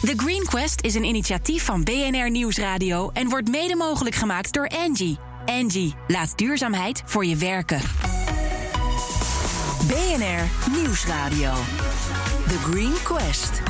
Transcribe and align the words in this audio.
The 0.00 0.12
Green 0.16 0.44
Quest 0.44 0.80
is 0.84 0.94
een 0.94 1.04
initiatief 1.04 1.64
van 1.64 1.84
BNR 1.84 2.30
Nieuwsradio 2.30 3.10
en 3.12 3.28
wordt 3.28 3.48
mede 3.48 3.76
mogelijk 3.76 4.14
gemaakt 4.14 4.52
door 4.52 4.68
Angie. 4.68 5.18
Angie, 5.46 5.94
laat 6.06 6.38
duurzaamheid 6.38 7.02
voor 7.04 7.24
je 7.24 7.36
werken. 7.36 7.80
BNR 9.86 10.72
Nieuwsradio. 10.78 11.52
The 12.48 12.58
Green 12.70 12.94
Quest. 13.02 13.62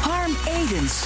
Harm 0.00 0.32
Edens. 0.46 1.04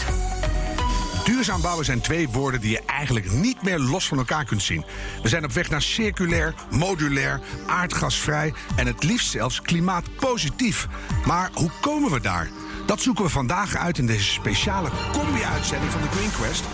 Duurzaam 1.25 1.61
bouwen 1.61 1.85
zijn 1.85 2.01
twee 2.01 2.29
woorden 2.29 2.61
die 2.61 2.71
je 2.71 2.83
eigenlijk 2.87 3.33
niet 3.33 3.63
meer 3.63 3.79
los 3.79 4.09
van 4.09 4.19
elkaar 4.19 4.45
kunt 4.45 4.63
zien. 4.63 4.85
We 5.23 5.29
zijn 5.29 5.45
op 5.45 5.53
weg 5.53 5.71
naar 5.71 5.83
circulair, 5.83 6.55
modulair, 6.71 7.41
aardgasvrij 7.67 8.55
en 8.77 8.87
het 8.87 9.03
liefst 9.03 9.31
zelfs 9.31 9.63
klimaatpositief. 9.63 10.89
Maar 11.27 11.51
hoe 11.55 11.71
komen 11.81 12.11
we 12.11 12.21
daar? 12.21 12.49
Dat 12.87 13.01
zoeken 13.01 13.25
we 13.25 13.31
vandaag 13.31 13.77
uit 13.77 13.99
in 13.99 14.07
deze 14.07 14.31
speciale 14.31 14.91
combi-uitzending 15.13 15.93
van 15.93 16.01
de 16.01 16.09
Green 16.09 16.31
Quest 16.31 16.65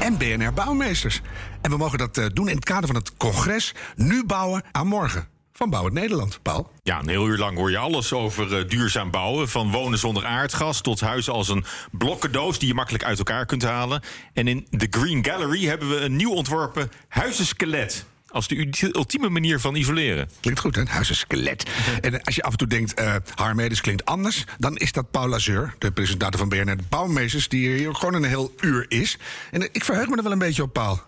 en 0.00 0.18
BNR 0.18 0.52
Bouwmeesters. 0.52 1.20
En 1.60 1.70
we 1.70 1.76
mogen 1.76 1.98
dat 1.98 2.18
eh, 2.18 2.26
doen 2.32 2.48
in 2.48 2.54
het 2.54 2.64
kader 2.64 2.86
van 2.86 2.96
het 2.96 3.16
congres 3.16 3.74
Nu 3.96 4.24
bouwen 4.24 4.62
aan 4.72 4.86
morgen 4.86 5.28
van 5.58 5.70
Bouw 5.70 5.84
het 5.84 5.92
Nederland. 5.92 6.38
Paul? 6.42 6.70
Ja, 6.82 6.98
een 6.98 7.08
heel 7.08 7.26
uur 7.26 7.38
lang 7.38 7.56
hoor 7.56 7.70
je 7.70 7.78
alles 7.78 8.12
over 8.12 8.58
uh, 8.58 8.68
duurzaam 8.68 9.10
bouwen. 9.10 9.48
Van 9.48 9.70
wonen 9.70 9.98
zonder 9.98 10.24
aardgas 10.24 10.80
tot 10.80 11.00
huizen 11.00 11.32
als 11.32 11.48
een 11.48 11.64
blokkendoos 11.90 12.58
die 12.58 12.68
je 12.68 12.74
makkelijk 12.74 13.04
uit 13.04 13.18
elkaar 13.18 13.46
kunt 13.46 13.62
halen. 13.62 14.02
En 14.32 14.48
in 14.48 14.66
de 14.70 14.86
Green 14.90 15.24
Gallery 15.24 15.66
hebben 15.66 15.88
we 15.88 15.96
een 15.96 16.16
nieuw 16.16 16.32
ontworpen 16.32 16.90
huizenskelet. 17.08 18.06
Als 18.30 18.48
de 18.48 18.90
ultieme 18.92 19.28
manier 19.28 19.60
van 19.60 19.74
isoleren. 19.74 20.30
Klinkt 20.40 20.60
goed, 20.60 20.74
hè? 20.74 20.82
Huizenskelet. 20.86 21.70
en 22.00 22.22
als 22.22 22.34
je 22.34 22.42
af 22.42 22.50
en 22.50 22.58
toe 22.58 22.66
denkt, 22.66 23.00
uh, 23.00 23.14
Harmedes 23.34 23.80
klinkt 23.80 24.04
anders... 24.04 24.44
dan 24.58 24.76
is 24.76 24.92
dat 24.92 25.10
Paul 25.10 25.28
Lazeur, 25.28 25.74
de 25.78 25.92
presentator 25.92 26.38
van 26.38 26.48
BNR 26.48 26.76
Bouwmeesters... 26.88 27.48
die 27.48 27.68
hier 27.68 27.94
gewoon 27.94 28.14
een 28.14 28.24
heel 28.24 28.54
uur 28.60 28.86
is. 28.88 29.18
En 29.50 29.62
ik 29.72 29.84
verheug 29.84 30.08
me 30.08 30.16
er 30.16 30.22
wel 30.22 30.32
een 30.32 30.38
beetje 30.38 30.62
op, 30.62 30.72
Paul. 30.72 31.00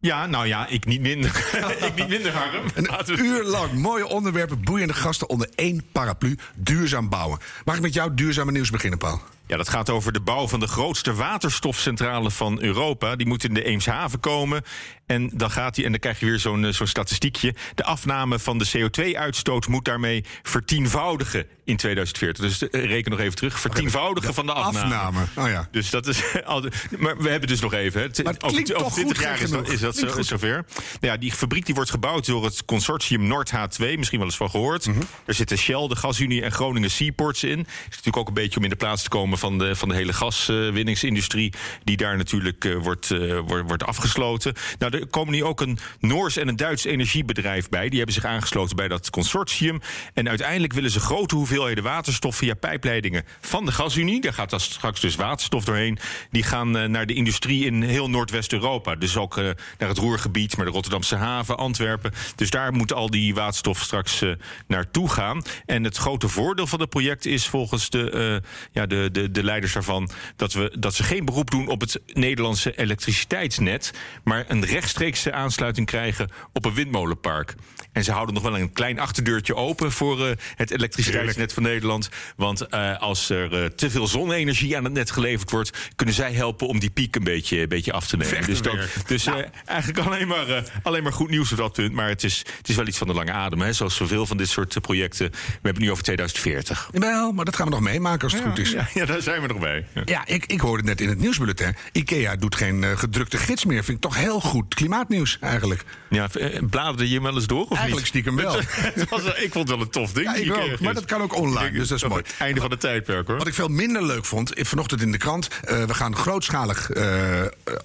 Ja, 0.00 0.26
nou 0.26 0.46
ja, 0.46 0.66
ik 0.66 0.84
niet 0.84 1.00
minder. 1.00 1.30
ik 1.86 1.94
niet 1.94 2.08
minder, 2.08 2.32
Harm. 2.32 2.64
Een 2.74 3.24
uur 3.24 3.44
lang 3.44 3.72
mooie 3.72 4.06
onderwerpen, 4.06 4.64
boeiende 4.64 4.94
gasten 4.94 5.28
onder 5.28 5.48
één 5.54 5.84
paraplu. 5.92 6.38
Duurzaam 6.54 7.08
bouwen. 7.08 7.38
Mag 7.64 7.76
ik 7.76 7.82
met 7.82 7.94
jou 7.94 8.14
duurzame 8.14 8.52
nieuws 8.52 8.70
beginnen, 8.70 8.98
Paul? 8.98 9.20
Ja, 9.50 9.56
dat 9.56 9.68
gaat 9.68 9.90
over 9.90 10.12
de 10.12 10.20
bouw 10.20 10.48
van 10.48 10.60
de 10.60 10.66
grootste 10.66 11.14
waterstofcentrale 11.14 12.30
van 12.30 12.62
Europa. 12.62 13.16
Die 13.16 13.26
moet 13.26 13.44
in 13.44 13.54
de 13.54 13.64
Eemshaven 13.64 14.20
komen. 14.20 14.62
En 15.06 15.30
dan 15.34 15.50
gaat 15.50 15.76
hij, 15.76 15.84
en 15.84 15.90
dan 15.90 16.00
krijg 16.00 16.20
je 16.20 16.26
weer 16.26 16.38
zo'n 16.38 16.64
eh, 16.64 16.72
zo'n 16.72 16.86
statistiekje. 16.86 17.54
De 17.74 17.84
afname 17.84 18.38
van 18.38 18.58
de 18.58 18.68
CO2-uitstoot 18.78 19.66
moet 19.66 19.84
daarmee 19.84 20.24
vertienvoudigen 20.42 21.46
in 21.64 21.76
2040. 21.76 22.44
Dus 22.44 22.62
uh, 22.62 22.84
reken 22.84 23.10
nog 23.10 23.20
even 23.20 23.34
terug. 23.34 23.60
Vertienvoudigen 23.60 24.34
van 24.34 24.46
de 24.46 24.52
afname. 24.52 24.94
afname. 24.94 25.26
Oh 25.36 25.48
ja. 25.48 25.68
Dus 25.70 25.90
dat 25.90 26.06
is. 26.06 26.22
maar 26.98 27.16
we 27.18 27.28
hebben 27.28 27.48
dus 27.48 27.60
nog 27.60 27.72
even. 27.72 28.00
Hè. 28.00 28.22
Maar 28.22 28.34
over, 28.40 28.76
over 28.76 28.92
20 28.92 29.22
jaar 29.22 29.40
is 29.40 29.50
dat, 29.50 29.68
is 29.68 29.80
dat 29.80 29.96
zo, 29.96 30.22
zover. 30.22 30.52
Nou 30.52 30.64
ja, 31.00 31.16
die 31.16 31.32
fabriek 31.32 31.66
die 31.66 31.74
wordt 31.74 31.90
gebouwd 31.90 32.26
door 32.26 32.44
het 32.44 32.64
consortium 32.64 33.26
Noord 33.26 33.52
H2. 33.54 33.96
Misschien 33.96 34.18
wel 34.18 34.28
eens 34.28 34.36
van 34.36 34.50
gehoord. 34.50 34.86
Mm 34.86 34.92
-hmm. 34.94 35.02
Er 35.24 35.34
zitten 35.34 35.58
Shell, 35.58 35.88
de 35.88 35.96
Gasunie 35.96 36.42
en 36.42 36.52
Groningen 36.52 36.90
Seaports 36.90 37.44
in. 37.44 37.58
Is 37.60 37.66
natuurlijk 37.88 38.16
ook 38.16 38.28
een 38.28 38.34
beetje 38.34 38.56
om 38.56 38.64
in 38.64 38.70
de 38.70 38.76
plaats 38.76 39.02
te 39.02 39.08
komen 39.08 39.38
van 39.40 39.58
de, 39.58 39.76
van 39.76 39.88
de 39.88 39.94
hele 39.94 40.12
gaswinningsindustrie. 40.12 41.52
die 41.84 41.96
daar 41.96 42.16
natuurlijk 42.16 42.64
uh, 42.64 42.76
wordt, 42.76 43.10
uh, 43.10 43.38
wordt, 43.38 43.66
wordt 43.66 43.84
afgesloten. 43.84 44.54
Nou, 44.78 44.98
er 44.98 45.06
komen 45.06 45.32
nu 45.32 45.44
ook 45.44 45.60
een 45.60 45.78
Noors 46.00 46.36
en 46.36 46.48
een 46.48 46.56
Duits 46.56 46.84
energiebedrijf 46.84 47.68
bij. 47.68 47.88
Die 47.88 47.96
hebben 47.96 48.14
zich 48.14 48.24
aangesloten 48.24 48.76
bij 48.76 48.88
dat 48.88 49.10
consortium. 49.10 49.80
En 50.14 50.28
uiteindelijk 50.28 50.72
willen 50.72 50.90
ze 50.90 51.00
grote 51.00 51.34
hoeveelheden 51.34 51.84
waterstof 51.84 52.36
via 52.36 52.54
pijpleidingen 52.54 53.24
van 53.40 53.64
de 53.64 53.72
gasunie. 53.72 54.20
Daar 54.20 54.32
gaat 54.32 54.50
dan 54.50 54.60
straks 54.60 55.00
dus 55.00 55.14
waterstof 55.14 55.64
doorheen. 55.64 55.98
Die 56.30 56.42
gaan 56.42 56.76
uh, 56.76 56.84
naar 56.84 57.06
de 57.06 57.14
industrie 57.14 57.64
in 57.64 57.82
heel 57.82 58.10
Noordwest-Europa. 58.10 58.94
Dus 58.94 59.16
ook 59.16 59.36
naar 59.36 59.88
het 59.88 59.98
Roergebied, 59.98 60.56
maar 60.56 60.66
de 60.66 60.72
Rotterdamse 60.72 61.16
haven, 61.16 61.56
Antwerpen. 61.56 62.12
Dus 62.36 62.50
daar 62.50 62.72
moet 62.72 62.92
al 62.92 63.10
die 63.10 63.34
waterstof 63.34 63.80
straks 63.80 64.24
naartoe 64.66 65.08
gaan. 65.08 65.42
En 65.66 65.84
het 65.84 65.96
grote 65.96 66.28
voordeel 66.28 66.66
van 66.66 66.80
het 66.80 66.88
project 66.88 67.26
is 67.26 67.46
volgens 67.46 67.90
de, 67.90 68.42
ja, 68.72 68.86
de, 68.86 69.08
de, 69.12 69.29
de 69.30 69.44
leiders 69.44 69.72
daarvan... 69.72 70.10
Dat, 70.36 70.52
we, 70.52 70.76
dat 70.78 70.94
ze 70.94 71.02
geen 71.02 71.24
beroep 71.24 71.50
doen 71.50 71.68
op 71.68 71.80
het 71.80 72.00
Nederlandse 72.06 72.78
elektriciteitsnet... 72.78 73.92
maar 74.24 74.44
een 74.48 74.64
rechtstreekse 74.64 75.32
aansluiting 75.32 75.86
krijgen 75.86 76.30
op 76.52 76.64
een 76.64 76.74
windmolenpark. 76.74 77.54
En 77.92 78.04
ze 78.04 78.12
houden 78.12 78.34
nog 78.34 78.42
wel 78.42 78.58
een 78.58 78.72
klein 78.72 78.98
achterdeurtje 78.98 79.54
open 79.54 79.92
voor 79.92 80.20
uh, 80.20 80.30
het 80.54 80.70
elektriciteitsnet 80.70 81.52
van 81.52 81.62
Nederland. 81.62 82.08
Want 82.36 82.66
uh, 82.70 82.98
als 83.00 83.30
er 83.30 83.62
uh, 83.62 83.64
te 83.64 83.90
veel 83.90 84.06
zonne-energie 84.06 84.76
aan 84.76 84.84
het 84.84 84.92
net 84.92 85.10
geleverd 85.10 85.50
wordt, 85.50 85.90
kunnen 85.96 86.14
zij 86.14 86.32
helpen 86.32 86.66
om 86.66 86.78
die 86.78 86.90
piek 86.90 87.16
een 87.16 87.24
beetje, 87.24 87.60
een 87.60 87.68
beetje 87.68 87.92
af 87.92 88.06
te 88.06 88.16
nemen. 88.16 88.46
Dus, 88.46 88.62
dat, 88.62 88.76
dus 89.06 89.24
nou. 89.24 89.44
eigenlijk 89.64 89.98
alleen 90.06 90.28
maar, 90.28 90.64
alleen 90.82 91.02
maar 91.02 91.12
goed 91.12 91.30
nieuws 91.30 91.52
op 91.52 91.58
dat 91.58 91.72
punt. 91.72 91.92
Maar 91.92 92.08
het 92.08 92.24
is, 92.24 92.38
het 92.56 92.68
is 92.68 92.76
wel 92.76 92.86
iets 92.86 92.98
van 92.98 93.06
de 93.06 93.14
lange 93.14 93.32
adem. 93.32 93.60
Hè? 93.60 93.72
Zoals 93.72 93.96
zoveel 93.96 94.26
van 94.26 94.36
dit 94.36 94.48
soort 94.48 94.80
projecten. 94.80 95.30
We 95.30 95.36
hebben 95.52 95.72
het 95.72 95.82
nu 95.82 95.90
over 95.90 96.04
2040. 96.04 96.88
Wel, 96.92 97.32
maar 97.32 97.44
dat 97.44 97.56
gaan 97.56 97.66
we 97.66 97.72
nog 97.72 97.80
meemaken 97.80 98.22
als 98.22 98.32
het 98.32 98.42
ja, 98.42 98.48
goed 98.48 98.58
is. 98.58 98.70
Ja, 98.70 98.88
ja, 98.94 99.04
daar 99.04 99.22
zijn 99.22 99.42
we 99.42 99.46
nog 99.46 99.58
bij. 99.58 99.86
Ja, 99.94 100.02
ja 100.04 100.26
ik, 100.26 100.46
ik 100.46 100.60
hoorde 100.60 100.82
net 100.82 101.00
in 101.00 101.08
het 101.08 101.18
nieuwsbulletin. 101.18 101.76
IKEA 101.92 102.36
doet 102.36 102.54
geen 102.54 102.98
gedrukte 102.98 103.36
gids 103.36 103.64
meer. 103.64 103.84
Vind 103.84 103.96
ik 103.96 104.02
toch 104.02 104.16
heel 104.16 104.40
goed 104.40 104.74
klimaatnieuws 104.74 105.38
eigenlijk. 105.40 105.84
Ja, 106.10 106.28
bladerde 106.70 107.08
je 107.08 107.22
wel 107.22 107.34
eens 107.34 107.46
door? 107.46 107.66
Of 107.68 107.79
eigenlijk 107.80 108.06
stiekem 108.06 108.36
wel. 108.36 108.52
Het 108.94 109.08
was, 109.08 109.24
ik 109.24 109.52
vond 109.52 109.68
het 109.68 109.68
wel 109.68 109.80
een 109.80 109.90
tof 109.90 110.12
ding. 110.12 110.26
Ja, 110.26 110.34
ik 110.34 110.72
ook, 110.72 110.80
maar 110.80 110.94
dat 110.94 111.04
kan 111.04 111.22
ook 111.22 111.36
online, 111.36 111.70
dus 111.70 111.88
dat 111.88 112.02
is 112.02 112.08
mooi. 112.08 112.22
Einde 112.38 112.60
van 112.60 112.70
de 112.70 112.76
tijdperk 112.76 113.26
hoor. 113.26 113.38
Wat 113.38 113.46
ik 113.46 113.54
veel 113.54 113.68
minder 113.68 114.04
leuk 114.04 114.24
vond, 114.24 114.52
vanochtend 114.54 115.00
in 115.00 115.12
de 115.12 115.18
krant... 115.18 115.48
Uh, 115.48 115.84
we 115.84 115.94
gaan 115.94 116.16
grootschalig 116.16 116.90
uh, 116.94 117.04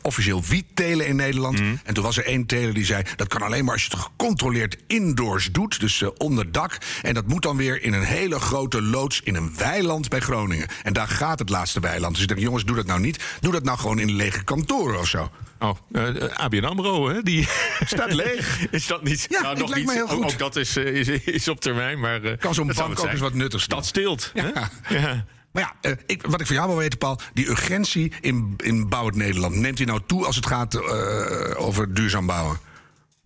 officieel 0.01 0.43
wiet 0.43 0.65
telen 0.73 1.07
in 1.07 1.15
Nederland. 1.15 1.59
Mm. 1.59 1.79
En 1.83 1.93
toen 1.93 2.03
was 2.03 2.17
er 2.17 2.25
één 2.25 2.45
teler 2.45 2.73
die 2.73 2.85
zei... 2.85 3.03
dat 3.15 3.27
kan 3.27 3.41
alleen 3.41 3.63
maar 3.65 3.73
als 3.73 3.83
je 3.85 3.89
het 3.91 3.99
gecontroleerd 3.99 4.77
indoors 4.87 5.51
doet, 5.51 5.79
dus 5.79 6.01
uh, 6.01 6.09
onder 6.17 6.51
dak. 6.51 6.77
En 7.01 7.13
dat 7.13 7.27
moet 7.27 7.41
dan 7.41 7.57
weer 7.57 7.81
in 7.81 7.93
een 7.93 8.03
hele 8.03 8.39
grote 8.39 8.81
loods 8.81 9.21
in 9.23 9.35
een 9.35 9.53
weiland 9.57 10.09
bij 10.09 10.19
Groningen. 10.19 10.67
En 10.83 10.93
daar 10.93 11.07
gaat 11.07 11.39
het 11.39 11.49
laatste 11.49 11.79
weiland. 11.79 12.13
Dus 12.13 12.21
ik 12.21 12.27
denk, 12.27 12.39
jongens, 12.39 12.65
doe 12.65 12.75
dat 12.75 12.85
nou 12.85 12.99
niet. 12.99 13.23
Doe 13.39 13.51
dat 13.51 13.63
nou 13.63 13.77
gewoon 13.77 13.99
in 13.99 14.11
lege 14.11 14.43
kantoren 14.43 14.99
of 14.99 15.07
zo. 15.07 15.31
Oh, 15.59 15.77
uh, 15.91 16.25
ABN 16.33 16.63
AMRO, 16.63 17.09
hè? 17.09 17.21
Die 17.21 17.47
staat 17.85 18.13
leeg. 18.13 18.65
is 18.71 18.87
dat 18.87 19.03
niet? 19.03 19.25
Ja, 19.29 19.41
nou, 19.41 19.57
nog 19.57 19.75
niet. 19.75 19.91
Heel 19.91 20.07
goed. 20.07 20.17
Ook, 20.17 20.23
ook 20.23 20.37
dat 20.37 20.55
is, 20.55 20.77
is, 20.77 21.07
is 21.07 21.47
op 21.47 21.59
termijn, 21.59 21.99
maar... 21.99 22.23
Uh, 22.23 22.37
kan 22.37 22.53
zo'n 22.53 22.71
bank 22.75 22.99
ook 22.99 23.05
eens 23.05 23.19
wat 23.19 23.33
nuttigs 23.33 23.67
Dat 23.67 23.85
stilt. 23.85 24.31
Ja. 24.33 24.51
ja. 24.89 25.25
Maar 25.51 25.75
ja, 25.81 25.91
ik, 26.05 26.25
wat 26.25 26.41
ik 26.41 26.47
van 26.47 26.55
jou 26.55 26.67
wil 26.67 26.77
weten, 26.77 26.97
Paul... 26.97 27.19
die 27.33 27.49
urgentie 27.49 28.11
in, 28.21 28.53
in 28.57 28.89
Bouw 28.89 29.05
het 29.05 29.15
Nederland... 29.15 29.55
neemt 29.55 29.77
die 29.77 29.85
nou 29.85 30.01
toe 30.05 30.25
als 30.25 30.35
het 30.35 30.45
gaat 30.45 30.81
over 31.57 31.93
duurzaam 31.93 32.25
bouwen? 32.25 32.59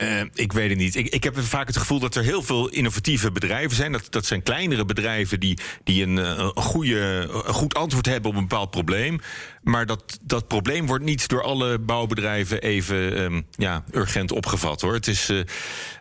Uh, 0.02 0.22
ik 0.34 0.54
weet 0.54 0.70
het 0.70 0.78
niet. 0.78 0.96
Ik, 0.96 1.08
ik 1.08 1.24
heb 1.24 1.40
vaak 1.40 1.68
het 1.68 1.78
gevoel 1.78 2.00
dat 2.00 2.16
er 2.16 2.24
heel 2.24 2.42
veel 2.42 2.70
innovatieve 2.70 3.32
bedrijven 3.32 3.76
zijn. 3.76 3.92
Dat, 3.92 4.08
dat 4.10 4.26
zijn 4.26 4.44
kleinere 4.44 4.86
bedrijven 4.86 5.40
die, 5.40 5.58
die 5.84 6.04
een, 6.04 6.18
een, 6.18 6.52
goede, 6.56 7.30
een 7.46 7.54
goed 7.54 7.74
antwoord 7.74 8.06
hebben 8.06 8.32
op 8.32 8.38
een 8.38 8.48
bepaald 8.48 8.72
probleem. 8.72 9.20
Maar 9.64 9.86
dat, 9.86 10.20
dat 10.22 10.48
probleem 10.48 10.86
wordt 10.86 11.04
niet 11.04 11.28
door 11.28 11.44
alle 11.44 11.80
bouwbedrijven 11.80 12.62
even 12.62 13.22
um, 13.22 13.46
ja, 13.52 13.84
urgent 13.92 14.32
opgevat 14.32 14.82
hoor. 14.82 14.94
Het 14.94 15.08
is, 15.08 15.30
uh, 15.30 15.38
uh, 15.38 15.44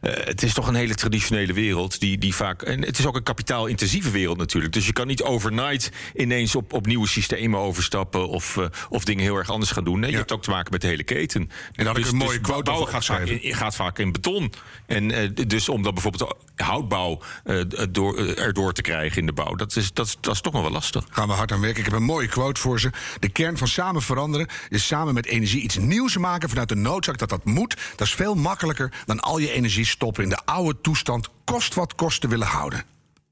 het 0.02 0.42
is 0.42 0.54
toch 0.54 0.66
een 0.66 0.74
hele 0.74 0.94
traditionele 0.94 1.52
wereld. 1.52 2.00
Die, 2.00 2.18
die 2.18 2.34
vaak, 2.34 2.62
en 2.62 2.84
het 2.84 2.98
is 2.98 3.06
ook 3.06 3.16
een 3.16 3.22
kapitaalintensieve 3.22 4.10
wereld 4.10 4.38
natuurlijk. 4.38 4.72
Dus 4.72 4.86
je 4.86 4.92
kan 4.92 5.06
niet 5.06 5.22
overnight 5.22 5.90
ineens 6.14 6.54
op, 6.54 6.72
op 6.72 6.86
nieuwe 6.86 7.08
systemen 7.08 7.60
overstappen. 7.60 8.28
Of, 8.28 8.56
uh, 8.56 8.66
of 8.88 9.04
dingen 9.04 9.22
heel 9.22 9.36
erg 9.36 9.50
anders 9.50 9.70
gaan 9.70 9.84
doen. 9.84 10.00
Nee, 10.00 10.04
ja. 10.04 10.10
Je 10.10 10.16
hebt 10.18 10.32
ook 10.32 10.42
te 10.42 10.50
maken 10.50 10.72
met 10.72 10.80
de 10.80 10.86
hele 10.86 11.04
keten. 11.04 11.50
En 11.72 11.84
dan 11.84 11.94
dus, 11.94 12.04
ik 12.04 12.10
een 12.10 12.16
mooie 12.16 12.38
dus 12.38 12.48
quote 12.48 12.62
bouwen 12.62 12.88
gaat 12.88 13.04
vaak, 13.04 13.26
in, 13.26 13.54
gaat 13.54 13.76
vaak 13.76 13.98
in 13.98 14.12
beton. 14.12 14.52
En 14.86 15.34
dus 15.46 15.68
om 15.68 15.82
dan 15.82 15.94
bijvoorbeeld 15.94 16.34
houtbouw 16.56 17.20
door, 17.90 18.16
erdoor 18.18 18.72
te 18.72 18.82
krijgen 18.82 19.20
in 19.20 19.26
de 19.26 19.32
bouw. 19.32 19.54
Dat 19.54 19.76
is, 19.76 19.92
dat, 19.92 20.16
dat 20.20 20.34
is 20.34 20.40
toch 20.40 20.52
nog 20.52 20.62
wel 20.62 20.70
lastig. 20.70 21.04
Gaan 21.10 21.28
we 21.28 21.34
hard 21.34 21.52
aan 21.52 21.60
werken. 21.60 21.78
Ik 21.78 21.84
heb 21.84 21.94
een 21.94 22.02
mooie 22.02 22.28
quote 22.28 22.60
voor 22.60 22.80
ze. 22.80 22.90
De 23.20 23.28
kern 23.28 23.47
van 23.56 23.68
samen 23.68 24.02
veranderen 24.02 24.48
is 24.68 24.86
samen 24.86 25.14
met 25.14 25.26
energie 25.26 25.62
iets 25.62 25.76
nieuws 25.76 26.16
maken 26.16 26.48
vanuit 26.48 26.68
de 26.68 26.74
noodzaak 26.74 27.18
dat 27.18 27.28
dat 27.28 27.44
moet. 27.44 27.76
Dat 27.96 28.06
is 28.06 28.14
veel 28.14 28.34
makkelijker 28.34 28.92
dan 29.06 29.20
al 29.20 29.38
je 29.38 29.52
energie 29.52 29.86
stoppen 29.86 30.22
in 30.22 30.28
de 30.28 30.44
oude 30.44 30.80
toestand, 30.80 31.28
kost 31.44 31.74
wat 31.74 31.94
kost 31.94 32.20
te 32.20 32.28
willen 32.28 32.46
houden. 32.46 32.82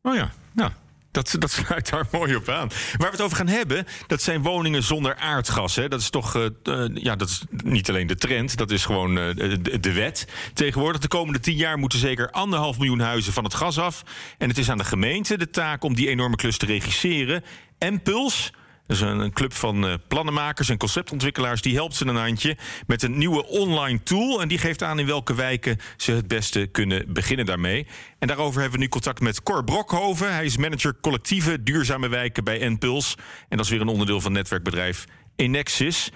Oh 0.02 0.14
ja, 0.14 0.32
nou. 0.52 0.70
Dat, 1.16 1.36
dat 1.38 1.50
sluit 1.50 1.90
daar 1.90 2.06
mooi 2.10 2.36
op 2.36 2.48
aan. 2.48 2.68
Waar 2.68 3.10
we 3.10 3.16
het 3.16 3.20
over 3.20 3.36
gaan 3.36 3.48
hebben, 3.48 3.86
dat 4.06 4.22
zijn 4.22 4.42
woningen 4.42 4.82
zonder 4.82 5.16
aardgas. 5.16 5.76
Hè. 5.76 5.88
Dat 5.88 6.00
is 6.00 6.10
toch, 6.10 6.36
uh, 6.36 6.46
uh, 6.64 6.84
ja, 6.94 7.16
dat 7.16 7.28
is 7.28 7.42
niet 7.50 7.88
alleen 7.88 8.06
de 8.06 8.14
trend, 8.14 8.56
dat 8.56 8.70
is 8.70 8.84
gewoon 8.84 9.14
de, 9.14 9.80
de, 9.80 9.92
wet. 9.92 10.28
Tegenwoordig, 10.54 11.00
de 11.00 11.08
komende 11.08 11.40
tien 11.40 11.56
jaar 11.56 11.78
moeten 11.78 11.98
zeker 11.98 12.30
anderhalf 12.30 12.78
miljoen 12.78 13.00
huizen 13.00 13.32
van 13.32 13.44
het 13.44 13.54
gas 13.54 13.78
af. 13.78 14.02
En 14.38 14.48
het 14.48 14.58
is 14.58 14.70
aan 14.70 14.78
de 14.78 14.84
gemeente 14.84 15.38
de 15.38 15.50
taak 15.50 15.84
om 15.84 15.94
die 15.94 16.08
enorme 16.08 16.36
klus 16.36 16.58
te 16.58 16.66
regisseren. 16.66 17.44
En 17.78 18.02
Puls 18.02 18.52
Dat 18.86 18.96
is 18.96 19.02
een, 19.02 19.32
club 19.32 19.52
van 19.52 19.84
uh, 19.84 19.94
plannenmakers 20.08 20.68
en 20.68 20.76
conceptontwikkelaars. 20.76 21.62
Die 21.62 21.74
helpt 21.74 21.94
ze 21.94 22.06
een 22.06 22.16
handje 22.16 22.56
met 22.86 23.02
een 23.02 23.18
nieuwe 23.18 23.46
online 23.46 24.02
tool. 24.02 24.40
En 24.40 24.48
die 24.48 24.58
geeft 24.58 24.82
aan 24.82 24.98
in 24.98 25.06
welke 25.06 25.34
wijken 25.34 25.78
ze 25.96 26.12
het 26.12 26.28
beste 26.28 26.66
kunnen 26.66 27.12
beginnen 27.12 27.46
daarmee. 27.46 27.86
En 28.18 28.28
daarover 28.28 28.60
hebben 28.60 28.78
we 28.78 28.84
nu 28.84 28.90
contact 28.90 29.20
met 29.20 29.42
Cor 29.42 29.64
Brokhoven. 29.64 30.34
Hij 30.34 30.44
is 30.44 30.56
manager 30.56 30.96
collectieve 31.00 31.62
duurzame 31.62 32.08
wijken 32.08 32.44
bij 32.44 32.68
NPuls. 32.68 33.14
En 33.48 33.56
dat 33.56 33.66
is 33.66 33.72
weer 33.72 33.80
een 33.80 33.88
onderdeel 33.88 34.20
van 34.20 34.32
netwerkbedrijf 34.32 35.04
Enexis. 35.36 36.12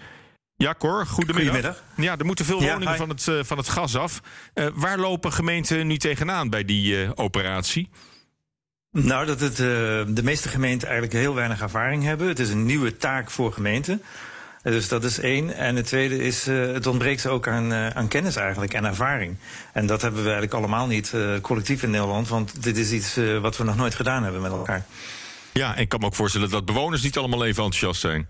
Ja, 0.56 0.74
Cor, 0.78 1.06
goedemiddag. 1.06 1.54
goedemiddag. 1.54 1.84
Ja, 1.96 2.18
er 2.18 2.24
moeten 2.24 2.44
veel 2.44 2.60
woningen 2.62 2.96
van, 2.96 3.08
het, 3.08 3.26
uh, 3.26 3.38
van 3.42 3.58
het 3.58 3.68
gas 3.68 3.96
af. 3.96 4.20
Uh, 4.54 4.66
waar 4.74 4.98
lopen 4.98 5.32
gemeenten 5.32 5.86
nu 5.86 5.96
tegenaan 5.96 6.50
bij 6.50 6.64
die 6.64 7.16
operatie? 7.16 7.88
Nou, 8.92 9.26
dat 9.26 9.40
het, 9.40 9.56
de 10.16 10.22
meeste 10.22 10.48
gemeenten 10.48 10.88
eigenlijk 10.88 11.18
heel 11.18 11.34
weinig 11.34 11.60
ervaring 11.60 12.04
hebben. 12.04 12.28
Het 12.28 12.38
is 12.38 12.50
een 12.50 12.66
nieuwe 12.66 12.96
taak 12.96 13.30
voor 13.30 13.52
gemeenten. 13.52 14.02
Dus 14.62 14.88
dat 14.88 15.04
is 15.04 15.18
één. 15.18 15.54
En 15.54 15.76
het 15.76 15.86
tweede 15.86 16.18
is, 16.18 16.46
het 16.46 16.86
ontbreekt 16.86 17.26
ook 17.26 17.48
aan, 17.48 17.72
aan 17.72 18.08
kennis 18.08 18.36
eigenlijk 18.36 18.74
en 18.74 18.84
ervaring. 18.84 19.36
En 19.72 19.86
dat 19.86 20.02
hebben 20.02 20.20
we 20.20 20.30
eigenlijk 20.30 20.58
allemaal 20.58 20.86
niet 20.86 21.14
collectief 21.40 21.82
in 21.82 21.90
Nederland. 21.90 22.28
Want 22.28 22.62
dit 22.62 22.76
is 22.76 22.92
iets 22.92 23.18
wat 23.40 23.56
we 23.56 23.64
nog 23.64 23.76
nooit 23.76 23.94
gedaan 23.94 24.22
hebben 24.22 24.40
met 24.40 24.52
elkaar. 24.52 24.84
Ja, 25.52 25.74
en 25.74 25.80
ik 25.80 25.88
kan 25.88 26.00
me 26.00 26.06
ook 26.06 26.14
voorstellen 26.14 26.50
dat 26.50 26.64
bewoners 26.64 27.02
niet 27.02 27.16
allemaal 27.16 27.44
even 27.44 27.64
enthousiast 27.64 28.00
zijn. 28.00 28.28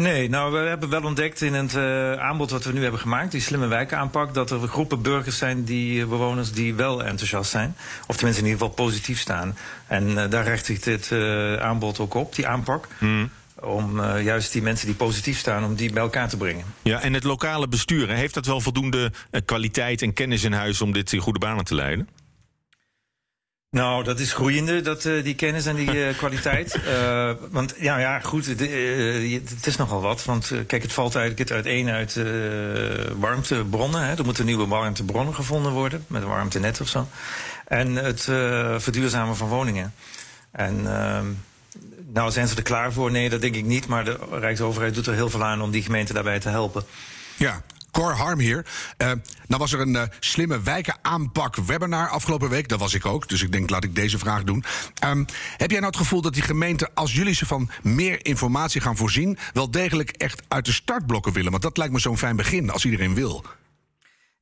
Nee, 0.00 0.28
nou 0.28 0.52
we 0.52 0.58
hebben 0.58 0.88
wel 0.88 1.02
ontdekt 1.02 1.40
in 1.40 1.54
het 1.54 1.74
uh, 1.74 2.12
aanbod 2.12 2.50
wat 2.50 2.64
we 2.64 2.72
nu 2.72 2.82
hebben 2.82 3.00
gemaakt, 3.00 3.30
die 3.30 3.40
slimme 3.40 3.66
wijkaanpak, 3.66 4.34
dat 4.34 4.50
er 4.50 4.68
groepen 4.68 5.02
burgers 5.02 5.38
zijn, 5.38 5.64
die 5.64 6.00
uh, 6.00 6.08
bewoners 6.08 6.52
die 6.52 6.74
wel 6.74 7.04
enthousiast 7.04 7.50
zijn. 7.50 7.76
Of 8.06 8.16
tenminste 8.16 8.42
in 8.42 8.48
ieder 8.48 8.66
geval 8.66 8.84
positief 8.84 9.20
staan. 9.20 9.56
En 9.86 10.08
uh, 10.08 10.30
daar 10.30 10.44
richt 10.44 10.66
zich 10.66 10.80
dit 10.80 11.12
aanbod 11.60 11.98
ook 11.98 12.14
op, 12.14 12.34
die 12.34 12.46
aanpak. 12.46 12.88
Mm. 12.98 13.30
Om 13.60 14.18
juist 14.18 14.52
die 14.52 14.62
mensen 14.62 14.86
die 14.86 14.96
positief 14.96 15.38
staan, 15.38 15.64
om 15.64 15.74
die 15.74 15.92
bij 15.92 16.02
elkaar 16.02 16.28
te 16.28 16.36
brengen. 16.36 16.64
Ja, 16.82 17.00
en 17.00 17.12
het 17.12 17.24
lokale 17.24 17.68
bestuur, 17.68 18.08
heeft 18.08 18.34
dat 18.34 18.46
wel 18.46 18.60
voldoende 18.60 19.12
kwaliteit 19.44 20.02
en 20.02 20.12
kennis 20.12 20.44
in 20.44 20.52
huis 20.52 20.80
om 20.80 20.92
dit 20.92 21.12
in 21.12 21.18
goede 21.18 21.38
banen 21.38 21.64
te 21.64 21.74
leiden? 21.74 22.08
Nou, 23.74 24.04
dat 24.04 24.20
is 24.20 24.32
groeiende, 24.32 24.80
dat, 24.80 25.04
uh, 25.04 25.24
die 25.24 25.34
kennis 25.34 25.66
en 25.66 25.76
die 25.76 25.94
uh, 25.94 26.16
kwaliteit. 26.22 26.78
Uh, 26.86 27.30
want 27.50 27.74
ja, 27.78 27.98
ja 27.98 28.20
goed, 28.20 28.46
het 28.46 29.66
is 29.66 29.76
nogal 29.76 30.00
wat. 30.00 30.24
Want 30.24 30.52
kijk, 30.66 30.82
het 30.82 30.92
valt 30.92 31.14
eigenlijk 31.14 31.48
het 31.48 31.58
uiteen 31.58 31.88
uit 31.88 32.20
warmtebronnen. 33.18 34.02
Hè. 34.02 34.14
Er 34.14 34.24
moeten 34.24 34.44
nieuwe 34.44 34.66
warmtebronnen 34.66 35.34
gevonden 35.34 35.72
worden, 35.72 36.04
met 36.06 36.22
een 36.22 36.28
warmtenet 36.28 36.80
of 36.80 36.88
zo. 36.88 37.08
En 37.66 37.94
het 37.94 38.22
verduurzamen 38.82 39.36
van 39.36 39.48
woningen. 39.48 39.94
En 40.50 40.96
ehm, 40.96 41.26
nou, 42.12 42.30
zijn 42.30 42.48
ze 42.48 42.56
er 42.56 42.62
klaar 42.62 42.92
voor? 42.92 43.10
Nee, 43.10 43.30
dat 43.30 43.40
denk 43.40 43.54
ik 43.54 43.64
niet. 43.64 43.86
Maar 43.86 44.04
de 44.04 44.18
Rijksoverheid 44.30 44.94
doet 44.94 45.06
er 45.06 45.14
heel 45.14 45.30
veel 45.30 45.44
aan 45.44 45.62
om 45.62 45.70
die 45.70 45.82
gemeente 45.82 46.12
daarbij 46.12 46.40
te 46.40 46.48
helpen. 46.48 46.82
Ja, 47.36 47.62
Cor 47.94 48.12
Harm 48.12 48.38
hier. 48.38 48.66
Uh, 48.98 49.12
nou 49.46 49.60
was 49.60 49.72
er 49.72 49.80
een 49.80 49.94
uh, 49.94 50.02
slimme 50.20 50.60
wijkenaanpak 50.60 51.56
webinar 51.56 52.08
afgelopen 52.08 52.48
week. 52.48 52.68
Dat 52.68 52.78
was 52.78 52.94
ik 52.94 53.06
ook, 53.06 53.28
dus 53.28 53.42
ik 53.42 53.52
denk 53.52 53.70
laat 53.70 53.84
ik 53.84 53.94
deze 53.94 54.18
vraag 54.18 54.44
doen. 54.44 54.64
Um, 55.04 55.26
heb 55.56 55.70
jij 55.70 55.80
nou 55.80 55.92
het 55.92 56.00
gevoel 56.00 56.20
dat 56.20 56.34
die 56.34 56.42
gemeenten, 56.42 56.90
als 56.94 57.14
jullie 57.14 57.34
ze 57.34 57.46
van 57.46 57.70
meer 57.82 58.26
informatie 58.26 58.80
gaan 58.80 58.96
voorzien... 58.96 59.38
wel 59.52 59.70
degelijk 59.70 60.10
echt 60.10 60.42
uit 60.48 60.64
de 60.64 60.72
startblokken 60.72 61.32
willen? 61.32 61.50
Want 61.50 61.62
dat 61.62 61.76
lijkt 61.76 61.92
me 61.92 61.98
zo'n 61.98 62.18
fijn 62.18 62.36
begin, 62.36 62.70
als 62.70 62.84
iedereen 62.84 63.14
wil. 63.14 63.44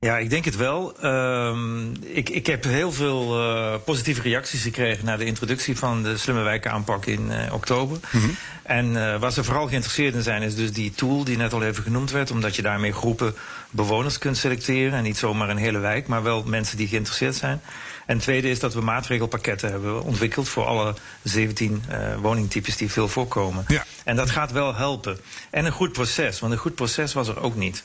Ja, 0.04 0.18
ik 0.18 0.30
denk 0.30 0.44
het 0.44 0.56
wel. 0.56 0.94
Um, 1.04 1.92
ik, 2.00 2.28
ik 2.28 2.46
heb 2.46 2.64
heel 2.64 2.92
veel 2.92 3.40
uh, 3.40 3.74
positieve 3.84 4.22
reacties 4.22 4.62
gekregen 4.62 5.04
na 5.04 5.16
de 5.16 5.24
introductie 5.24 5.78
van 5.78 6.02
de 6.02 6.16
slimme 6.16 6.42
wijkenaanpak 6.42 7.06
in 7.06 7.30
uh, 7.30 7.52
oktober. 7.52 7.98
Mm 8.10 8.20
-hmm. 8.20 8.36
En 8.62 8.86
uh, 8.86 9.18
waar 9.18 9.32
ze 9.32 9.44
vooral 9.44 9.68
geïnteresseerd 9.68 10.14
in 10.14 10.22
zijn, 10.22 10.42
is 10.42 10.54
dus 10.54 10.72
die 10.72 10.92
tool 10.92 11.24
die 11.24 11.36
net 11.36 11.52
al 11.52 11.62
even 11.62 11.82
genoemd 11.82 12.10
werd, 12.10 12.30
omdat 12.30 12.56
je 12.56 12.62
daarmee 12.62 12.92
groepen 12.92 13.34
bewoners 13.70 14.18
kunt 14.18 14.36
selecteren. 14.36 14.92
En 14.92 15.02
niet 15.02 15.16
zomaar 15.16 15.50
een 15.50 15.56
hele 15.56 15.78
wijk, 15.78 16.06
maar 16.06 16.22
wel 16.22 16.42
mensen 16.42 16.76
die 16.76 16.88
geïnteresseerd 16.88 17.34
zijn. 17.34 17.60
En 18.06 18.14
het 18.14 18.22
tweede 18.22 18.50
is 18.50 18.60
dat 18.60 18.74
we 18.74 18.80
maatregelpakketten 18.80 19.70
hebben 19.70 20.02
ontwikkeld 20.02 20.48
voor 20.48 20.64
alle 20.64 20.94
17 21.22 21.82
woningtypes 22.20 22.76
die 22.76 22.90
veel 22.90 23.08
voorkomen. 23.08 23.64
Ja. 23.68 23.84
En 24.04 24.16
dat 24.16 24.30
gaat 24.30 24.52
wel 24.52 24.74
helpen. 24.74 25.18
En 25.50 25.64
een 25.64 25.72
goed 25.72 25.92
proces, 25.92 26.40
want 26.40 26.52
een 26.52 26.58
goed 26.58 26.74
proces 26.74 27.12
was 27.12 27.28
er 27.28 27.40
ook 27.40 27.56
niet. 27.56 27.82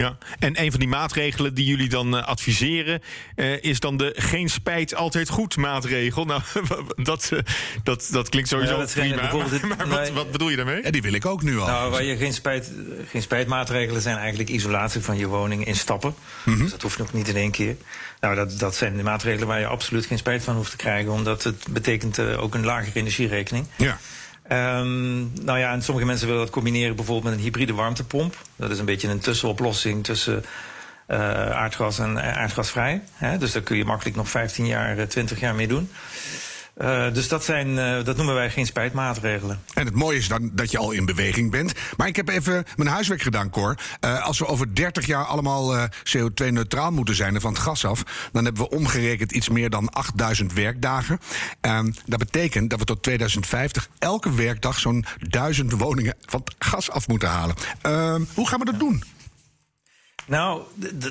Ja, 0.00 0.16
en 0.38 0.62
een 0.62 0.70
van 0.70 0.80
die 0.80 0.88
maatregelen 0.88 1.54
die 1.54 1.64
jullie 1.64 1.88
dan 1.88 2.16
uh, 2.16 2.26
adviseren 2.26 3.02
uh, 3.36 3.62
is 3.62 3.80
dan 3.80 3.96
de 3.96 4.14
geen 4.16 4.48
spijt 4.48 4.94
altijd 4.94 5.28
goed 5.28 5.56
maatregel. 5.56 6.24
Nou, 6.24 6.42
dat, 6.96 7.30
uh, 7.32 7.38
dat, 7.82 8.08
dat 8.12 8.28
klinkt 8.28 8.48
sowieso 8.48 8.72
ja, 8.72 8.78
dat 8.78 8.92
prima. 8.92 9.30
Maar, 9.32 9.76
maar 9.76 9.88
wat, 9.88 10.10
wat, 10.10 10.30
bedoel 10.30 10.48
je 10.48 10.56
daarmee? 10.56 10.82
Ja, 10.82 10.90
die 10.90 11.02
wil 11.02 11.12
ik 11.12 11.26
ook 11.26 11.42
nu 11.42 11.58
al. 11.58 11.66
Nou, 11.66 11.90
waar 11.90 12.02
je 12.02 12.16
geen, 12.16 12.32
spijt, 12.32 12.72
geen 13.06 13.22
spijtmaatregelen 13.22 14.02
zijn 14.02 14.16
eigenlijk 14.16 14.48
isolatie 14.48 15.00
van 15.00 15.16
je 15.16 15.26
woning 15.26 15.66
in 15.66 15.76
stappen. 15.76 16.14
Mm 16.44 16.52
-hmm. 16.52 16.62
Dus 16.62 16.70
dat 16.70 16.82
hoeft 16.82 17.00
ook 17.00 17.12
niet 17.12 17.28
in 17.28 17.36
één 17.36 17.50
keer. 17.50 17.76
Nou, 18.20 18.34
dat, 18.34 18.58
dat 18.58 18.74
zijn 18.74 18.96
de 18.96 19.02
maatregelen 19.02 19.48
waar 19.48 19.60
je 19.60 19.66
absoluut 19.66 20.06
geen 20.06 20.18
spijt 20.18 20.42
van 20.42 20.54
hoeft 20.54 20.70
te 20.70 20.76
krijgen, 20.76 21.12
omdat 21.12 21.42
het 21.42 21.66
betekent 21.70 22.18
ook 22.18 22.54
een 22.54 22.64
lagere 22.64 23.00
energierekening. 23.00 23.66
Ja. 23.76 23.98
Um, 24.52 25.32
nou 25.44 25.58
ja, 25.58 25.72
en 25.72 25.82
sommige 25.82 26.06
mensen 26.06 26.26
willen 26.26 26.42
dat 26.42 26.52
combineren 26.52 26.96
bijvoorbeeld 26.96 27.28
met 27.28 27.34
een 27.34 27.44
hybride 27.44 27.74
warmtepomp. 27.74 28.36
Dat 28.56 28.70
is 28.70 28.78
een 28.78 28.84
beetje 28.84 29.08
een 29.08 29.20
tussenoplossing 29.20 30.04
tussen 30.04 30.44
uh, 31.08 31.50
aardgas 31.50 31.98
en 31.98 32.36
aardgasvrij. 32.36 33.02
Hè? 33.12 33.38
Dus 33.38 33.52
daar 33.52 33.62
kun 33.62 33.76
je 33.76 33.84
makkelijk 33.84 34.16
nog 34.16 34.28
15 34.28 34.66
jaar, 34.66 35.08
20 35.08 35.40
jaar 35.40 35.54
mee 35.54 35.68
doen. 35.68 35.90
Uh, 36.80 37.12
dus 37.12 37.28
dat, 37.28 37.44
zijn, 37.44 37.68
uh, 37.68 38.04
dat 38.04 38.16
noemen 38.16 38.34
wij 38.34 38.50
geen 38.50 38.66
spijtmaatregelen. 38.66 39.60
En 39.74 39.84
het 39.86 39.94
mooie 39.94 40.18
is 40.18 40.28
dan 40.28 40.50
dat 40.52 40.70
je 40.70 40.78
al 40.78 40.90
in 40.90 41.04
beweging 41.04 41.50
bent. 41.50 41.72
Maar 41.96 42.06
ik 42.06 42.16
heb 42.16 42.28
even 42.28 42.64
mijn 42.76 42.88
huiswerk 42.88 43.22
gedaan, 43.22 43.50
Cor. 43.50 43.78
Uh, 44.04 44.24
als 44.24 44.38
we 44.38 44.46
over 44.46 44.74
30 44.74 45.06
jaar 45.06 45.24
allemaal 45.24 45.88
CO2-neutraal 45.88 46.90
moeten 46.90 47.14
zijn 47.14 47.34
en 47.34 47.40
van 47.40 47.52
het 47.52 47.62
gas 47.62 47.84
af... 47.84 48.28
dan 48.32 48.44
hebben 48.44 48.62
we 48.62 48.70
omgerekend 48.76 49.32
iets 49.32 49.48
meer 49.48 49.70
dan 49.70 49.88
8000 49.88 50.52
werkdagen. 50.52 51.18
Ehm, 51.60 51.90
dat 52.06 52.18
betekent 52.18 52.70
dat 52.70 52.78
we 52.78 52.84
tot 52.84 53.02
2050 53.02 53.88
elke 53.98 54.34
werkdag 54.34 54.78
zo'n 54.78 55.04
1000 55.18 55.72
woningen 55.72 56.14
van 56.26 56.40
het 56.44 56.54
gas 56.58 56.90
af 56.90 57.08
moeten 57.08 57.28
halen. 57.28 57.54
Ehm, 57.82 58.22
hoe 58.34 58.48
gaan 58.48 58.58
we 58.58 58.64
dat 58.64 58.78
doen? 58.78 59.02
Nou, 60.26 60.62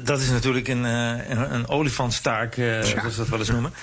dat 0.04 0.20
is 0.20 0.30
natuurlijk 0.30 0.68
een, 0.68 0.84
een, 0.84 1.54
een 1.54 1.68
olifantstaak, 1.68 2.54
zoals 2.54 2.86
we 2.92 3.14
dat 3.16 3.28
wel 3.28 3.40
eens 3.40 3.50
noemen. 3.50 3.74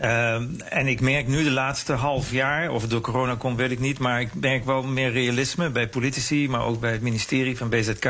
Uh, 0.00 0.34
en 0.68 0.86
ik 0.86 1.00
merk 1.00 1.26
nu 1.26 1.44
de 1.44 1.50
laatste 1.50 1.92
half 1.92 2.30
jaar, 2.30 2.70
of 2.70 2.80
het 2.80 2.90
door 2.90 3.00
corona 3.00 3.34
komt, 3.34 3.56
weet 3.56 3.70
ik 3.70 3.80
niet, 3.80 3.98
maar 3.98 4.20
ik 4.20 4.34
merk 4.34 4.64
wel 4.64 4.82
meer 4.82 5.12
realisme 5.12 5.70
bij 5.70 5.88
politici, 5.88 6.48
maar 6.48 6.64
ook 6.64 6.80
bij 6.80 6.92
het 6.92 7.00
ministerie 7.00 7.56
van 7.56 7.68
BZK, 7.68 8.04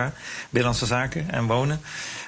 Binnenlandse 0.51 0.87
Zaken 0.87 1.31
en 1.31 1.47
Wonen, 1.47 1.81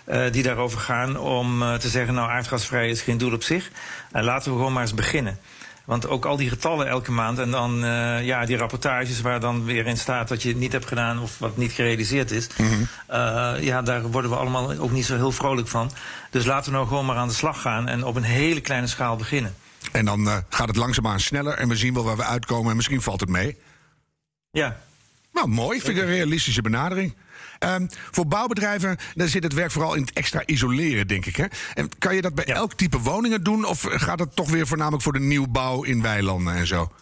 uh, 0.09 0.23
die 0.31 0.43
daarover 0.43 0.79
gaan 0.79 1.19
om 1.19 1.63
uh, 1.63 1.75
te 1.75 1.89
zeggen, 1.89 2.15
nou 2.15 2.31
aardgasvrij 2.31 2.89
is 2.89 3.01
geen 3.01 3.19
doel 3.19 3.33
op 3.33 3.43
zich. 3.43 3.71
En 4.13 4.25
laten 4.25 4.51
we 4.51 4.57
gewoon 4.57 4.73
maar 4.73 4.83
eens 4.83 4.95
beginnen. 4.95 5.39
Want 5.87 6.09
ook 6.09 6.25
al 6.25 6.37
die 6.37 6.49
getallen 6.49 6.89
elke 6.89 7.13
maand 7.13 7.39
en 7.39 7.51
dan 7.51 7.85
uh, 7.85 8.25
ja, 8.25 8.47
die 8.47 8.57
rapportages 8.57 9.21
waar 9.21 9.41
dan 9.41 9.65
weer 9.65 9.87
in 9.87 9.97
staat 9.97 10.29
wat 10.29 10.43
je 10.43 10.57
niet 10.57 10.73
hebt 10.73 10.87
gedaan 10.87 11.21
of 11.21 11.39
wat 11.39 11.57
niet 11.57 11.73
gerealiseerd 11.73 12.31
is. 12.31 12.49
Mm 12.57 12.69
-hmm. 12.69 12.89
uh, 13.11 13.55
ja, 13.61 13.83
daar 13.83 14.03
worden 14.03 14.31
we 14.31 14.37
allemaal 14.37 14.79
ook 14.79 14.91
niet 14.91 15.07
zo 15.07 15.17
heel 15.17 15.33
vrolijk 15.33 15.69
van. 15.69 15.91
Dus 16.31 16.45
laten 16.45 16.71
we 16.71 16.77
nou 16.77 16.89
gewoon 16.89 17.07
maar 17.07 17.17
aan 17.17 17.29
de 17.29 17.35
slag 17.35 17.61
gaan 17.61 17.89
en 17.89 18.05
op 18.05 18.17
een 18.17 18.23
hele 18.23 18.61
kleine 18.61 18.87
schaal 18.87 19.17
beginnen. 19.17 19.55
En 19.93 20.05
dan 20.05 20.21
uh, 20.21 20.37
gaat 20.49 20.69
het 20.69 20.77
langzaamaan 20.77 21.21
sneller 21.21 21.55
en 21.55 21.69
we 21.69 21.77
zien 21.77 21.95
wel 21.95 22.05
waar 22.05 22.17
we 22.17 22.25
uitkomen 22.25 22.71
en 22.71 22.77
misschien 22.77 23.03
valt 23.03 23.21
het 23.21 23.29
mee. 23.29 23.57
Ja. 24.51 24.77
Nou, 25.33 25.49
mooi. 25.49 25.81
Vind 25.81 25.97
ik 25.97 26.03
een 26.03 26.09
realistische 26.09 26.63
benadering. 26.63 27.15
Um, 27.59 27.89
voor 28.11 28.27
bouwbedrijven 28.27 28.97
dan 29.15 29.29
zit 29.29 29.43
het 29.43 29.53
werk 29.53 29.71
vooral 29.71 29.95
in 29.95 30.01
het 30.01 30.13
extra 30.13 30.43
isoleren, 30.45 31.07
denk 31.07 31.27
ik. 31.27 31.37
Hè? 31.37 31.45
En 31.75 31.89
kan 31.99 32.15
je 32.15 32.23
dat 32.23 32.35
bij 32.35 32.45
ja. 32.47 32.55
elk 32.55 32.75
type 32.75 32.99
woningen 32.99 33.43
doen? 33.43 33.65
Of 33.65 33.81
gaat 33.89 34.19
het 34.19 34.37
toch 34.37 34.51
weer 34.51 34.67
voornamelijk 34.67 35.03
voor 35.03 35.13
de 35.13 35.21
nieuwbouw 35.21 35.83
in 35.83 36.03
weilanden 36.03 36.55
en 36.55 36.67
zo? 36.67 36.93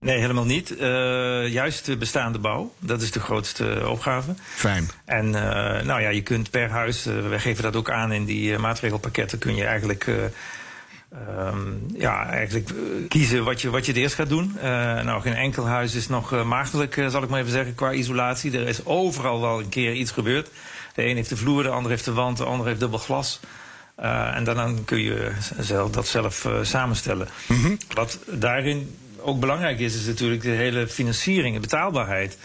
Nee, 0.00 0.18
helemaal 0.18 0.44
niet. 0.44 0.70
Uh, 0.70 1.48
juist 1.48 1.84
de 1.84 1.96
bestaande 1.96 2.38
bouw. 2.38 2.74
Dat 2.78 3.02
is 3.02 3.10
de 3.10 3.20
grootste 3.20 3.82
opgave. 3.88 4.34
Fijn. 4.54 4.90
En 5.04 5.26
uh, 5.26 5.32
nou 5.82 6.00
ja, 6.00 6.08
je 6.08 6.22
kunt 6.22 6.50
per 6.50 6.70
huis, 6.70 7.06
uh, 7.06 7.28
wij 7.28 7.38
geven 7.38 7.62
dat 7.62 7.76
ook 7.76 7.90
aan 7.90 8.12
in 8.12 8.24
die 8.24 8.58
maatregelpakketten, 8.58 9.38
kun 9.38 9.54
je 9.54 9.64
eigenlijk 9.64 10.10
Um, 11.14 11.86
ja, 11.94 12.26
eigenlijk 12.26 12.70
uh, 12.70 13.08
kiezen 13.08 13.44
wat 13.44 13.60
je, 13.60 13.70
wat 13.70 13.86
je 13.86 13.92
het 13.92 14.00
eerst 14.00 14.14
gaat 14.14 14.28
doen. 14.28 14.52
Uh, 14.56 14.62
nou, 15.02 15.20
geen 15.20 15.34
enkel 15.34 15.66
huis 15.66 15.94
is 15.94 16.08
nog 16.08 16.32
uh, 16.32 16.44
maagdelijk, 16.44 17.04
zal 17.08 17.22
ik 17.22 17.28
maar 17.28 17.40
even 17.40 17.52
zeggen, 17.52 17.74
qua 17.74 17.92
isolatie. 17.92 18.58
Er 18.58 18.68
is 18.68 18.84
overal 18.84 19.40
wel 19.40 19.58
een 19.58 19.68
keer 19.68 19.92
iets 19.92 20.10
gebeurd. 20.10 20.50
De 20.94 21.04
een 21.04 21.16
heeft 21.16 21.28
de 21.28 21.36
vloer, 21.36 21.62
de 21.62 21.68
ander 21.68 21.90
heeft 21.90 22.04
de 22.04 22.12
wand, 22.12 22.36
de 22.36 22.44
ander 22.44 22.66
heeft 22.66 22.80
dubbel 22.80 22.98
glas. 22.98 23.40
en 23.96 24.44
dan, 24.44 24.56
dan 24.56 24.84
kun 24.84 25.00
je 25.00 25.32
zelf, 25.58 25.90
dat 25.90 26.06
zelf 26.06 26.48
samenstellen. 26.62 27.28
Mm 27.48 27.62
-hmm. 27.62 27.78
Wat 27.94 28.18
daarin 28.26 28.96
ook 29.20 29.40
belangrijk 29.40 29.78
is, 29.78 29.94
is 29.94 30.06
natuurlijk 30.06 30.42
de 30.42 30.48
hele 30.48 30.88
financiering, 30.88 31.54
de 31.54 31.60
betaalbaarheid. 31.60 32.38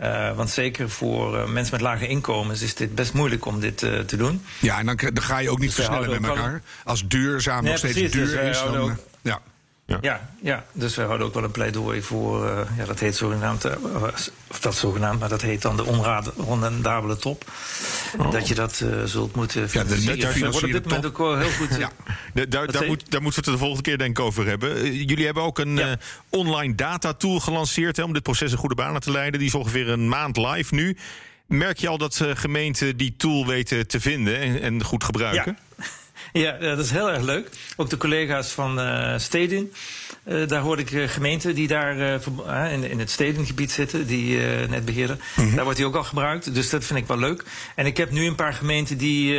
Uh, 0.00 0.36
want 0.36 0.50
zeker 0.50 0.90
voor 0.90 1.36
uh, 1.36 1.46
mensen 1.46 1.74
met 1.74 1.80
lage 1.80 2.06
inkomens 2.06 2.62
is 2.62 2.74
dit 2.74 2.94
best 2.94 3.12
moeilijk 3.12 3.46
om 3.46 3.60
dit 3.60 3.82
uh, 3.82 3.98
te 3.98 4.16
doen. 4.16 4.44
Ja, 4.60 4.78
en 4.78 4.86
dan, 4.86 4.96
dan, 4.96 5.22
ga 5.22 5.38
je 5.38 5.50
ook 5.50 5.58
niet 5.58 5.76
dus 5.76 5.84
versnellen 5.84 6.20
met 6.20 6.30
elkaar. 6.30 6.62
Als 6.84 7.08
duurzaam 7.08 7.62
nee, 7.62 7.70
nog 7.70 7.78
steeds 7.78 7.94
precies, 7.94 8.12
duur 8.12 8.26
dus 8.26 8.56
is, 8.56 8.62
dan... 8.62 8.76
Ook, 8.76 8.92
ja. 9.20 9.40
Ja. 10.00 10.30
ja, 10.42 10.64
dus 10.72 10.94
we 10.94 11.02
houden 11.02 11.26
ook 11.26 11.34
wel 11.34 11.44
een 11.44 11.50
pleidooi 11.50 12.02
voor, 12.02 12.44
uh, 12.44 12.60
ja, 12.76 12.84
dat 12.84 13.00
heet 13.00 13.16
zogenaamd, 13.16 13.66
uh, 13.66 13.72
of 14.48 14.60
dat 14.60 14.74
zogenaamd, 14.74 15.20
maar 15.20 15.28
dat 15.28 15.42
heet 15.42 15.62
dan 15.62 15.76
de 15.76 15.84
onrendabele 16.34 17.16
top. 17.16 17.44
Oh. 18.18 18.30
Dat 18.30 18.48
je 18.48 18.54
dat 18.54 18.80
uh, 18.84 19.04
zult 19.04 19.34
moeten 19.34 19.70
financieren. 19.70 20.18
Ja, 20.18 20.32
de, 20.32 20.40
daar 20.40 20.50
wordt 20.50 20.66
op 20.66 20.72
dit 20.72 20.84
moment 20.84 21.06
ook 21.06 21.18
wel 21.18 21.38
heel 21.38 21.50
goed. 21.50 21.76
ja. 21.84 21.90
Daar, 22.48 22.72
daar, 22.72 22.86
moet, 22.86 23.10
daar 23.10 23.22
moeten 23.22 23.44
we 23.44 23.50
het 23.50 23.58
de 23.58 23.64
volgende 23.64 23.82
keer 23.82 23.98
denk 23.98 24.18
ik 24.18 24.24
over 24.24 24.46
hebben. 24.46 24.94
jullie 25.04 25.24
hebben 25.24 25.42
ook 25.42 25.58
een 25.58 25.76
ja. 25.76 25.96
online 26.28 26.74
data 26.74 27.12
tool 27.12 27.40
gelanceerd 27.40 27.96
hè, 27.96 28.02
om 28.02 28.12
dit 28.12 28.22
proces 28.22 28.52
in 28.52 28.58
goede 28.58 28.74
banen 28.74 29.00
te 29.00 29.10
leiden. 29.10 29.38
Die 29.38 29.48
is 29.48 29.54
ongeveer 29.54 29.88
een 29.88 30.08
maand 30.08 30.36
live 30.36 30.74
nu. 30.74 30.96
Merk 31.46 31.78
je 31.78 31.88
al 31.88 31.98
dat 31.98 32.24
gemeenten 32.34 32.96
die 32.96 33.14
tool 33.16 33.46
weten 33.46 33.86
te 33.86 34.00
vinden 34.00 34.40
en, 34.40 34.60
en 34.60 34.84
goed 34.84 35.04
gebruiken? 35.04 35.58
Ja. 35.76 35.84
Ja, 36.32 36.52
dat 36.52 36.78
is 36.78 36.90
heel 36.90 37.10
erg 37.10 37.22
leuk. 37.22 37.48
Ook 37.76 37.90
de 37.90 37.96
collega's 37.96 38.50
van 38.50 38.80
uh, 38.80 39.18
Stedin. 39.18 39.72
Uh, 40.24 40.48
daar 40.48 40.60
hoorde 40.60 40.82
ik 40.82 40.90
uh, 40.90 41.08
gemeenten 41.08 41.54
die 41.54 41.68
daar 41.68 41.96
in, 42.70 42.90
in, 42.90 42.98
het 42.98 43.10
stedengebied 43.10 43.70
zitten, 43.70 44.06
die 44.06 44.38
net 44.68 44.84
beheren. 44.84 45.20
Mm 45.36 45.54
Daar 45.54 45.64
wordt 45.64 45.78
die 45.78 45.86
ook 45.86 45.94
al 45.94 46.04
gebruikt. 46.04 46.54
Dus 46.54 46.70
dat 46.70 46.84
vind 46.84 46.98
ik 46.98 47.06
wel 47.06 47.18
leuk. 47.18 47.44
En 47.74 47.86
ik 47.86 47.96
heb 47.96 48.10
nu 48.10 48.26
een 48.26 48.34
paar 48.34 48.52
gemeenten 48.52 48.98
die 48.98 49.32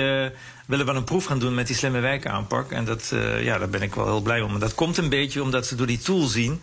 willen 0.67 0.86
wel 0.86 0.96
een 0.96 1.03
proef 1.03 1.25
gaan 1.25 1.39
doen 1.39 1.55
met 1.55 1.67
die 1.67 1.75
slimme 1.75 2.00
wijkaanpak. 2.00 2.72
En 2.72 2.86
dat, 2.86 3.13
ja, 3.41 3.58
daar 3.58 3.69
ben 3.69 3.81
ik 3.81 3.96
wel 3.96 4.05
heel 4.05 4.22
blij 4.22 4.41
om. 4.41 4.53
En 4.53 4.60
dat 4.60 4.75
komt 4.75 4.98
een 4.98 5.10
beetje 5.10 5.41
omdat 5.41 5.67
ze 5.67 5.75
door 5.75 5.88
die 5.88 5.98
tool 5.98 6.27
zien 6.27 6.62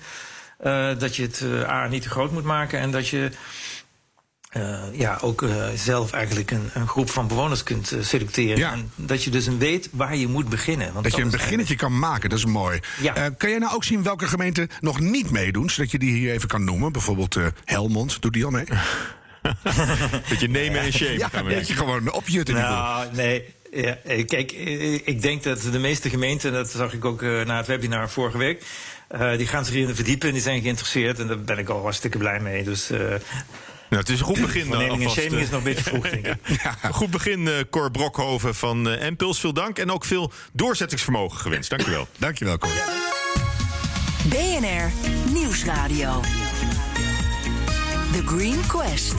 dat 0.98 1.16
je 1.16 1.22
het 1.22 1.44
A 1.66 1.86
niet 1.86 2.02
te 2.02 2.10
groot 2.10 2.32
moet 2.32 2.44
maken 2.44 2.78
en 2.78 2.90
dat 2.90 3.08
je 3.08 3.30
uh, 4.56 4.78
ja, 4.92 5.18
ook 5.20 5.42
uh, 5.42 5.68
zelf 5.74 6.12
eigenlijk 6.12 6.50
een, 6.50 6.70
een, 6.74 6.88
groep 6.88 7.10
van 7.10 7.28
bewoners 7.28 7.62
kunt 7.62 7.92
uh, 7.92 8.02
selecteren. 8.02 8.58
Ja. 8.58 8.72
En 8.72 8.90
dat 8.94 9.24
je 9.24 9.30
dus 9.30 9.46
weet 9.46 9.88
waar 9.92 10.16
je 10.16 10.26
moet 10.26 10.48
beginnen. 10.48 10.92
Want 10.92 11.04
dat, 11.04 11.16
je 11.16 11.22
een 11.22 11.30
beginnetje 11.30 11.76
kan 11.76 11.98
maken, 11.98 12.28
dat 12.30 12.38
is 12.38 12.44
mooi. 12.44 12.80
Ja. 13.00 13.30
kan 13.30 13.50
jij 13.50 13.58
nou 13.58 13.74
ook 13.74 13.84
zien 13.84 14.02
welke 14.02 14.26
gemeenten 14.26 14.68
nog 14.80 15.00
niet 15.00 15.30
meedoen, 15.30 15.70
zodat 15.70 15.90
je 15.90 15.98
die 15.98 16.12
hier 16.12 16.32
even 16.32 16.48
kan 16.48 16.64
noemen? 16.64 16.92
Bijvoorbeeld 16.92 17.36
Helmond, 17.64 18.22
doet 18.22 18.32
die 18.32 18.44
al 18.44 18.50
mee? 18.50 18.64
dat 20.28 20.40
je 20.40 20.48
nemen 20.48 20.80
en 20.80 20.92
shame 20.92 21.18
ja, 21.18 21.28
dat 21.42 21.68
je 21.68 21.74
gewoon 21.74 22.12
opjutten. 22.12 22.54
Nou, 22.54 23.06
nee, 23.12 23.54
ja, 23.72 23.98
kijk, 24.26 24.52
ik 25.04 25.22
denk 25.22 25.42
dat 25.42 25.62
de 25.72 25.78
meeste 25.78 26.10
gemeenten, 26.10 26.52
dat 26.52 26.70
zag 26.70 26.92
ik 26.92 27.04
ook 27.04 27.20
na 27.20 27.56
het 27.56 27.66
webinar 27.66 28.10
vorige 28.10 28.38
week, 28.38 28.62
uh, 29.14 29.36
die 29.36 29.46
gaan 29.46 29.64
zich 29.64 29.74
hierin 29.74 29.94
verdiepen 29.94 30.28
en 30.28 30.34
die 30.34 30.42
zijn 30.42 30.62
geïnteresseerd. 30.62 31.18
En 31.18 31.26
daar 31.26 31.40
ben 31.40 31.58
ik 31.58 31.68
al 31.68 31.82
hartstikke 31.82 32.18
blij 32.18 32.40
mee. 32.40 32.64
Dus 32.64 32.90
uh, 32.90 33.14
nou, 33.88 34.02
het 34.02 34.08
is 34.08 34.18
een 34.18 34.26
goed 34.26 34.40
begin. 34.40 34.70
dan. 34.70 34.80
en 34.80 35.10
shaming 35.10 35.42
is 35.42 35.50
nog 35.50 35.58
een 35.58 35.62
beetje 35.64 35.84
vroeg, 35.84 36.10
denk 36.10 36.26
ik. 36.26 36.36
ja, 36.62 36.90
goed 36.90 37.10
begin, 37.10 37.40
uh, 37.40 37.54
Cor 37.70 37.90
Brokhoven 37.90 38.54
van 38.54 38.88
uh, 38.88 39.04
Impuls. 39.04 39.40
Veel 39.40 39.52
dank 39.52 39.78
en 39.78 39.90
ook 39.90 40.04
veel 40.04 40.32
doorzettingsvermogen 40.52 41.38
gewenst. 41.38 41.70
Dankjewel. 41.70 42.08
Dankjewel, 42.18 42.58
Cor. 42.58 42.70
BNR 44.28 44.90
Nieuwsradio. 45.32 46.20
The 48.12 48.26
Green 48.26 48.66
Quest. 48.66 49.14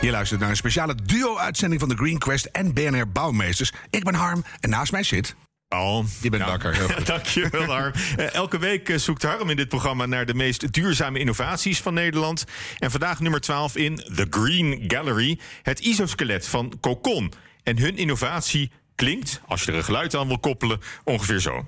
Je 0.00 0.10
luistert 0.10 0.40
naar 0.40 0.50
een 0.50 0.56
speciale 0.56 0.94
duo-uitzending 1.04 1.80
van 1.80 1.90
The 1.90 1.96
Green 1.96 2.18
Quest 2.18 2.44
en 2.44 2.74
BNR 2.74 3.08
Bouwmeesters. 3.08 3.72
Ik 3.90 4.04
ben 4.04 4.14
Harm 4.14 4.44
en 4.60 4.70
naast 4.70 4.92
mij 4.92 5.02
zit 5.02 5.34
al. 5.70 6.04
Je 6.20 6.30
bent 6.30 6.44
wakker. 6.44 7.04
Dank 7.04 7.26
je 7.26 7.48
wel, 7.50 7.64
Harm. 7.64 7.92
Uh, 8.18 8.34
elke 8.34 8.58
week 8.58 8.88
uh, 8.88 8.96
zoekt 8.98 9.22
Harm 9.22 9.50
in 9.50 9.56
dit 9.56 9.68
programma 9.68 10.06
naar 10.06 10.26
de 10.26 10.34
meest 10.34 10.72
duurzame 10.72 11.18
innovaties 11.18 11.80
van 11.80 11.94
Nederland. 11.94 12.44
En 12.78 12.90
vandaag 12.90 13.20
nummer 13.20 13.40
12 13.40 13.76
in 13.76 13.96
The 13.96 14.26
Green 14.30 14.84
Gallery. 14.86 15.38
Het 15.62 15.80
isoskelet 15.80 16.46
van 16.46 16.72
Cocon. 16.80 17.32
En 17.62 17.78
hun 17.78 17.96
innovatie 17.96 18.70
klinkt, 18.94 19.40
als 19.46 19.62
je 19.62 19.70
er 19.70 19.76
een 19.76 19.84
geluid 19.84 20.14
aan 20.14 20.26
wil 20.26 20.38
koppelen, 20.38 20.80
ongeveer 21.04 21.40
zo. 21.40 21.66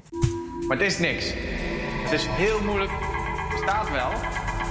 Maar 0.68 0.76
het 0.76 0.86
is 0.86 0.98
niks. 0.98 1.24
Het 2.02 2.12
is 2.12 2.26
heel 2.28 2.60
moeilijk. 2.60 2.90
Staat 3.62 3.90
wel. 3.90 4.10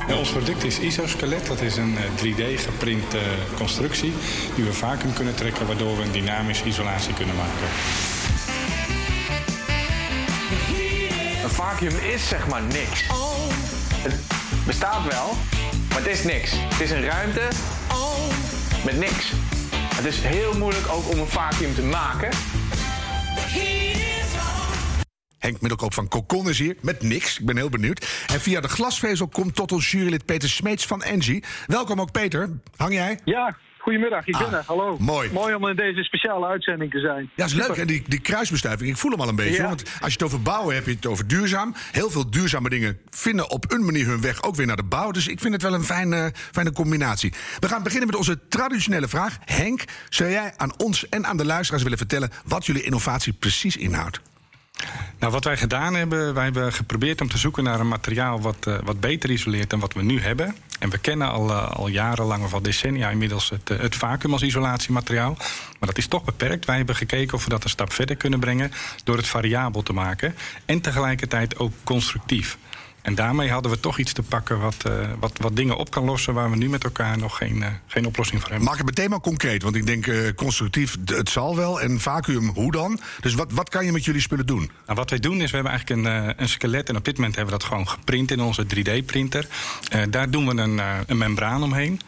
Ja, 0.08 0.16
ons 0.16 0.30
product 0.30 0.64
is 0.64 0.80
isoskelet. 0.80 1.48
Dat 1.48 1.62
is 1.62 1.78
een 1.78 1.96
3D-geprinte 1.96 3.18
uh, 3.18 3.58
constructie 3.58 4.14
die 4.56 4.64
we 4.64 4.74
vacuüm 4.74 5.14
kunnen 5.14 5.36
trekken... 5.36 5.68
waardoor 5.68 5.98
we 5.98 6.04
een 6.04 6.12
dynamische 6.12 6.66
isolatie 6.66 7.14
kunnen 7.14 7.36
maken. 7.36 7.68
Een 11.44 11.50
vacuüm 11.50 11.96
is 11.98 12.28
zeg 12.28 12.48
maar 12.48 12.62
niks. 12.62 13.08
Het 13.96 14.20
bestaat 14.66 15.12
wel, 15.12 15.34
maar 15.90 15.98
het 15.98 16.08
is 16.08 16.24
niks. 16.24 16.52
Het 16.54 16.80
is 16.80 16.92
een 16.92 17.04
ruimte 17.04 17.48
met 18.86 18.98
niks. 18.98 19.32
Het 19.96 20.06
is 20.06 20.20
heel 20.20 20.58
moeilijk 20.58 20.88
ook 20.88 21.10
om 21.10 21.20
een 21.20 21.28
vacuüm 21.28 21.76
te 21.76 21.84
maken. 21.84 22.30
Henk 25.38 25.62
Middelkoop 25.62 25.94
van 25.94 26.08
Cocon 26.08 26.50
is 26.50 26.60
hier 26.60 26.76
met 26.82 27.02
niks. 27.02 27.40
Ik 27.40 27.46
ben 27.46 27.58
heel 27.58 27.70
benieuwd. 27.70 28.26
En 28.28 28.42
via 28.42 28.62
de 28.62 28.68
glasvezel 28.68 29.28
komt 29.28 29.56
tot 29.56 29.72
ons 29.72 29.92
jurylid 29.92 30.26
Peter 30.26 30.50
Smeets 30.50 30.86
van 30.86 31.04
Engie. 31.04 31.44
Welkom 31.68 32.02
ook 32.02 32.12
Peter. 32.12 32.50
Hang 32.76 32.94
jij? 32.94 33.20
Ja, 33.24 33.58
Goedemiddag, 33.82 34.28
ik 34.28 34.38
ben 34.38 34.48
ah, 34.48 34.54
er. 34.54 34.64
Hallo. 34.66 34.98
Mooi. 35.00 35.30
Mooi 35.32 35.54
om 35.54 35.68
in 35.68 35.76
deze 35.76 36.04
speciale 36.04 36.46
uitzending 36.46 36.92
te 36.92 37.00
zijn. 37.00 37.30
Ja, 37.36 37.46
is 37.46 37.54
leuk. 37.54 37.68
En 37.68 37.88
die, 37.88 38.04
die 38.08 38.20
kruisbestuiving, 38.20 38.90
ik 38.90 38.98
voel 38.98 39.12
hem 39.12 39.22
al 39.22 39.28
een 39.28 39.36
beetje. 39.36 39.64
Want 39.64 39.84
als 39.84 40.14
je 40.14 40.18
het 40.20 40.24
over 40.24 40.42
bouwen 40.42 40.76
heb 40.76 40.86
je 40.86 40.92
het 40.92 41.06
over 41.06 41.28
duurzaam. 41.28 41.74
Heel 41.92 42.10
veel 42.10 42.30
duurzame 42.30 42.70
dingen 42.70 43.00
vinden 43.10 43.50
op 43.50 43.72
een 43.72 43.86
manier 43.86 44.06
hun 44.06 44.22
weg 44.22 44.44
ook 44.44 44.56
weer 44.56 44.66
naar 44.66 44.76
de 44.76 44.84
bouw. 44.84 45.12
Dus 45.12 45.28
ik 45.28 45.40
vind 45.40 45.54
het 45.54 45.62
wel 45.62 45.74
een 45.74 45.84
fijne, 45.84 46.32
fijne 46.52 46.72
combinatie. 46.72 47.34
We 47.60 47.68
gaan 47.68 47.84
beginnen 47.84 48.08
met 48.08 48.18
onze 48.18 48.40
traditionele 48.48 49.08
vraag. 49.08 49.38
Henk, 49.46 49.84
zou 50.10 50.30
jij 50.30 50.54
aan 50.58 50.74
ons 50.78 51.10
en 51.10 51.26
aan 51.26 51.38
de 51.38 51.46
luisteraars 51.46 51.84
willen 51.84 51.98
vertellen 51.98 52.30
wat 52.46 52.66
jullie 52.66 52.84
innovatie 52.84 53.34
precies 53.34 53.78
inhoudt? 53.78 54.22
Nou, 55.20 55.32
wat 55.32 55.44
wij 55.44 55.58
gedaan 55.58 55.94
hebben, 55.94 56.34
wij 56.34 56.44
hebben 56.44 56.74
geprobeerd 56.74 57.22
om 57.22 57.30
te 57.30 57.38
zoeken 57.38 57.64
naar 57.64 57.80
een 57.80 57.88
materiaal 57.88 58.42
wat, 58.42 58.66
uh, 58.68 58.78
wat 58.84 59.00
beter 59.00 59.30
isoleert 59.32 59.70
dan 59.70 59.80
wat 59.80 59.94
we 59.94 60.02
nu 60.04 60.20
hebben. 60.20 60.56
En 60.82 60.90
we 60.90 60.98
kennen 60.98 61.30
al, 61.30 61.50
uh, 61.50 61.72
al 61.72 61.88
jarenlang 61.88 62.44
of 62.44 62.54
al 62.54 62.62
decennia 62.62 63.10
inmiddels 63.10 63.50
het, 63.50 63.70
uh, 63.70 63.80
het 63.80 63.96
vacuüm 63.96 64.34
als 64.34 64.42
isolatiemateriaal. 64.42 65.36
Maar 65.80 65.90
dat 65.90 65.98
is 65.98 66.08
toch 66.08 66.24
beperkt. 66.24 66.66
Wij 66.66 66.78
hebben 66.78 66.96
gekeken 66.96 67.34
of 67.34 67.44
we 67.44 67.50
dat 67.50 67.64
een 67.64 67.70
stap 67.70 67.94
verder 67.94 68.16
kunnen 68.16 68.40
brengen 68.40 68.72
door 69.04 69.18
het 69.18 69.28
variabel 69.28 69.84
te 69.84 69.94
maken. 69.94 70.36
En 70.66 70.82
tegelijkertijd 70.82 71.60
ook 71.60 71.74
constructief. 71.84 72.58
En 73.02 73.16
daarmee 73.16 73.52
hadden 73.52 73.72
we 73.72 73.80
toch 73.80 73.98
iets 73.98 74.14
te 74.14 74.24
pakken 74.24 74.60
wat, 74.60 74.76
uh, 74.88 74.94
wat, 75.20 75.32
wat 75.38 75.56
dingen 75.56 75.78
op 75.78 75.92
kan 75.92 76.04
lossen 76.04 76.34
waar 76.34 76.50
we 76.50 76.58
nu 76.58 76.70
met 76.70 76.84
elkaar 76.84 77.18
nog 77.18 77.38
geen, 77.38 77.58
uh, 77.58 77.68
geen 77.88 78.06
oplossing 78.06 78.42
voor 78.42 78.50
hebben. 78.50 78.68
Maak 78.68 78.78
het 78.78 78.86
meteen 78.86 79.10
maar 79.10 79.20
concreet, 79.20 79.64
want 79.64 79.76
ik 79.76 79.86
denk 79.86 80.08
uh, 80.08 80.30
constructief, 80.36 80.98
het 81.06 81.30
zal 81.30 81.56
wel. 81.56 81.82
En 81.82 82.00
vacuüm, 82.00 82.48
hoe 82.48 82.72
dan? 82.72 83.00
Dus 83.22 83.34
wat, 83.34 83.52
wat 83.52 83.70
kan 83.70 83.86
je 83.86 83.92
met 83.92 84.06
jullie 84.06 84.22
spullen 84.22 84.46
doen? 84.46 84.72
Nou, 84.86 84.98
wat 84.98 85.10
wij 85.10 85.20
doen 85.20 85.42
is, 85.42 85.52
we 85.52 85.56
hebben 85.56 85.72
eigenlijk 85.72 86.06
een, 86.06 86.34
een 86.42 86.50
skelet. 86.50 86.90
En 86.90 86.96
op 86.96 87.06
dit 87.06 87.16
moment 87.16 87.36
hebben 87.36 87.54
we 87.54 87.60
dat 87.60 87.70
gewoon 87.70 87.88
geprint 87.90 88.32
in 88.32 88.42
onze 88.42 88.66
3D-printer. 88.76 89.48
daar 90.10 90.30
doen 90.30 90.48
we 90.48 90.62
een, 90.62 90.82
een 91.08 91.18
membraan 91.18 91.64
omheen 91.64 92.00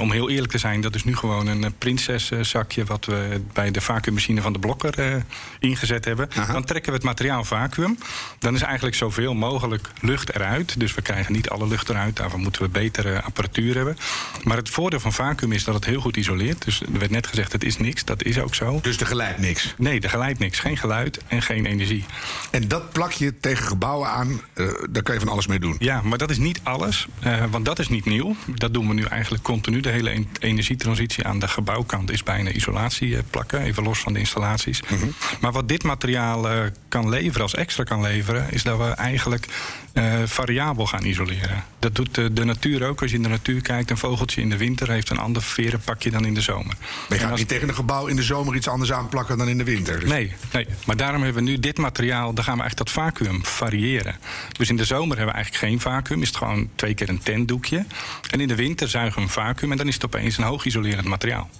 om 0.00 0.12
heel 0.12 0.30
eerlijk 0.30 0.52
te 0.52 0.58
zijn, 0.58 0.80
dat 0.80 0.94
is 0.94 1.04
nu 1.04 1.16
gewoon 1.16 1.46
een 1.46 1.64
eh, 1.64 1.70
prinseszakje... 1.78 2.84
wat 2.84 3.04
we 3.04 3.40
bij 3.52 3.70
de 3.70 3.80
vacuümmachine 3.80 4.40
van 4.40 4.52
de 4.52 4.58
Blokker 4.58 4.98
uh, 4.98 5.22
ingezet 5.58 6.04
hebben. 6.04 6.28
Dan 6.52 6.64
trekken 6.64 6.90
we 6.90 6.96
het 6.96 7.06
materiaal 7.06 7.44
vacuüm. 7.44 7.98
Dan 8.38 8.54
is 8.54 8.62
eigenlijk 8.62 8.96
zoveel 8.96 9.34
mogelijk 9.34 9.90
lucht 10.00 10.34
eruit. 10.34 10.80
Dus 10.80 10.94
we 10.94 11.02
krijgen 11.02 11.32
niet 11.32 11.48
alle 11.48 11.68
lucht 11.68 11.88
eruit. 11.88 12.16
Daarvoor 12.16 12.38
moeten 12.38 12.62
we 12.62 12.68
betere 12.68 13.22
apparatuur 13.22 13.74
hebben. 13.74 13.96
Maar 14.44 14.56
het 14.56 14.70
voordeel 14.70 15.00
van 15.00 15.12
vacuüm 15.12 15.52
is 15.52 15.64
dat 15.64 15.74
het 15.74 15.84
heel 15.84 16.00
goed 16.00 16.16
isoleert. 16.16 16.64
Dus 16.64 16.80
er 16.80 16.98
werd 16.98 17.10
net 17.10 17.26
gezegd, 17.26 17.52
het 17.52 17.64
is 17.64 17.76
niks. 17.76 18.04
Dat 18.04 18.22
is 18.22 18.38
ook 18.38 18.54
zo. 18.54 18.78
Dus 18.82 18.96
er 18.96 19.06
geleidt 19.06 19.38
niks? 19.38 19.74
Nee, 19.78 20.00
er 20.00 20.10
geleidt 20.10 20.38
niks. 20.38 20.58
Geen 20.58 20.76
geluid 20.76 21.20
en 21.26 21.42
geen 21.42 21.66
energie. 21.66 22.04
En 22.50 22.68
dat 22.68 22.92
plak 22.92 23.12
je 23.12 23.40
tegen 23.40 23.66
gebouwen 23.66 24.08
aan. 24.08 24.40
Uh, 24.54 24.68
daar 24.90 25.02
kan 25.02 25.14
je 25.14 25.20
van 25.20 25.28
alles 25.28 25.46
mee 25.46 25.58
doen? 25.58 25.76
Ja, 25.78 26.00
maar 26.02 26.18
dat 26.18 26.30
is 26.30 26.38
niet 26.38 26.60
alles. 26.62 27.06
Uh, 27.24 27.44
want 27.50 27.64
dat 27.64 27.78
is 27.78 27.88
niet 27.88 28.04
nieuw. 28.04 28.36
Dat 28.46 28.74
doen 28.74 28.88
we 28.88 28.94
nu 28.94 29.04
eigenlijk 29.04 29.42
continu 29.42 29.80
de 29.82 29.90
hele 29.90 30.24
energietransitie 30.38 31.24
aan 31.24 31.38
de 31.38 31.48
gebouwkant 31.48 32.10
is 32.10 32.22
bijna 32.22 32.50
isolatie 32.50 33.16
eh, 33.16 33.22
plakken, 33.30 33.60
even 33.60 33.82
los 33.82 33.98
van 33.98 34.12
de 34.12 34.18
installaties. 34.18 34.82
Mhm. 34.82 35.06
Maar 35.40 35.52
wat 35.52 35.68
dit 35.68 35.82
materiaal 35.82 36.52
uh, 36.52 36.60
kan 36.88 37.08
leveren, 37.08 37.42
als 37.42 37.54
extra 37.54 37.84
kan 37.84 38.00
leveren, 38.00 38.46
is 38.50 38.62
dat 38.62 38.78
we 38.78 38.84
eigenlijk 38.84 39.46
uh, 39.94 40.22
variabel 40.24 40.86
gaan 40.86 41.04
isoleren. 41.04 41.64
Dat 41.78 41.94
doet 41.94 42.14
de, 42.14 42.32
de, 42.32 42.44
natuur 42.44 42.86
ook. 42.86 43.02
Als 43.02 43.10
je 43.10 43.16
in 43.16 43.22
de 43.22 43.28
natuur 43.28 43.62
kijkt, 43.62 43.90
een 43.90 43.98
vogeltje 43.98 44.40
in 44.40 44.50
de 44.50 44.56
winter 44.56 44.90
heeft 44.90 45.10
een 45.10 45.18
ander 45.18 45.42
verenpakje 45.42 46.10
dan 46.10 46.24
in 46.24 46.34
de 46.34 46.40
zomer. 46.40 46.76
Maar 47.08 47.18
je 47.18 47.24
gaat 47.24 47.36
niet 47.36 47.48
tegen 47.48 47.68
een 47.68 47.74
gebouw 47.74 48.06
in 48.06 48.16
de 48.16 48.22
zomer 48.22 48.54
iets 48.54 48.68
anders 48.68 48.92
aanplakken 48.92 49.38
dan 49.38 49.48
in 49.48 49.58
de 49.58 49.64
winter. 49.64 50.00
Dus. 50.00 50.08
Nee, 50.08 50.32
nee, 50.52 50.66
maar 50.86 50.96
daarom 50.96 51.22
hebben 51.22 51.44
we 51.44 51.50
nu 51.50 51.58
dit 51.58 51.78
materiaal, 51.78 52.34
daar 52.34 52.44
gaan 52.44 52.56
we 52.56 52.60
eigenlijk 52.60 52.94
dat 52.94 53.04
vacuüm 53.04 53.44
variëren. 53.44 54.16
Dus 54.52 54.68
in 54.68 54.76
de 54.76 54.84
zomer 54.84 55.16
hebben 55.16 55.34
we 55.34 55.40
eigenlijk 55.40 55.64
geen 55.64 55.80
vacuüm, 55.80 56.22
is 56.22 56.28
het 56.28 56.36
gewoon 56.36 56.68
twee 56.74 56.94
keer 56.94 57.08
een 57.08 57.22
tentdoekje. 57.22 57.86
En 58.30 58.40
in 58.40 58.48
de 58.48 58.54
winter 58.54 58.88
zuigen 58.88 59.16
we 59.16 59.22
een 59.22 59.28
vacuüm 59.28 59.70
en 59.70 59.76
dan 59.76 59.88
is 59.88 59.94
het 59.94 60.04
opeens 60.04 60.38
een 60.38 60.44
hoog 60.44 60.64
isolerend 60.64 61.06
materiaal. 61.06 61.50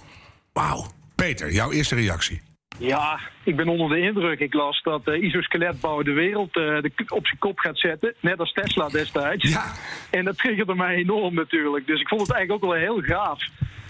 Wauw. 0.53 0.91
Peter, 1.15 1.53
jouw 1.53 1.71
eerste 1.71 1.95
reactie? 1.95 2.41
Ja, 2.77 3.19
ik 3.43 3.55
ben 3.55 3.67
onder 3.67 3.89
de 3.89 3.99
indruk. 3.99 4.39
Ik 4.39 4.53
las 4.53 4.81
dat 4.81 5.07
uh, 5.07 5.23
isoskeletbouw 5.23 6.01
de 6.01 6.13
wereld 6.13 6.57
uh, 6.57 6.81
de, 6.81 6.91
op 7.07 7.27
zijn 7.27 7.39
kop 7.39 7.59
gaat 7.59 7.79
zetten. 7.79 8.13
Net 8.19 8.39
als 8.39 8.51
Tesla 8.51 8.87
destijds. 8.87 9.51
Ja. 9.51 9.63
En 10.11 10.25
dat 10.25 10.37
triggerde 10.37 10.75
mij 10.75 10.95
enorm 10.95 11.33
natuurlijk. 11.33 11.87
Dus 11.87 12.01
ik 12.01 12.07
vond 12.07 12.21
het 12.21 12.31
eigenlijk 12.31 12.63
ook 12.63 12.71
wel 12.71 12.79
heel 12.79 13.01
gaaf. 13.01 13.41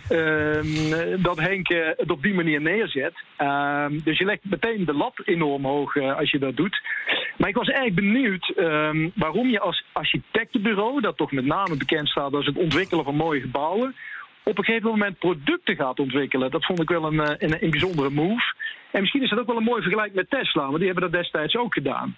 Uh, 0.09 1.23
dat 1.23 1.39
Henk 1.39 1.69
uh, 1.69 1.87
het 1.97 2.11
op 2.11 2.21
die 2.21 2.33
manier 2.33 2.61
neerzet. 2.61 3.13
Uh, 3.39 3.85
dus 3.89 4.17
je 4.17 4.25
legt 4.25 4.39
meteen 4.43 4.85
de 4.85 4.93
lat 4.93 5.21
enorm 5.25 5.65
hoog 5.65 5.97
als 5.97 6.31
je 6.31 6.39
dat 6.39 6.55
doet. 6.55 6.81
Maar 7.37 7.49
ik 7.49 7.55
was 7.55 7.67
erg 7.67 7.93
benieuwd 7.93 8.53
um, 8.57 9.11
waarom 9.15 9.49
je 9.49 9.59
als 9.59 9.83
architectenbureau, 9.91 11.01
dat 11.01 11.17
toch 11.17 11.31
met 11.31 11.45
name 11.45 11.77
bekend 11.77 12.07
staat 12.07 12.33
als 12.33 12.45
het 12.45 12.57
ontwikkelen 12.57 13.03
van 13.03 13.15
mooie 13.15 13.41
gebouwen, 13.41 13.95
op 14.43 14.57
een 14.57 14.63
gegeven 14.63 14.89
moment 14.89 15.19
producten 15.19 15.75
gaat 15.75 15.99
ontwikkelen. 15.99 16.51
Dat 16.51 16.65
vond 16.65 16.81
ik 16.81 16.89
wel 16.89 17.05
een, 17.05 17.19
eh, 17.19 17.35
een, 17.37 17.63
een 17.63 17.69
bijzondere 17.69 18.09
move. 18.09 18.53
En 18.91 19.01
misschien 19.01 19.23
is 19.23 19.29
dat 19.29 19.39
ook 19.39 19.47
wel 19.47 19.57
een 19.57 19.63
mooi 19.63 19.81
vergelijk 19.81 20.13
met 20.13 20.29
Tesla, 20.29 20.63
want 20.63 20.77
die 20.77 20.85
hebben 20.85 21.11
dat 21.11 21.21
destijds 21.21 21.55
ook 21.55 21.73
gedaan. 21.73 22.15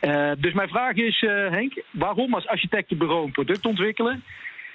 Uh, 0.00 0.30
dus 0.38 0.52
mijn 0.52 0.68
vraag 0.68 0.94
is, 0.94 1.22
uh, 1.22 1.50
Henk, 1.50 1.82
waarom 1.90 2.34
als 2.34 2.46
architectenbureau 2.46 3.24
een 3.24 3.32
product 3.32 3.66
ontwikkelen? 3.66 4.22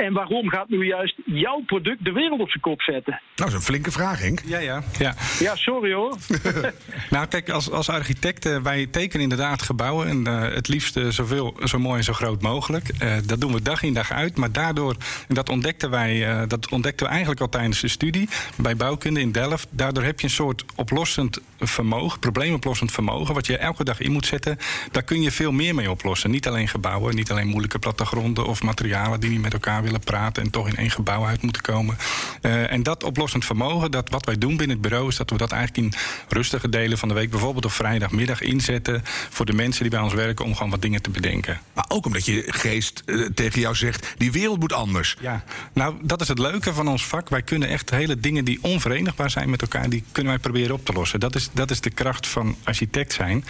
En 0.02 0.14
waarom 0.14 0.50
gaat 0.50 0.70
nu 0.70 0.86
juist 0.86 1.16
jouw 1.26 1.64
product 1.66 2.06
de 2.06 2.12
wereld 2.12 2.40
op 2.40 2.50
zijn 2.50 2.62
kop 2.62 2.82
zetten? 2.82 3.12
Nou, 3.12 3.22
dat 3.36 3.48
is 3.48 3.54
een 3.54 3.62
flinke 3.62 3.92
vraag, 3.92 4.20
Henk. 4.20 4.42
Ja, 4.46 4.60
ja. 4.60 4.84
Ja, 5.00 5.16
ja 5.40 5.56
sorry 5.56 5.94
hoor. 5.94 6.18
nou, 7.10 7.28
kijk, 7.28 7.50
als, 7.50 7.72
als 7.72 7.90
architecten, 7.90 8.64
wij 8.64 8.86
tekenen 8.86 9.22
inderdaad 9.22 9.62
gebouwen. 9.62 10.08
En 10.08 10.28
uh, 10.28 10.54
het 10.54 10.68
liefst 10.68 10.98
uh, 10.98 11.08
zoveel, 11.08 11.58
zo 11.64 11.80
mooi 11.80 11.98
en 11.98 12.04
zo 12.04 12.14
groot 12.14 12.42
mogelijk. 12.42 12.90
Uh, 13.04 13.14
dat 13.26 13.42
doen 13.42 13.54
we 13.54 13.62
dag 13.62 13.84
in 13.84 13.94
dag 13.94 14.12
uit. 14.12 14.38
Maar 14.38 14.52
daardoor, 14.52 14.96
en 15.28 15.36
dat 15.36 15.50
ontdekten 15.50 15.90
wij, 15.90 16.46
dat 16.48 16.70
ontdekten 16.70 17.06
we 17.06 17.12
eigenlijk 17.12 17.42
al 17.42 17.50
tijdens 17.50 17.82
de 17.82 17.88
studie 17.88 18.30
bij 18.58 18.76
bouwkunde 18.76 19.20
in 19.20 19.32
Delft. 19.32 19.68
Daardoor 19.70 20.04
heb 20.04 20.20
je 20.20 20.26
een 20.26 20.34
soort 20.34 20.66
oplossend 20.76 21.40
vermogen, 21.60 22.20
probleemoplossend 22.20 22.92
vermogen, 22.92 23.34
wat 23.34 23.46
je 23.46 23.58
elke 23.58 23.84
dag 23.84 24.00
in 24.00 24.12
moet 24.12 24.26
zetten. 24.26 24.58
Daar 24.92 25.04
kun 25.04 25.22
je 25.22 25.32
veel 25.32 25.52
meer 25.52 25.76
mee 25.76 25.92
oplossen. 25.92 26.32
Niet 26.32 26.48
alleen 26.48 26.68
gebouwen, 26.68 27.16
niet 27.16 27.32
alleen 27.32 27.48
moeilijke 27.48 27.80
plattegronden 27.80 28.46
of 28.46 28.64
materialen 28.64 29.20
die 29.20 29.30
niet 29.30 29.42
met 29.42 29.54
elkaar 29.54 29.84
willen 29.84 29.91
praten 30.00 30.44
en 30.44 30.50
toch 30.50 30.68
in 30.68 30.76
één 30.76 30.92
gebouw 30.92 31.26
uit 31.26 31.42
moeten 31.42 31.62
komen. 31.62 31.98
Uh, 32.42 32.72
en 32.72 32.84
dat 32.84 33.04
oplossend 33.04 33.46
vermogen, 33.46 33.92
dat 33.92 34.10
wat 34.10 34.26
wij 34.26 34.38
doen 34.38 34.58
binnen 34.58 34.78
het 34.78 34.82
bureau, 34.82 35.08
is 35.08 35.16
dat 35.16 35.30
we 35.30 35.38
dat 35.38 35.52
eigenlijk 35.52 35.94
in 35.94 36.00
rustige 36.30 36.70
delen 36.70 36.98
van 36.98 37.08
de 37.08 37.14
week, 37.14 37.30
bijvoorbeeld 37.30 37.66
op 37.66 37.72
vrijdagmiddag, 37.72 38.42
inzetten 38.42 39.02
voor 39.30 39.46
de 39.46 39.54
mensen 39.54 39.82
die 39.82 39.92
bij 39.92 40.02
ons 40.02 40.14
werken 40.14 40.46
om 40.46 40.56
gewoon 40.56 40.72
wat 40.72 40.82
dingen 40.82 41.02
te 41.02 41.10
bedenken. 41.10 41.60
Maar 41.74 41.86
ook 41.88 42.06
omdat 42.06 42.26
je 42.26 42.44
geest 42.48 43.04
uh, 43.06 43.28
tegen 43.36 43.60
jou 43.60 43.76
zegt: 43.76 44.14
die 44.18 44.32
wereld 44.32 44.60
moet 44.60 44.74
anders. 44.74 45.16
Ja, 45.20 45.44
nou, 45.74 45.96
dat 46.02 46.22
is 46.22 46.28
het 46.28 46.40
leuke 46.40 46.74
van 46.74 46.88
ons 46.88 47.06
vak. 47.06 47.30
Wij 47.30 47.42
kunnen 47.42 47.70
echt 47.70 47.90
hele 47.90 48.20
dingen 48.20 48.46
die 48.46 48.60
onverenigbaar 48.62 49.30
zijn 49.30 49.50
met 49.50 49.62
elkaar, 49.62 49.90
die 49.90 50.04
kunnen 50.12 50.32
wij 50.32 50.42
proberen 50.42 50.76
op 50.76 50.86
te 50.86 50.94
lossen. 50.94 51.20
Dat 51.20 51.36
is, 51.36 51.50
dat 51.54 51.72
is 51.72 51.82
de 51.82 51.90
kracht 51.90 52.28
van 52.28 52.56
architect 52.64 53.14
zijn. 53.14 53.46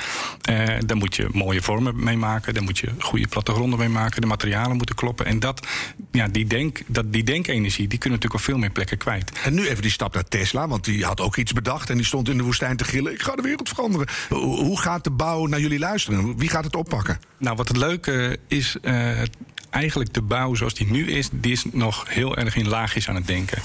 Uh, 0.49 0.67
daar 0.85 0.97
moet 0.97 1.15
je 1.15 1.27
mooie 1.31 1.61
vormen 1.61 2.03
mee 2.03 2.17
maken, 2.17 2.53
daar 2.53 2.63
moet 2.63 2.79
je 2.79 2.89
goede 2.99 3.27
plattegronden 3.27 3.79
mee 3.79 3.89
maken, 3.89 4.21
de 4.21 4.27
materialen 4.27 4.77
moeten 4.77 4.95
kloppen. 4.95 5.25
En 5.25 5.39
dat, 5.39 5.67
ja, 6.11 6.27
die, 6.31 6.45
denk, 6.45 6.81
dat, 6.87 7.13
die 7.13 7.23
denkenergie 7.23 7.87
die 7.87 7.99
kunnen 7.99 8.19
natuurlijk 8.19 8.33
op 8.33 8.53
veel 8.53 8.57
meer 8.57 8.71
plekken 8.71 8.97
kwijt. 8.97 9.31
En 9.43 9.53
nu 9.53 9.67
even 9.67 9.81
die 9.81 9.91
stap 9.91 10.13
naar 10.13 10.27
Tesla, 10.27 10.67
want 10.67 10.83
die 10.85 11.05
had 11.05 11.21
ook 11.21 11.35
iets 11.35 11.53
bedacht 11.53 11.89
en 11.89 11.95
die 11.95 12.05
stond 12.05 12.29
in 12.29 12.37
de 12.37 12.43
woestijn 12.43 12.77
te 12.77 12.83
gillen: 12.83 13.13
ik 13.13 13.21
ga 13.21 13.35
de 13.35 13.41
wereld 13.41 13.69
veranderen. 13.69 14.07
Hoe 14.29 14.79
gaat 14.79 15.03
de 15.03 15.11
bouw 15.11 15.45
naar 15.45 15.59
jullie 15.59 15.79
luisteren? 15.79 16.37
Wie 16.37 16.49
gaat 16.49 16.63
het 16.63 16.75
oppakken? 16.75 17.19
Nou, 17.37 17.55
wat 17.55 17.67
het 17.67 17.77
leuke 17.77 18.39
is, 18.47 18.77
uh, 18.81 19.21
eigenlijk 19.69 20.13
de 20.13 20.21
bouw 20.21 20.55
zoals 20.55 20.73
die 20.73 20.91
nu 20.91 21.11
is, 21.11 21.29
die 21.31 21.51
is 21.51 21.65
nog 21.71 22.05
heel 22.09 22.37
erg 22.37 22.55
in 22.55 22.67
laagjes 22.67 23.09
aan 23.09 23.15
het 23.15 23.27
denken. 23.27 23.61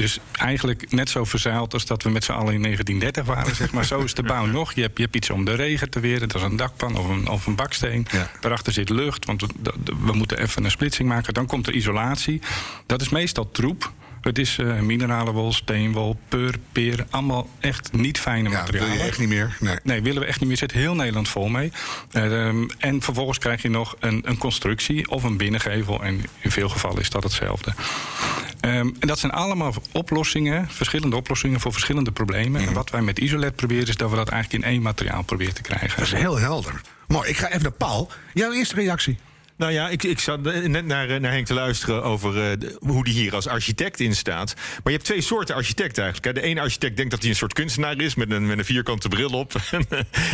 Dus 0.00 0.18
eigenlijk 0.32 0.92
net 0.92 1.10
zo 1.10 1.24
verzeild 1.24 1.72
als 1.72 1.86
dat 1.86 2.02
we 2.02 2.10
met 2.10 2.24
z'n 2.24 2.32
allen 2.32 2.54
in 2.54 2.62
1930 2.62 3.34
waren. 3.34 3.54
Zeg 3.54 3.72
maar. 3.72 3.84
Zo 3.84 4.00
is 4.00 4.14
de 4.14 4.22
bouw 4.22 4.46
nog. 4.58 4.72
Je 4.72 4.80
hebt, 4.80 4.96
je 4.96 5.02
hebt 5.02 5.16
iets 5.16 5.30
om 5.30 5.44
de 5.44 5.54
regen 5.54 5.90
te 5.90 6.00
weren. 6.00 6.28
Dat 6.28 6.36
is 6.36 6.48
een 6.48 6.56
dakpan 6.56 6.96
of 6.96 7.08
een, 7.08 7.28
of 7.28 7.46
een 7.46 7.54
baksteen. 7.54 8.06
Ja. 8.10 8.30
Daarachter 8.40 8.72
zit 8.72 8.88
lucht, 8.88 9.24
want 9.24 9.40
we, 9.40 9.72
we 10.04 10.12
moeten 10.12 10.38
even 10.38 10.64
een 10.64 10.70
splitsing 10.70 11.08
maken. 11.08 11.34
Dan 11.34 11.46
komt 11.46 11.66
er 11.66 11.74
isolatie. 11.74 12.40
Dat 12.86 13.00
is 13.00 13.08
meestal 13.08 13.50
troep. 13.50 13.92
Het 14.20 14.38
is 14.38 14.58
uh, 14.58 14.80
mineralenwol, 14.80 15.52
steenwol, 15.52 16.16
peur, 16.28 16.54
peer. 16.72 17.06
Allemaal 17.10 17.48
echt 17.60 17.92
niet 17.92 18.20
fijne 18.20 18.50
ja, 18.50 18.58
materialen. 18.58 18.90
Wil 18.90 18.98
je 18.98 19.08
echt 19.08 19.18
niet 19.18 19.28
meer? 19.28 19.56
Nee. 19.60 19.76
nee, 19.82 20.02
willen 20.02 20.20
we 20.20 20.26
echt 20.26 20.40
niet 20.40 20.48
meer. 20.48 20.58
Zit 20.58 20.72
heel 20.72 20.94
Nederland 20.94 21.28
vol 21.28 21.48
mee. 21.48 21.72
Uh, 22.12 22.46
en 22.78 23.02
vervolgens 23.02 23.38
krijg 23.38 23.62
je 23.62 23.70
nog 23.70 23.96
een, 24.00 24.22
een, 24.24 24.38
constructie 24.38 25.10
of 25.10 25.22
een 25.22 25.36
binnengevel. 25.36 26.02
En 26.02 26.24
in 26.40 26.50
veel 26.50 26.68
gevallen 26.68 27.00
is 27.00 27.10
dat 27.10 27.22
hetzelfde. 27.22 27.72
Um, 28.60 28.96
en 29.00 29.08
dat 29.08 29.18
zijn 29.18 29.32
allemaal 29.32 29.74
oplossingen, 29.92 30.68
verschillende 30.68 31.16
oplossingen 31.16 31.60
voor 31.60 31.72
verschillende 31.72 32.10
problemen. 32.10 32.60
Mm. 32.60 32.68
En 32.68 32.74
wat 32.74 32.90
wij 32.90 33.02
met 33.02 33.18
Isolet 33.18 33.56
proberen 33.56 33.86
is 33.88 33.96
dat 33.96 34.10
we 34.10 34.16
dat 34.16 34.28
eigenlijk 34.28 34.64
in 34.64 34.70
één 34.70 34.82
materiaal 34.82 35.22
proberen 35.22 35.54
te 35.54 35.62
krijgen. 35.62 35.98
Dat 35.98 36.06
is 36.06 36.12
heel 36.12 36.38
helder. 36.38 36.80
Mooi, 37.06 37.28
ik 37.28 37.36
ga 37.36 37.48
even 37.48 37.62
naar 37.62 37.70
Paul. 37.70 38.10
Jouw 38.34 38.52
eerste 38.52 38.74
reactie? 38.74 39.18
Nou 39.60 39.72
ja, 39.72 39.88
ik, 39.88 40.02
ik 40.02 40.18
zat 40.18 40.42
net 40.42 40.86
naar, 40.86 41.20
naar 41.20 41.32
Henk 41.32 41.46
te 41.46 41.54
luisteren 41.54 42.02
over 42.02 42.34
uh, 42.34 42.58
de, 42.58 42.76
hoe 42.78 43.04
die 43.04 43.14
hier 43.14 43.34
als 43.34 43.46
architect 43.46 44.00
in 44.00 44.16
staat. 44.16 44.54
Maar 44.56 44.80
je 44.84 44.90
hebt 44.90 45.04
twee 45.04 45.20
soorten 45.20 45.54
architecten 45.54 46.02
eigenlijk. 46.02 46.36
De 46.36 46.42
ene 46.42 46.60
architect 46.60 46.96
denkt 46.96 47.10
dat 47.10 47.20
hij 47.20 47.30
een 47.30 47.36
soort 47.36 47.52
kunstenaar 47.52 48.00
is 48.00 48.14
met 48.14 48.30
een, 48.30 48.46
met 48.46 48.58
een 48.58 48.64
vierkante 48.64 49.08
bril 49.08 49.30
op 49.30 49.54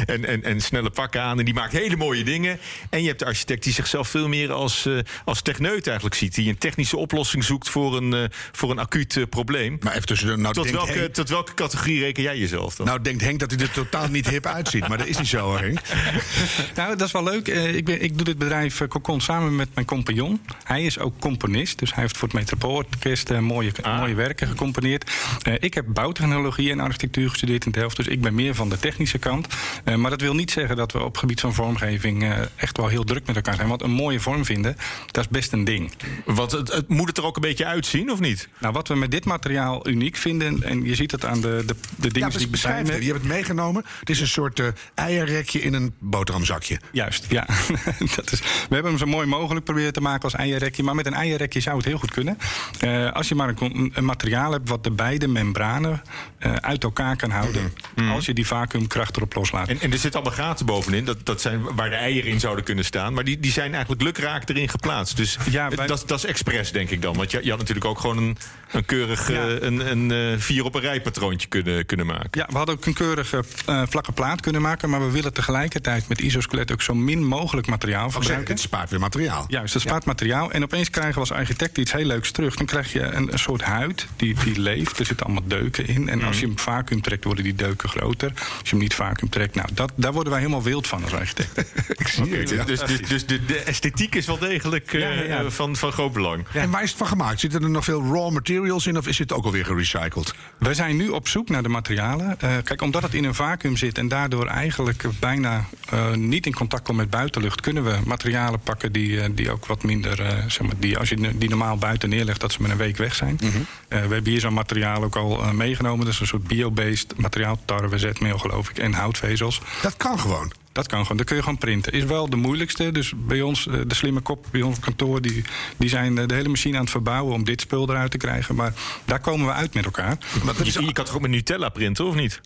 en, 0.07 0.25
en, 0.25 0.43
en 0.43 0.61
snelle 0.61 0.91
pakken 0.91 1.23
aan. 1.23 1.39
En 1.39 1.45
die 1.45 1.55
maakt 1.55 1.73
hele 1.73 1.97
mooie 1.97 2.25
dingen. 2.25 2.59
En 2.91 3.01
je 3.01 3.07
hebt 3.07 3.19
de 3.19 3.25
architect 3.25 3.62
die 3.62 3.73
zichzelf 3.73 4.09
veel 4.09 4.29
meer 4.29 4.53
als, 4.53 4.87
uh, 4.87 4.99
als 5.25 5.43
techneut 5.43 5.87
eigenlijk 5.87 6.17
ziet. 6.17 6.35
Die 6.35 6.49
een 6.49 6.59
technische 6.59 6.97
oplossing 6.97 7.45
zoekt 7.45 7.69
voor 7.69 7.97
een, 7.97 8.15
uh, 8.15 8.25
voor 8.53 8.71
een 8.71 8.79
acuut 8.79 9.27
probleem. 9.31 9.77
Maar 9.81 9.95
even 9.95 10.07
tussen 10.07 10.29
de, 10.29 10.37
nou, 10.37 10.55
tot, 10.55 10.71
welke, 10.71 10.93
Henk, 10.93 11.15
tot 11.15 11.29
welke 11.29 11.55
categorie 11.55 12.01
reken 12.01 12.23
jij 12.23 12.39
jezelf 12.39 12.75
dan? 12.75 12.87
Nou, 12.87 13.03
denkt 13.03 13.23
Henk 13.23 13.41
dat 13.41 13.51
hij 13.51 13.61
er 13.61 13.71
totaal 13.71 14.09
niet 14.09 14.29
hip 14.29 14.47
uitziet. 14.47 14.89
Maar 14.89 14.99
dat 14.99 15.07
is 15.07 15.19
niet 15.19 15.29
zo, 15.29 15.57
Henk. 15.57 15.81
nou, 16.77 16.97
dat 16.97 17.07
is 17.07 17.12
wel 17.12 17.25
leuk. 17.25 17.49
ik, 17.49 17.85
ben, 17.85 18.03
ik 18.03 18.17
doe 18.17 18.25
dit 18.25 18.39
bedrijf 18.39 18.87
Cocon 18.89 19.15
samen 19.20 19.57
met 19.57 19.68
mijn 19.74 19.87
compagnon. 19.87 20.40
Hij 20.64 20.85
is 20.85 20.98
ook 20.98 21.18
componist, 21.18 21.79
dus 21.79 21.94
hij 21.94 22.02
heeft 22.02 22.16
voor 22.16 22.29
het 22.29 22.37
Metropoolorkest 22.37 23.31
uh, 23.31 23.38
mooie, 23.38 23.72
ah. 23.83 23.98
mooie 23.98 24.14
werken 24.14 24.48
gecomponeerd. 24.48 25.11
Uh, 25.48 25.55
ik 25.59 25.74
heb 25.74 25.85
bouwtechnologie 25.88 26.70
en 26.70 26.81
architectuur 26.81 27.29
gestudeerd 27.29 27.64
in 27.66 27.72
Delft, 27.72 27.96
dus 27.96 28.07
ik 28.07 28.20
ben 28.20 28.35
meer 28.35 28.55
van 28.55 28.68
de 28.68 28.79
technische 28.79 29.18
kant. 29.18 29.46
Uh, 29.85 29.94
maar 29.94 30.11
dat 30.11 30.20
wil 30.20 30.35
niet 30.35 30.50
zeggen 30.50 30.76
dat 30.76 30.92
we 30.92 30.98
op 30.98 31.11
het 31.11 31.18
gebied 31.18 31.40
van 31.40 31.55
vormgeving 31.55 32.35
echt 32.57 32.76
wel 32.76 32.88
heel 32.88 33.05
druk 33.05 33.26
met 33.26 33.37
elkaar 33.37 33.55
zijn. 33.55 33.68
Want 33.68 33.83
een 33.83 33.90
mooie 33.90 34.20
vorm 34.20 34.44
vinden, 34.44 34.76
dat 35.11 35.24
is 35.24 35.31
best 35.31 35.52
een 35.52 35.64
ding. 35.64 35.92
Want 36.24 36.50
het, 36.50 36.72
het, 36.72 36.88
moet 36.88 37.09
het 37.09 37.18
er 37.18 37.24
ook 37.24 37.37
een 37.37 37.42
beetje 37.42 37.66
uitzien, 37.66 38.11
of 38.11 38.20
niet? 38.20 38.48
Nou, 38.59 38.72
wat 38.72 38.88
we 38.88 38.94
met 38.94 39.11
dit 39.11 39.24
materiaal 39.24 39.88
uniek 39.88 40.16
vinden, 40.16 40.62
en 40.62 40.85
je 40.85 40.94
ziet 40.94 41.11
het 41.11 41.24
aan 41.24 41.40
de, 41.40 41.62
de, 41.66 41.76
de 41.96 42.12
dingen 42.12 42.29
ja, 42.29 42.37
die 42.37 42.46
ik 42.46 42.50
beschrijf. 42.50 42.87
Je 42.87 42.92
hebt 42.92 43.18
het 43.18 43.29
meegenomen. 43.29 43.85
Het 44.00 44.11
is 44.11 44.20
een 44.20 44.29
soort 44.29 44.62
eierrekje 44.94 45.61
in 45.61 45.74
een 45.74 45.94
boterhamzakje. 45.98 46.81
Juist, 46.92 47.26
ja. 47.29 47.46
dat 48.16 48.33
is, 48.33 48.40
we 48.40 48.74
hebben 48.74 48.90
hem 48.90 48.98
zo 48.98 49.06
mooi 49.07 49.27
mogelijk 49.27 49.64
proberen 49.64 49.92
te 49.92 50.01
maken 50.01 50.23
als 50.23 50.35
eierrekje. 50.35 50.83
Maar 50.83 50.95
met 50.95 51.07
een 51.07 51.14
eierrekje 51.14 51.61
zou 51.61 51.77
het 51.77 51.85
heel 51.85 51.99
goed 51.99 52.11
kunnen. 52.11 52.38
Uh, 52.85 53.12
als 53.12 53.29
je 53.29 53.35
maar 53.35 53.49
een, 53.49 53.92
een, 53.95 54.05
materiaal 54.05 54.53
hebt 54.53 54.69
wat 54.69 54.85
de 54.85 54.90
beide 54.90 55.29
membranen 55.29 56.03
uh, 56.40 56.53
uit 56.53 56.85
elkaar 56.85 57.16
kan 57.16 57.31
houden. 57.31 57.62
Mm 57.62 57.71
-hmm. 57.95 58.11
Als 58.12 58.27
je 58.27 58.35
die 58.35 58.47
vacuümkracht 58.47 59.16
erop 59.16 59.35
loslaat. 59.35 59.69
En, 59.69 59.81
en 59.81 59.92
er 59.92 59.99
zitten 59.99 60.21
allemaal 60.21 60.38
gaten 60.38 60.66
bovenin. 60.66 61.05
Dat, 61.05 61.27
dat 61.27 61.40
zijn 61.40 61.62
waar 61.75 61.90
de 61.90 61.97
eieren 61.97 62.31
in 62.31 62.40
zouden 62.40 62.64
kunnen 62.64 62.85
staan. 62.85 63.12
Maar 63.12 63.25
die, 63.25 63.40
die 63.40 63.53
zijn 63.53 63.73
eigenlijk 63.73 64.03
lukraak 64.03 64.49
erin 64.49 64.69
geplaatst. 64.69 65.16
Dus 65.16 65.38
ja, 65.51 65.69
wij... 65.69 65.87
dat, 65.87 66.03
dat 66.07 66.19
is 66.19 66.25
expres, 66.25 66.73
denk 66.73 66.90
ik 66.90 67.03
dan. 67.03 67.16
Want 67.16 67.31
je, 67.31 67.40
je 67.42 67.51
had 67.51 67.59
natuurlijk 67.59 67.87
ook 67.87 67.99
gewoon 67.99 68.19
een, 68.19 68.37
een 68.70 68.85
keurig 68.85 69.29
ja. 69.29 69.46
uh, 69.46 69.61
een, 69.61 70.11
een 70.11 70.40
vier 70.40 70.64
op 70.64 70.74
een 70.74 70.81
rij 70.81 71.00
patroontje 71.00 71.48
kunnen, 71.48 71.87
kunnen 71.87 72.07
maken. 72.07 72.29
Ja, 72.31 72.46
we 72.50 72.57
hadden 72.57 72.74
ook 72.74 72.87
een 72.87 72.94
keurige 72.94 73.44
vlakke 73.88 74.12
plaat 74.12 74.40
kunnen 74.40 74.62
maken. 74.62 74.90
Maar 74.90 75.00
we 75.00 75.11
willen 75.11 75.33
tegelijkertijd 75.33 76.09
met 76.09 76.20
isoskelet 76.20 76.72
ook 76.72 76.83
zo 76.83 76.94
min 76.94 77.24
mogelijk 77.24 77.66
materiaal 77.66 78.11
verbruiken. 78.11 78.55
Het 78.55 78.61
spaart 78.61 78.90
weer 78.90 79.00
materiaal. 79.00 79.44
Juist, 79.48 79.72
het 79.74 79.83
spaart 79.83 80.05
ja. 80.05 80.11
materiaal. 80.11 80.50
En 80.50 80.62
opeens 80.62 80.90
krijgen 80.90 81.14
we 81.14 81.20
als 81.20 81.33
architect 81.33 81.79
iets 81.79 81.92
heel 81.92 82.05
leuks 82.05 82.31
terug. 82.31 82.57
Dan 82.57 82.66
krijg 82.66 82.92
je 82.92 83.00
een, 83.00 83.33
een 83.33 83.38
soort 83.38 83.62
huid 83.62 84.07
die, 84.16 84.37
die 84.44 84.61
leeft. 84.61 84.98
Er 84.98 85.07
zitten 85.07 85.26
allemaal 85.26 85.46
deuken 85.46 85.87
in. 85.87 86.09
En 86.09 86.18
mm. 86.18 86.24
als 86.24 86.40
je 86.40 86.46
hem 86.46 86.59
vacuüm 86.59 87.00
trekt, 87.00 87.24
worden 87.24 87.44
die 87.44 87.55
deuken 87.55 87.88
groter. 87.88 88.33
Als 88.35 88.61
je 88.62 88.70
hem 88.70 88.79
niet 88.79 88.94
vacuüm 88.94 89.29
trekt, 89.29 89.55
nou, 89.55 89.68
dat, 89.72 89.92
daar 89.94 90.12
worden 90.12 90.33
wij 90.33 90.40
helemaal 90.40 90.62
wild 90.62 90.87
van 90.87 91.02
als 91.02 91.14
architect. 91.14 91.59
Ik 92.00 92.09
zie 92.09 92.24
okay, 92.24 92.38
het, 92.38 92.50
ja. 92.50 92.64
Dus, 92.64 92.81
dus, 92.81 93.00
dus 93.00 93.26
de, 93.26 93.44
de, 93.44 93.59
esthetiek 93.59 94.14
is 94.14 94.26
wel 94.26 94.38
degelijk 94.38 94.92
uh, 94.92 95.29
ja, 95.29 95.50
van, 95.50 95.76
van 95.76 95.92
groot 95.92 96.12
belang. 96.12 96.46
En 96.52 96.70
waar 96.70 96.83
is 96.83 96.88
het 96.88 96.98
van 96.98 97.07
gemaakt? 97.07 97.40
Zitten 97.40 97.62
er 97.62 97.70
nog 97.70 97.85
veel 97.85 98.02
raw 98.02 98.33
materials 98.57 98.87
in 98.87 98.97
of 98.97 99.07
is 99.07 99.19
het 99.19 99.33
ook 99.33 99.45
alweer 99.45 99.64
gerecycled? 99.64 100.35
We 100.59 100.75
zijn 100.75 100.97
nu 100.97 101.09
op 101.09 101.29
zoek 101.29 101.49
naar 101.49 101.62
de 101.62 101.69
materialen. 101.69 102.37
Uh, 102.45 102.57
kijk, 102.64 102.83
omdat 102.83 103.03
het 103.03 103.14
in 103.14 103.25
een 103.25 103.35
vacuüm 103.35 103.77
zit 103.77 103.99
en 103.99 104.09
daardoor 104.09 104.47
eigenlijk 104.47 105.05
bijna 105.21 105.64
uh, 105.92 106.12
niet 106.12 106.47
in 106.47 106.55
contact 106.55 106.83
komt 106.83 106.97
met 106.97 107.11
buitenlucht, 107.11 107.61
kunnen 107.61 107.85
we 107.85 107.97
materialen 108.05 108.61
pakken 108.61 108.92
die, 108.92 109.35
die 109.35 109.51
ook 109.51 109.66
wat 109.66 109.83
minder 109.83 110.21
uh, 110.21 110.29
zeg 110.49 110.66
maar, 110.66 110.79
die, 110.79 110.99
als 110.99 111.09
je 111.09 111.38
die 111.38 111.49
normaal 111.49 111.77
buiten 111.77 112.09
neerlegt, 112.09 112.40
dat 112.40 112.53
ze 112.53 112.62
met 112.62 112.71
een 112.71 112.77
week 112.77 112.97
weg 112.97 113.14
zijn. 113.14 113.38
Mm 113.42 113.51
-hmm. 113.51 113.61
uh, 113.61 113.66
we 113.88 114.14
hebben 114.14 114.29
hier 114.33 114.40
zo'n 114.40 114.55
materiaal 114.55 115.05
ook 115.05 115.16
al 115.16 115.53
meegenomen. 115.53 116.05
Dat 116.05 116.14
is 116.14 116.21
een 116.21 116.27
soort 116.27 116.47
biobased 116.47 117.16
materiaal, 117.16 117.59
tarwe, 117.64 117.99
zetmeel 117.99 118.38
geloof 118.38 118.71
ik, 118.71 118.79
en 118.79 118.92
houtvezels. 118.92 119.61
Dat 119.83 119.97
kan 119.97 120.19
gewoon. 120.19 120.53
Dat 120.77 120.87
kan 120.87 121.03
gewoon, 121.03 121.17
dat 121.17 121.27
kun 121.27 121.37
je 121.37 121.43
gewoon 121.43 121.59
printen. 121.59 121.93
Is 121.93 122.05
wel 122.05 122.31
de 122.31 122.37
moeilijkste. 122.37 122.93
Dus 122.93 123.12
bij 123.17 123.43
ons, 123.43 123.65
de 123.65 123.95
slimme 123.95 124.21
kop 124.21 124.47
bij 124.51 124.62
ons 124.62 124.79
kantoor, 124.79 125.21
die, 125.23 125.45
die 125.77 125.89
zijn 125.89 126.15
de 126.15 126.35
hele 126.35 126.49
machine 126.49 126.77
aan 126.77 126.83
het 126.83 126.91
verbouwen 126.91 127.35
om 127.35 127.45
dit 127.45 127.61
spul 127.61 127.91
eruit 127.91 128.11
te 128.11 128.17
krijgen. 128.17 128.55
Maar 128.55 128.73
daar 129.05 129.21
komen 129.21 129.47
we 129.47 129.53
uit 129.53 129.75
met 129.75 129.85
elkaar. 129.85 130.19
Maar 130.45 130.55
je, 130.65 130.85
je 130.85 130.93
kan 130.93 131.05
toch 131.05 131.15
ook 131.15 131.21
met 131.21 131.31
Nutella 131.31 131.69
printen, 131.69 132.05
of 132.05 132.15
niet? 132.15 132.41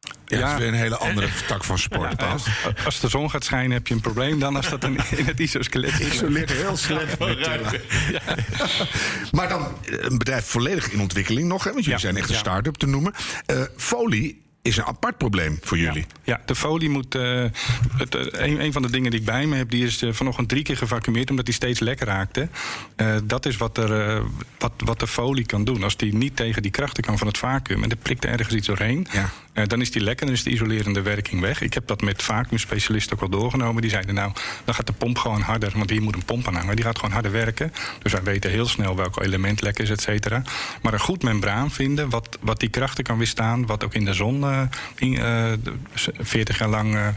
Ja, 0.00 0.38
ja, 0.38 0.42
dat 0.42 0.52
is 0.52 0.58
weer 0.58 0.68
een 0.68 0.74
hele 0.74 0.96
andere 0.96 1.28
tak 1.46 1.64
van 1.64 1.78
sport. 1.78 2.20
Ja, 2.20 2.26
als, 2.26 2.46
als, 2.84 3.00
de 3.00 3.08
zon 3.08 3.30
gaat 3.30 3.44
schijnen 3.44 3.72
heb 3.72 3.86
je 3.86 3.94
een 3.94 4.00
probleem 4.00 4.38
dan 4.38 4.56
als 4.56 4.68
dat 4.68 4.84
een, 4.84 4.98
in 5.18 5.24
het 5.24 5.40
isoskelet 5.40 6.00
is. 6.00 6.12
Isoleert 6.12 6.52
heel 6.52 6.76
slecht. 6.76 7.16
Ja. 7.18 7.60
maar 9.32 9.48
dan 9.48 9.66
een 9.84 10.18
bedrijf 10.18 10.44
volledig 10.44 10.90
in 10.90 11.00
ontwikkeling 11.00 11.48
nog, 11.48 11.64
hè, 11.64 11.72
want 11.72 11.84
jullie 11.84 12.00
zijn 12.00 12.16
echt 12.16 12.28
een 12.28 12.34
start-up 12.34 12.76
te 12.76 12.86
noemen. 12.86 13.14
Uh, 13.46 13.62
folie 13.76 14.44
is 14.66 14.76
een 14.76 14.84
apart 14.84 15.18
probleem 15.18 15.58
voor 15.62 15.78
jullie. 15.78 16.06
Ja, 16.24 16.40
de 16.46 16.54
folie 16.54 16.88
moet. 16.88 17.14
Uh, 17.14 17.44
het, 17.96 18.14
een, 18.14 18.60
een, 18.60 18.72
van 18.72 18.82
de 18.82 18.90
dingen 18.90 19.10
die 19.10 19.20
ik 19.20 19.26
bij 19.26 19.46
me 19.46 19.56
heb, 19.56 19.70
die 19.70 19.84
is 19.84 20.02
uh, 20.02 20.12
vanochtend 20.12 20.48
drie 20.48 20.62
keer 20.62 20.76
gevacumeerd 20.76 21.30
omdat 21.30 21.44
die 21.44 21.54
steeds 21.54 21.80
lek 21.80 22.00
raakte. 22.00 22.48
Uh, 22.96 23.16
dat 23.24 23.46
is 23.46 23.56
wat, 23.56 23.78
er, 23.78 24.22
wat, 24.58 24.72
wat 24.76 25.00
de 25.00 25.06
folie 25.06 25.46
kan 25.46 25.64
doen. 25.64 25.82
Als 25.82 25.96
die 25.96 26.14
niet 26.14 26.36
tegen 26.36 26.62
die 26.62 26.70
krachten 26.70 27.02
kan 27.02 27.18
van 27.18 27.26
het 27.26 27.38
vacuüm 27.38 27.82
en 27.82 27.90
er 27.90 27.96
prikt 27.96 28.24
er 28.24 28.30
ergens 28.30 28.54
iets 28.54 28.66
doorheen, 28.66 29.06
ja. 29.12 29.30
Dan 29.64 29.80
is 29.80 29.90
die 29.90 30.02
lek 30.02 30.20
en 30.20 30.26
dan 30.26 30.34
is 30.34 30.42
de 30.42 30.50
isolerende 30.50 31.02
werking 31.02 31.40
weg. 31.40 31.60
Ik 31.60 31.74
heb 31.74 31.86
dat 31.86 32.00
met 32.00 32.22
vacuümspecialisten 32.22 33.12
ook 33.12 33.20
wel 33.20 33.40
doorgenomen. 33.40 33.82
Die 33.82 33.90
zeiden 33.90 34.14
nou, 34.14 34.32
dan 34.64 34.74
gaat 34.74 34.86
de 34.86 34.92
pomp 34.92 35.18
gewoon 35.18 35.40
harder, 35.40 35.72
want 35.74 35.90
hier 35.90 36.02
moet 36.02 36.14
een 36.14 36.24
pomp 36.24 36.46
aan 36.46 36.54
hangen. 36.54 36.76
Die 36.76 36.84
gaat 36.84 36.98
gewoon 36.98 37.14
harder 37.14 37.32
werken. 37.32 37.72
Dus 38.02 38.12
wij 38.12 38.22
weten 38.22 38.50
heel 38.50 38.66
snel 38.66 38.96
welk 38.96 39.22
element 39.22 39.60
lek 39.60 39.78
is, 39.78 39.90
et 39.90 40.00
cetera. 40.00 40.42
Maar 40.82 40.92
een 40.92 41.00
goed 41.00 41.22
membraan 41.22 41.70
vinden, 41.70 42.10
wat, 42.10 42.38
wat 42.40 42.60
die 42.60 42.68
krachten 42.68 43.04
kan 43.04 43.18
weerstaan, 43.18 43.66
wat 43.66 43.84
ook 43.84 43.94
in 43.94 44.04
de 44.04 44.14
zon 44.14 44.44
in, 44.96 45.18
40 46.18 46.58
jaar 46.58 46.68
lang 46.68 47.14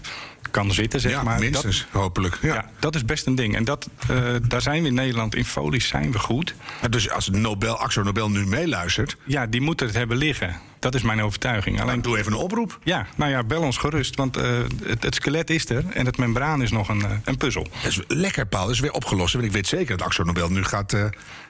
kan 0.52 0.72
zitten, 0.72 1.00
zeg 1.00 1.12
ja, 1.12 1.24
maar. 1.24 1.40
minstens, 1.40 1.88
dat, 1.92 2.02
hopelijk. 2.02 2.38
Ja. 2.42 2.54
ja. 2.54 2.70
dat 2.80 2.96
is 2.96 3.06
best 3.06 3.26
een 3.26 3.36
ding. 3.36 3.56
En 3.56 3.64
dat, 3.64 3.90
uh, 4.12 4.36
daar 4.48 4.62
zijn 4.62 4.82
we 4.82 4.88
in 4.88 4.94
Nederland, 4.94 5.36
in 5.36 5.46
folies 5.46 5.88
zijn 5.88 6.12
we 6.12 6.20
goed. 6.20 6.56
dus 6.90 7.10
als 7.10 7.30
Nobel, 7.30 7.78
Axo 7.78 8.04
Nobel 8.04 8.30
nu 8.30 8.46
meeluistert... 8.46 9.18
Ja, 9.24 9.46
die 9.46 9.62
moeten 9.62 9.86
het 9.88 9.96
hebben 9.96 10.18
liggen. 10.18 10.56
Dat 10.80 10.96
is 10.96 11.02
mijn 11.02 11.22
overtuiging. 11.22 11.82
Alleen 11.82 12.02
doe 12.02 12.18
even 12.18 12.32
een 12.32 12.38
oproep. 12.38 12.80
Ja, 12.84 13.08
nou 13.16 13.32
ja, 13.32 13.44
bel 13.44 13.62
ons 13.62 13.78
gerust. 13.78 14.16
Want 14.16 14.38
uh, 14.38 14.44
het, 14.84 15.04
het, 15.04 15.16
skelet 15.16 15.50
is 15.50 15.70
er 15.70 15.86
en 15.90 16.06
het 16.06 16.18
membraan 16.18 16.62
is 16.62 16.72
nog 16.72 16.90
een, 16.90 17.00
uh, 17.00 17.12
een 17.24 17.38
puzzel. 17.38 17.68
Dat 17.82 17.92
is 17.92 18.02
lekker, 18.08 18.46
Paul. 18.46 18.66
Dat 18.66 18.74
is 18.74 18.80
weer 18.80 18.94
opgelost. 18.94 19.34
Want 19.34 19.46
ik 19.46 19.52
weet 19.52 19.68
zeker 19.68 19.98
dat 19.98 20.08
Axo 20.08 20.24
Nobel 20.24 20.50
nu 20.50 20.64
gaat, 20.64 20.96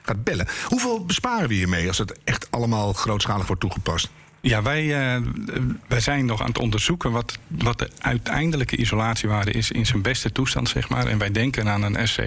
gaat 0.02 0.24
bellen. 0.24 0.48
Hoeveel 0.64 1.04
besparen 1.04 1.48
we 1.48 1.54
hiermee 1.54 1.88
als 1.88 1.98
het 1.98 2.18
echt 2.24 2.46
allemaal 2.50 2.92
grootschalig 2.92 3.46
wordt 3.46 3.60
toegepast? 3.60 4.10
Ja, 4.42 4.62
wij, 4.62 4.84
uh, 4.84 5.26
wij 5.88 6.00
zijn 6.00 6.24
nog 6.24 6.40
aan 6.40 6.46
het 6.46 6.58
onderzoeken 6.58 7.12
wat, 7.12 7.38
wat 7.46 7.78
de 7.78 7.90
uiteindelijke 7.98 8.76
isolatiewaarde 8.76 9.50
is 9.50 9.70
in 9.70 9.86
zijn 9.86 10.02
beste 10.02 10.32
toestand, 10.32 10.68
zeg 10.68 10.88
maar. 10.88 11.06
En 11.06 11.18
wij 11.18 11.30
denken 11.30 11.68
aan 11.68 11.82
een 11.82 12.08
SC 12.08 12.20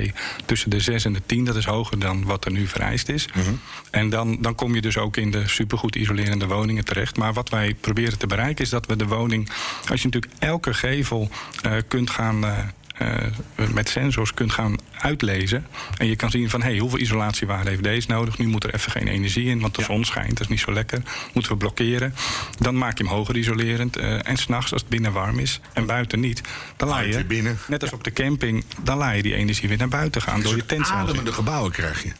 tussen 0.46 0.70
de 0.70 0.80
6 0.80 1.06
en 1.06 1.14
de 1.14 1.22
10. 1.26 1.46
Dat 1.46 1.56
is 1.56 1.66
hoger 1.66 2.00
dan 2.00 2.26
wat 2.26 2.46
er 2.46 2.52
nu 2.52 2.68
vereist 2.68 3.10
is. 3.10 3.28
Mm 3.34 3.44
-hmm. 3.44 3.60
En 3.92 4.10
dan, 4.10 4.38
dan 4.42 4.56
kom 4.56 4.76
je 4.76 4.82
dus 4.82 4.98
ook 4.98 5.18
in 5.18 5.32
de 5.32 5.48
supergoed 5.48 5.96
isolerende 5.96 6.48
woningen 6.48 6.86
terecht. 6.86 7.18
Maar 7.18 7.34
wat 7.34 7.50
wij 7.50 7.74
proberen 7.74 8.18
te 8.18 8.28
bereiken 8.28 8.64
is 8.64 8.70
dat 8.70 8.86
we 8.86 8.96
de 8.96 9.08
woning, 9.08 9.50
als 9.90 10.02
je 10.02 10.08
natuurlijk 10.08 10.34
elke 10.40 10.74
gevel 10.74 11.30
uh, 11.66 11.74
kunt 11.88 12.10
gaan. 12.10 12.44
Uh, 12.44 12.58
uh, 13.02 13.70
met 13.74 13.90
sensors 13.90 14.34
kunt 14.34 14.52
gaan 14.52 14.76
uitlezen. 15.00 15.66
En 15.98 16.08
je 16.08 16.16
kan 16.16 16.30
zien 16.30 16.50
van 16.50 16.62
hey, 16.62 16.78
hoeveel 16.78 17.00
isolatiewaarde 17.00 17.70
heeft 17.70 17.84
deze 17.84 18.08
nodig. 18.10 18.38
Nu 18.38 18.48
moet 18.48 18.64
er 18.64 18.74
even 18.74 18.92
geen 18.92 19.08
energie 19.08 19.46
in, 19.46 19.60
want 19.60 19.76
de 19.76 19.82
ja. 19.82 19.88
zon 19.88 20.06
schijnt. 20.06 20.30
Dat 20.30 20.42
is 20.42 20.48
niet 20.48 20.60
zo 20.60 20.74
lekker. 20.74 21.02
Moeten 21.34 21.52
we 21.52 21.58
blokkeren. 21.58 22.16
Dan 22.60 22.78
maak 22.78 22.98
je 22.98 23.04
hem 23.04 23.14
hoger 23.14 23.38
isolerend. 23.38 23.98
Uh, 23.98 24.28
en 24.28 24.38
s'nachts, 24.38 24.72
als 24.72 24.82
het 24.82 24.90
binnen 24.90 25.12
warm 25.12 25.40
is 25.40 25.60
en 25.74 25.86
buiten 25.86 26.20
niet, 26.20 26.42
dan 26.78 26.88
laat 26.88 27.06
je, 27.06 27.26
binnen. 27.26 27.58
net 27.68 27.82
als 27.82 27.92
op 27.92 28.04
de 28.04 28.12
camping, 28.12 28.66
dan 28.84 28.98
laat 28.98 29.16
je 29.16 29.22
die 29.22 29.36
energie 29.36 29.68
weer 29.70 29.78
naar 29.78 29.88
buiten 29.88 30.22
gaan. 30.22 30.42
Door 30.42 30.56
je 30.56 30.66
tent. 30.66 30.90
Ademende 30.90 31.34
gebouwen 31.34 31.72
krijg 31.72 32.04
je. 32.04 32.12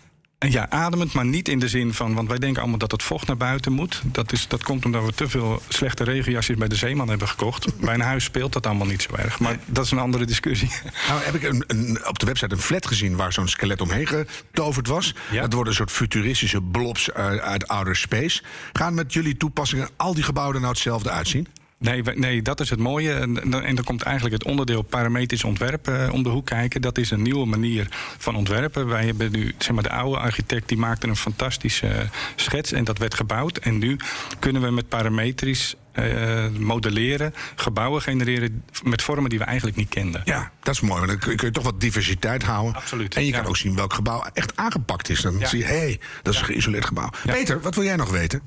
Ja, 0.50 0.70
ademend, 0.70 1.14
maar 1.14 1.26
niet 1.26 1.48
in 1.48 1.60
de 1.60 1.68
zin 1.68 1.94
van... 1.94 2.14
want 2.14 2.28
wij 2.28 2.38
denken 2.38 2.62
allemaal 2.62 2.80
dat 2.80 2.92
het 2.92 3.04
vocht 3.04 3.28
naar 3.28 3.38
buiten 3.38 3.72
moet. 3.72 4.02
Dat, 4.06 4.32
is, 4.32 4.48
dat 4.48 4.64
komt 4.64 4.86
omdat 4.86 5.06
we 5.06 5.14
te 5.14 5.30
veel 5.30 5.62
slechte 5.68 6.04
regenjasjes 6.04 6.58
bij 6.58 6.68
de 6.68 6.76
zeeman 6.76 7.10
hebben 7.10 7.28
gekocht. 7.28 7.78
bij 7.86 7.94
een 7.94 8.02
huis 8.02 8.24
speelt 8.24 8.54
dat 8.54 8.66
allemaal 8.66 8.88
niet 8.88 9.02
zo 9.02 9.16
erg. 9.16 9.40
Maar 9.40 9.60
dat 9.66 9.86
is 9.86 9.92
een 9.92 10.00
andere 10.00 10.26
discussie. 10.26 10.72
Nou 11.08 11.22
heb 11.24 11.36
ik 11.36 11.44
een, 11.44 11.64
een, 11.68 12.08
op 12.08 12.20
de 12.20 12.26
website 12.26 12.54
een 12.54 12.62
flat 12.62 12.88
gezien... 12.88 13.16
waar 13.16 13.34
zo'n 13.34 13.48
skelet 13.48 13.82
omheen 13.82 14.08
getoverd 14.08 14.88
was. 14.88 15.16
Ja. 15.32 15.42
Dat 15.42 15.54
worden 15.54 15.72
een 15.72 15.78
soort 15.78 15.92
futuristische 15.92 16.62
blobs 16.62 17.12
uit, 17.12 17.40
uit 17.40 17.68
outer 17.68 17.96
space. 17.96 18.44
Gaan 18.74 18.94
met 18.94 19.14
jullie 19.14 19.38
toepassingen 19.38 19.90
al 19.96 20.14
die 20.14 20.24
gebouwen 20.24 20.56
nou 20.56 20.74
hetzelfde 20.74 21.10
uitzien? 21.10 21.48
Nee, 21.84 22.04
nee, 22.16 22.42
dat 22.42 22.60
is 22.60 22.70
het 22.70 22.80
mooie. 22.80 23.14
En, 23.14 23.64
en 23.64 23.76
dan 23.76 23.84
komt 23.84 24.02
eigenlijk 24.02 24.36
het 24.36 24.52
onderdeel 24.52 24.82
parametrisch 24.82 25.44
ontwerp 25.44 25.90
uh, 25.90 26.10
om 26.12 26.24
de 26.24 26.30
hoek 26.30 26.46
kijken. 26.46 26.82
Dat 26.82 26.98
is 26.98 27.12
een 27.12 27.22
nieuwe 27.22 27.46
manier 27.46 27.88
van 28.18 28.36
ontwerpen. 28.36 28.88
Wij 28.88 29.06
hebben 29.06 29.32
nu, 29.32 29.56
zeg 29.58 29.74
maar, 29.74 29.84
de 29.84 29.90
oude 29.90 30.20
architect 30.20 30.68
die 30.68 30.78
maakte 30.78 31.08
een 31.08 31.16
fantastische 31.16 31.88
uh, 31.88 32.00
schets 32.36 32.72
en 32.72 32.84
dat 32.84 32.98
werd 32.98 33.14
gebouwd. 33.14 33.58
En 33.58 33.78
nu 33.78 33.98
kunnen 34.40 34.62
we 34.62 34.72
met 34.72 34.88
parametrisch 34.90 35.76
uh, 35.94 36.48
modelleren, 36.60 37.34
gebouwen 37.56 38.02
genereren 38.02 38.64
met 38.84 39.02
vormen 39.02 39.30
die 39.30 39.40
we 39.40 39.46
eigenlijk 39.46 39.78
niet 39.78 39.90
kenden. 39.90 40.22
Ja, 40.26 40.52
dat 40.62 40.74
is 40.74 40.82
mooi. 40.82 41.06
Want 41.06 41.08
dan 41.08 41.36
kun 41.36 41.48
je, 41.48 41.52
toch 41.52 41.64
wat 41.64 41.80
diversiteit 41.80 42.44
houden. 42.44 42.76
Absoluut. 42.76 43.16
En 43.16 43.26
je 43.26 43.32
ja. 43.32 43.40
kan 43.40 43.48
ook 43.48 43.58
zien 43.58 43.76
welk 43.76 43.94
gebouw 43.94 44.24
echt 44.34 44.56
aangepakt 44.56 45.10
is. 45.10 45.22
Dan 45.22 45.40
ja. 45.40 45.48
zie 45.48 45.60
je, 45.60 45.66
hé, 45.66 45.78
hey, 45.78 46.00
dat 46.22 46.34
is 46.34 46.40
een 46.40 46.46
geïsoleerd 46.46 46.86
gebouw. 46.86 47.10
Peter, 47.26 47.62
wat 47.62 47.76
wil 47.76 47.84
jij 47.84 47.96
nog 47.96 48.10
weten? 48.10 48.42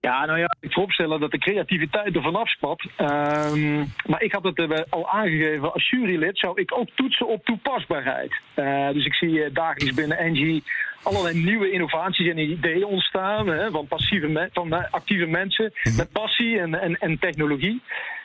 Ja, 0.00 0.26
nou 0.26 0.38
ja, 0.38 0.56
ik 0.60 0.72
vooropstellen 0.72 1.20
dat 1.20 1.30
de 1.30 1.38
creativiteit 1.38 2.16
er 2.16 2.22
vanaf 2.22 2.48
spat. 2.48 2.84
Um, 2.98 3.92
maar 4.06 4.22
ik 4.22 4.32
had 4.32 4.44
het 4.44 4.58
uh, 4.58 4.78
al 4.88 5.08
aangegeven, 5.08 5.72
als 5.72 5.88
jurylid 5.90 6.38
zou 6.38 6.60
ik 6.60 6.78
ook 6.78 6.88
toetsen 6.94 7.26
op 7.26 7.44
toepasbaarheid. 7.44 8.32
Uh, 8.56 8.90
dus 8.90 9.04
ik 9.04 9.14
zie 9.14 9.30
uh, 9.30 9.46
dagelijks 9.52 9.94
binnen 9.94 10.18
Engie 10.18 10.62
allerlei 11.02 11.44
nieuwe 11.44 11.70
innovaties 11.70 12.28
en 12.28 12.38
ideeën 12.38 12.84
ontstaan 12.84 13.46
hè, 13.46 13.70
van, 13.70 13.86
passieve 13.86 14.28
me 14.28 14.48
van 14.52 14.90
actieve 14.90 15.26
mensen 15.26 15.72
met 15.96 16.12
passie 16.12 16.60
en, 16.60 16.74
en, 16.74 16.96
en 16.98 17.18
technologie. 17.18 17.82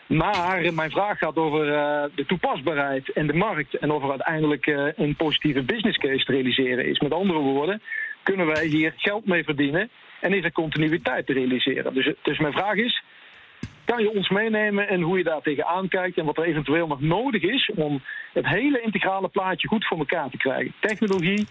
Maar 0.08 0.74
mijn 0.74 0.92
vraag 0.92 1.18
gaat 1.18 1.36
over 1.36 1.68
uh, 1.68 2.04
de 2.16 2.26
toepasbaarheid 2.26 3.12
en 3.12 3.28
de 3.28 3.34
markt 3.34 3.78
en 3.78 3.92
of 3.92 4.04
er 4.04 4.10
uiteindelijk 4.10 4.68
uh, 4.68 4.88
een 4.96 5.16
positieve 5.16 5.64
business 5.64 5.98
case 5.98 6.26
te 6.26 6.32
realiseren 6.32 6.86
is. 6.86 7.00
Met 7.00 7.14
andere 7.14 7.40
woorden, 7.40 7.82
kunnen 8.24 8.46
wij 8.46 8.66
hier 8.66 8.94
geld 8.98 9.26
mee 9.26 9.44
verdienen 9.44 9.90
en 10.24 10.34
is 10.34 10.44
er 10.44 10.52
continuïteit 10.52 11.26
te 11.26 11.34
realiseren. 11.34 11.94
Dus, 11.94 12.14
dus 12.22 12.40
mijn 12.40 12.54
vraag 12.54 12.76
is, 12.76 13.04
kan 13.86 14.02
je 14.02 14.10
ons 14.10 14.30
meenemen 14.30 14.90
in 14.90 15.02
hoe 15.02 15.18
je 15.18 15.24
daar 15.24 15.42
tegenaan 15.42 15.88
kijkt 15.88 16.18
en 16.18 16.26
wat 16.26 16.38
er 16.38 16.44
eventueel 16.44 16.88
nog 16.88 17.02
nodig 17.02 17.42
is 17.42 17.72
om 17.76 18.02
het 18.34 18.48
hele 18.48 18.82
integrale 18.82 19.28
plaatje 19.28 19.68
goed 19.68 19.88
voor 19.88 19.98
elkaar 19.98 20.30
te 20.30 20.38
krijgen? 20.38 20.74
Technologie, 20.80 21.48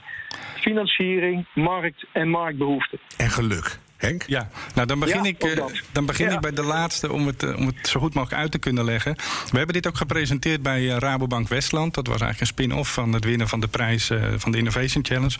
financiering, 0.54 1.46
markt 1.54 2.04
en 2.12 2.28
marktbehoeften. 2.28 2.98
En 3.16 3.30
geluk. 3.30 3.78
Henk? 4.03 4.25
Ja, 4.27 4.49
nou 4.75 4.87
dan 4.87 4.99
begin, 4.99 5.23
Ja, 5.23 5.29
ik, 5.29 5.43
eh, 5.43 5.65
dan 5.93 6.07
begin 6.07 6.27
Ja. 6.29 6.35
ik 6.35 6.41
bij 6.41 6.53
de 6.53 6.62
laatste 6.62 7.12
om 7.12 7.27
het, 7.27 7.43
eh, 7.43 7.57
om 7.57 7.67
het 7.67 7.88
zo 7.88 8.01
goed 8.01 8.15
mogelijk 8.15 8.41
uit 8.43 8.51
te 8.51 8.59
kunnen 8.59 8.85
leggen. 8.85 9.17
We 9.51 9.57
hebben 9.57 9.75
dit 9.75 9.87
ook 9.87 9.97
gepresenteerd 9.97 10.62
bij 10.62 10.91
eh, 10.91 10.97
Rabobank 10.97 11.49
Westland. 11.49 11.95
Dat 11.95 12.07
was 12.07 12.21
eigenlijk 12.21 12.41
een 12.41 12.65
spin-off 12.65 12.93
van 12.93 13.12
het 13.12 13.25
winnen 13.25 13.49
van 13.49 13.61
de 13.61 13.69
prijs 13.69 14.11
eh, 14.11 14.23
van 14.37 14.53
de 14.53 14.59
Innovation 14.59 15.05
Challenge. 15.05 15.37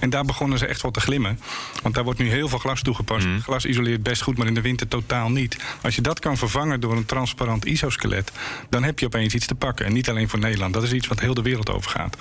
En 0.00 0.10
daar 0.10 0.24
begonnen 0.24 0.58
ze 0.58 0.66
echt 0.66 0.82
wel 0.82 0.90
te 0.90 1.00
glimmen. 1.00 1.40
Want 1.82 1.94
daar 1.94 2.04
wordt 2.04 2.18
nu 2.18 2.28
heel 2.28 2.48
veel 2.48 2.58
glas 2.58 2.82
toegepast. 2.82 3.26
Glas 3.42 3.64
isoleert 3.64 4.02
best 4.02 4.22
goed, 4.22 4.38
maar 4.38 4.46
in 4.46 4.54
de 4.54 4.60
winter 4.60 4.88
totaal 4.88 5.30
niet. 5.30 5.56
Als 5.82 5.94
je 5.94 6.02
dat 6.02 6.18
kan 6.18 6.36
vervangen 6.36 6.80
door 6.80 6.96
een 6.96 7.06
transparant 7.06 7.64
isoskelet, 7.64 8.32
dan 8.68 8.82
heb 8.82 8.98
je 8.98 9.06
opeens 9.06 9.34
iets 9.34 9.46
te 9.46 9.54
pakken. 9.54 9.86
En 9.86 9.92
niet 9.92 10.08
alleen 10.08 10.28
voor 10.28 10.38
Nederland. 10.38 10.74
Dat 10.74 10.82
is 10.82 10.92
iets 10.92 11.06
wat 11.06 11.20
heel 11.20 11.34
de 11.34 11.42
wereld 11.42 11.70
over 11.70 11.90
gaat. 11.90 12.16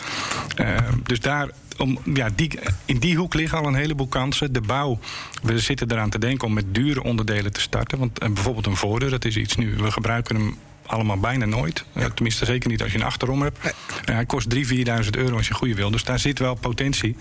Eh, 0.55 0.77
dus 1.03 1.19
daar 1.19 1.49
om, 1.79 1.99
ja, 2.13 2.29
die, 2.35 2.59
in 2.85 2.97
die 2.97 3.17
hoek 3.17 3.33
liggen 3.33 3.57
al 3.57 3.65
een 3.67 3.75
heleboel 3.75 4.07
kansen. 4.07 4.53
De 4.53 4.61
bouw, 4.61 4.99
we 5.43 5.59
zitten 5.59 5.91
eraan 5.91 6.09
te 6.09 6.19
denken 6.19 6.47
om 6.47 6.53
met 6.53 6.65
dure 6.75 7.03
onderdelen 7.03 7.53
te 7.53 7.61
starten. 7.61 7.99
Want 7.99 8.19
eh, 8.19 8.29
bijvoorbeeld 8.29 8.65
een 8.65 8.75
voordeur, 8.75 9.09
dat 9.09 9.25
is 9.25 9.37
iets 9.37 9.55
nu. 9.55 9.75
We 9.75 9.91
gebruiken 9.91 10.35
hem 10.35 10.57
allemaal 10.85 11.17
bijna 11.19 11.45
nooit. 11.45 11.85
Uh, 11.93 12.05
tenminste, 12.05 12.45
zeker 12.45 12.69
niet 12.69 12.81
als 12.83 12.91
je 12.91 12.97
een 12.97 13.03
achterom 13.03 13.41
hebt. 13.41 13.57
Uh, 13.65 13.71
hij 14.05 14.25
kost 14.25 14.55
3.000, 14.55 14.61
4.000 14.61 14.69
euro 15.11 15.35
als 15.35 15.45
je 15.45 15.51
een 15.51 15.57
goede 15.59 15.75
wil. 15.75 15.91
Dus 15.91 16.03
daar 16.03 16.19
zit 16.19 16.39
wel 16.39 16.55
potentie 16.55 17.15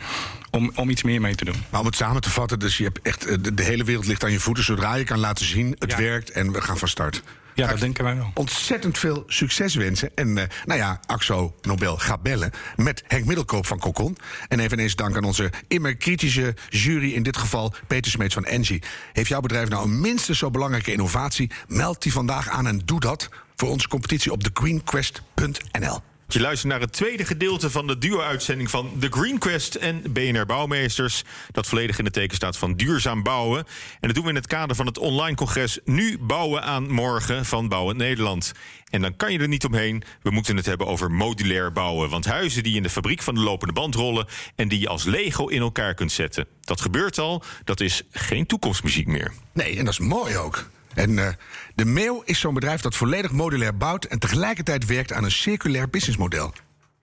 om, 0.50 0.70
om 0.74 0.90
iets 0.90 1.02
meer 1.02 1.20
mee 1.20 1.34
te 1.34 1.44
doen. 1.44 1.54
Maar 1.70 1.80
om 1.80 1.86
het 1.86 1.96
samen 1.96 2.20
te 2.22 2.30
vatten, 2.30 2.58
dus 2.58 2.76
je 2.76 2.84
hebt 2.84 2.98
echt, 3.02 3.26
eh, 3.26 3.36
de, 3.40 3.54
de 3.54 3.62
hele 3.62 3.84
wereld 3.84 4.06
ligt 4.06 4.24
aan 4.24 4.32
je 4.32 4.40
voeten. 4.40 4.64
Zodra 4.64 4.94
je 4.94 5.04
kan 5.04 5.18
laten 5.18 5.44
zien, 5.46 5.76
het 5.78 5.90
Ja. 5.90 5.96
werkt 5.98 6.30
en 6.30 6.52
we 6.52 6.60
gaan 6.60 6.78
van 6.78 6.88
start. 6.88 7.22
Ja, 7.58 7.66
dat 7.66 7.80
denken 7.80 8.04
wij 8.04 8.16
wel. 8.16 8.30
Ontzettend 8.34 8.98
veel 8.98 9.24
succes 9.26 9.74
wensen. 9.74 10.10
En 10.14 10.38
eh, 10.38 10.44
nou 10.64 10.78
ja, 10.78 11.00
Axo 11.06 11.54
Nobel 11.62 11.96
gaat 11.96 12.22
bellen 12.22 12.50
met 12.76 13.04
Henk 13.06 13.24
Middelkoop 13.24 13.66
van 13.66 13.78
Kokon. 13.78 14.16
En 14.48 14.60
eveneens 14.60 14.96
dank 14.96 15.16
aan 15.16 15.24
onze 15.24 15.50
immer 15.68 15.96
kritische 15.96 16.54
jury, 16.68 17.12
in 17.12 17.22
dit 17.22 17.36
geval 17.36 17.72
Peter 17.86 18.10
Smeets 18.10 18.34
van 18.34 18.44
Engie. 18.44 18.82
Heeft 19.12 19.28
jouw 19.28 19.40
bedrijf 19.40 19.68
nou 19.68 19.84
een 19.84 20.00
minstens 20.00 20.38
zo 20.38 20.50
belangrijke 20.50 20.92
innovatie? 20.92 21.50
Meld 21.66 22.02
die 22.02 22.12
vandaag 22.12 22.48
aan 22.48 22.66
en 22.66 22.82
doe 22.84 23.00
dat 23.00 23.28
voor 23.56 23.68
onze 23.68 23.88
competitie 23.88 24.32
op 24.32 24.42
thegreenquest.nl. 24.42 26.00
Je 26.30 26.40
luistert 26.40 26.72
naar 26.72 26.80
het 26.80 26.92
tweede 26.92 27.24
gedeelte 27.24 27.70
van 27.70 27.86
de 27.86 27.98
duo-uitzending 27.98 28.70
van 28.70 28.92
The 28.98 29.08
Green 29.10 29.38
Quest 29.38 29.74
en 29.74 30.02
BNR 30.12 30.46
Bouwmeesters. 30.46 31.24
Dat 31.50 31.66
volledig 31.66 31.98
in 31.98 32.04
het 32.04 32.12
teken 32.12 32.36
staat 32.36 32.56
van 32.56 32.74
duurzaam 32.74 33.22
bouwen. 33.22 33.58
En 34.00 34.08
dat 34.08 34.14
doen 34.14 34.22
we 34.24 34.30
in 34.30 34.36
het 34.36 34.46
kader 34.46 34.76
van 34.76 34.86
het 34.86 34.98
online 34.98 35.36
congres 35.36 35.78
Nu 35.84 36.18
Bouwen 36.18 36.62
aan 36.62 36.90
Morgen 36.90 37.44
van 37.44 37.68
Bouwen 37.68 37.96
Nederland. 37.96 38.52
En 38.90 39.00
dan 39.00 39.16
kan 39.16 39.32
je 39.32 39.38
er 39.38 39.48
niet 39.48 39.64
omheen. 39.64 40.02
We 40.22 40.30
moeten 40.30 40.56
het 40.56 40.66
hebben 40.66 40.86
over 40.86 41.10
modulair 41.10 41.72
bouwen. 41.72 42.10
Want 42.10 42.24
huizen 42.24 42.62
die 42.62 42.76
in 42.76 42.82
de 42.82 42.90
fabriek 42.90 43.22
van 43.22 43.34
de 43.34 43.40
lopende 43.40 43.74
band 43.74 43.94
rollen 43.94 44.26
en 44.54 44.68
die 44.68 44.80
je 44.80 44.88
als 44.88 45.04
Lego 45.04 45.46
in 45.46 45.60
elkaar 45.60 45.94
kunt 45.94 46.12
zetten. 46.12 46.46
Dat 46.60 46.80
gebeurt 46.80 47.18
al. 47.18 47.42
Dat 47.64 47.80
is 47.80 48.02
geen 48.10 48.46
toekomstmuziek 48.46 49.06
meer. 49.06 49.32
Nee, 49.52 49.78
en 49.78 49.84
dat 49.84 49.92
is 49.92 50.00
mooi 50.00 50.36
ook. 50.36 50.70
En 50.98 51.18
eh, 51.18 51.28
de 51.74 51.84
Meeuw 51.84 52.22
is 52.24 52.40
zo'n 52.40 52.54
bedrijf 52.54 52.80
dat 52.80 52.96
volledig 52.96 53.30
modulair 53.30 53.76
bouwt 53.76 54.04
en 54.04 54.18
tegelijkertijd 54.18 54.86
werkt 54.86 55.12
aan 55.12 55.24
een 55.24 55.30
circulair 55.30 55.88
businessmodel. 55.88 56.52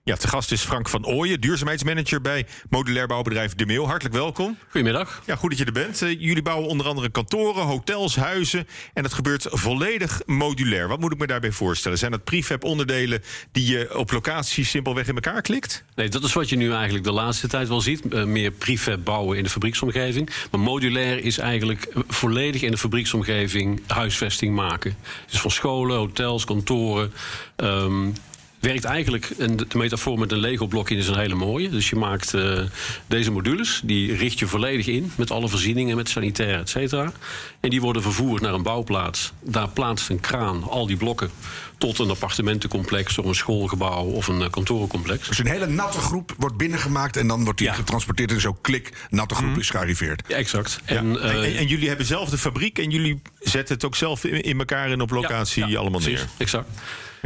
Ja, 0.06 0.16
te 0.16 0.28
gast 0.28 0.52
is 0.52 0.62
Frank 0.62 0.88
van 0.88 1.06
Ooyen, 1.06 1.40
duurzaamheidsmanager 1.40 2.20
bij 2.20 2.46
modulair 2.70 3.06
bouwbedrijf 3.06 3.54
De 3.54 3.66
Meel. 3.66 3.86
Hartelijk 3.86 4.14
welkom. 4.14 4.58
Goedemiddag. 4.68 5.22
Ja, 5.24 5.36
goed 5.36 5.50
dat 5.50 5.58
je 5.58 5.64
er 5.64 5.72
bent. 5.72 6.02
Uh, 6.02 6.20
jullie 6.20 6.42
bouwen 6.42 6.68
onder 6.68 6.86
andere 6.86 7.08
kantoren, 7.08 7.62
hotels, 7.62 8.16
huizen. 8.16 8.66
En 8.94 9.02
dat 9.02 9.12
gebeurt 9.14 9.46
volledig 9.50 10.22
modulair. 10.26 10.88
Wat 10.88 11.00
moet 11.00 11.12
ik 11.12 11.18
me 11.18 11.26
daarbij 11.26 11.52
voorstellen? 11.52 11.98
Zijn 11.98 12.10
dat 12.10 12.24
prefab 12.24 12.64
onderdelen 12.64 13.22
die 13.52 13.66
je 13.66 13.98
op 13.98 14.10
locatie 14.10 14.64
simpelweg 14.64 15.08
in 15.08 15.14
elkaar 15.14 15.42
klikt? 15.42 15.84
Nee, 15.94 16.08
dat 16.08 16.24
is 16.24 16.32
wat 16.32 16.48
je 16.48 16.56
nu 16.56 16.72
eigenlijk 16.72 17.04
de 17.04 17.12
laatste 17.12 17.48
tijd 17.48 17.68
wel 17.68 17.80
ziet. 17.80 18.02
Uh, 18.10 18.24
meer 18.24 18.50
prefab 18.50 19.04
bouwen 19.04 19.36
in 19.36 19.42
de 19.42 19.50
fabrieksomgeving. 19.50 20.30
Maar 20.50 20.60
modulair 20.60 21.24
is 21.24 21.38
eigenlijk 21.38 21.88
volledig 22.08 22.62
in 22.62 22.70
de 22.70 22.78
fabrieksomgeving 22.78 23.82
huisvesting 23.86 24.54
maken. 24.54 24.96
Dus 25.30 25.40
van 25.40 25.50
scholen, 25.50 25.96
hotels, 25.96 26.44
kantoren. 26.44 27.12
Um, 27.56 28.14
werkt 28.60 28.84
eigenlijk, 28.84 29.30
en 29.38 29.56
de 29.56 29.66
metafoor 29.74 30.18
met 30.18 30.32
een 30.32 30.38
Lego-blokje 30.38 30.96
is 30.96 31.08
een 31.08 31.18
hele 31.18 31.34
mooie. 31.34 31.68
Dus 31.68 31.90
je 31.90 31.96
maakt 31.96 32.34
uh, 32.34 32.60
deze 33.06 33.30
modules, 33.30 33.80
die 33.84 34.16
richt 34.16 34.38
je 34.38 34.46
volledig 34.46 34.86
in... 34.86 35.12
met 35.16 35.30
alle 35.30 35.48
voorzieningen, 35.48 35.96
met 35.96 36.08
sanitair, 36.08 36.58
et 36.58 36.68
cetera. 36.68 37.12
En 37.60 37.70
die 37.70 37.80
worden 37.80 38.02
vervoerd 38.02 38.42
naar 38.42 38.54
een 38.54 38.62
bouwplaats. 38.62 39.32
Daar 39.40 39.68
plaatst 39.68 40.08
een 40.08 40.20
kraan 40.20 40.62
al 40.62 40.86
die 40.86 40.96
blokken 40.96 41.30
tot 41.78 41.98
een 41.98 42.10
appartementencomplex... 42.10 43.18
of 43.18 43.24
een 43.24 43.34
schoolgebouw 43.34 44.04
of 44.04 44.26
een 44.26 44.40
uh, 44.40 44.50
kantorencomplex. 44.50 45.28
Dus 45.28 45.38
een 45.38 45.46
hele 45.46 45.66
natte 45.66 45.98
groep 45.98 46.34
wordt 46.38 46.56
binnengemaakt... 46.56 47.16
en 47.16 47.26
dan 47.28 47.44
wordt 47.44 47.58
die 47.58 47.68
ja. 47.68 47.74
getransporteerd 47.74 48.32
en 48.32 48.40
zo 48.40 48.52
klik, 48.60 48.92
natte 49.10 49.34
groep 49.34 49.50
mm. 49.50 49.58
is 49.58 49.70
gearriveerd. 49.70 50.22
Ja, 50.28 50.36
exact. 50.36 50.80
Ja. 50.86 50.96
En, 50.96 51.06
uh, 51.06 51.24
en, 51.24 51.56
en, 51.56 51.66
jullie 51.66 51.88
hebben 51.88 52.06
zelf 52.06 52.28
de 52.28 52.38
fabriek... 52.38 52.78
en 52.78 52.90
jullie 52.90 53.22
zetten 53.40 53.74
het 53.74 53.84
ook 53.84 53.96
zelf 53.96 54.24
in, 54.24 54.42
in 54.42 54.58
elkaar 54.58 54.90
en 54.90 55.00
op 55.00 55.10
locatie 55.10 55.78
allemaal 55.78 56.00
neer. 56.00 56.10
Precies, 56.10 56.30
exact. 56.36 56.68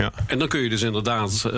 Ja. 0.00 0.12
En 0.26 0.38
dan 0.38 0.48
kun 0.48 0.60
je 0.60 0.68
dus 0.68 0.82
inderdaad 0.82 1.44
uh, 1.46 1.52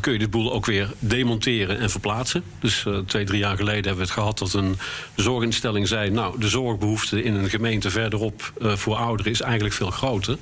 kun 0.00 0.12
je 0.12 0.18
dit 0.18 0.30
boel 0.30 0.52
ook 0.52 0.66
weer 0.66 0.88
demonteren 0.98 1.78
en 1.78 1.90
verplaatsen. 1.90 2.42
Dus 2.60 2.84
uh, 2.84 2.98
twee, 2.98 3.24
drie 3.24 3.38
jaar 3.38 3.56
geleden 3.56 3.84
hebben 3.84 3.94
we 3.94 4.02
het 4.02 4.10
gehad 4.10 4.38
dat 4.38 4.52
een 4.52 4.78
zorginstelling 5.16 5.88
zei... 5.88 6.10
nou, 6.10 6.38
de 6.40 6.48
zorgbehoefte 6.48 7.22
in 7.22 7.34
een 7.34 7.50
gemeente 7.50 7.90
verderop 7.90 8.52
uh, 8.62 8.72
voor 8.72 8.96
ouderen 8.96 9.32
is 9.32 9.40
eigenlijk 9.40 9.74
veel 9.74 9.90
groter. 9.90 10.36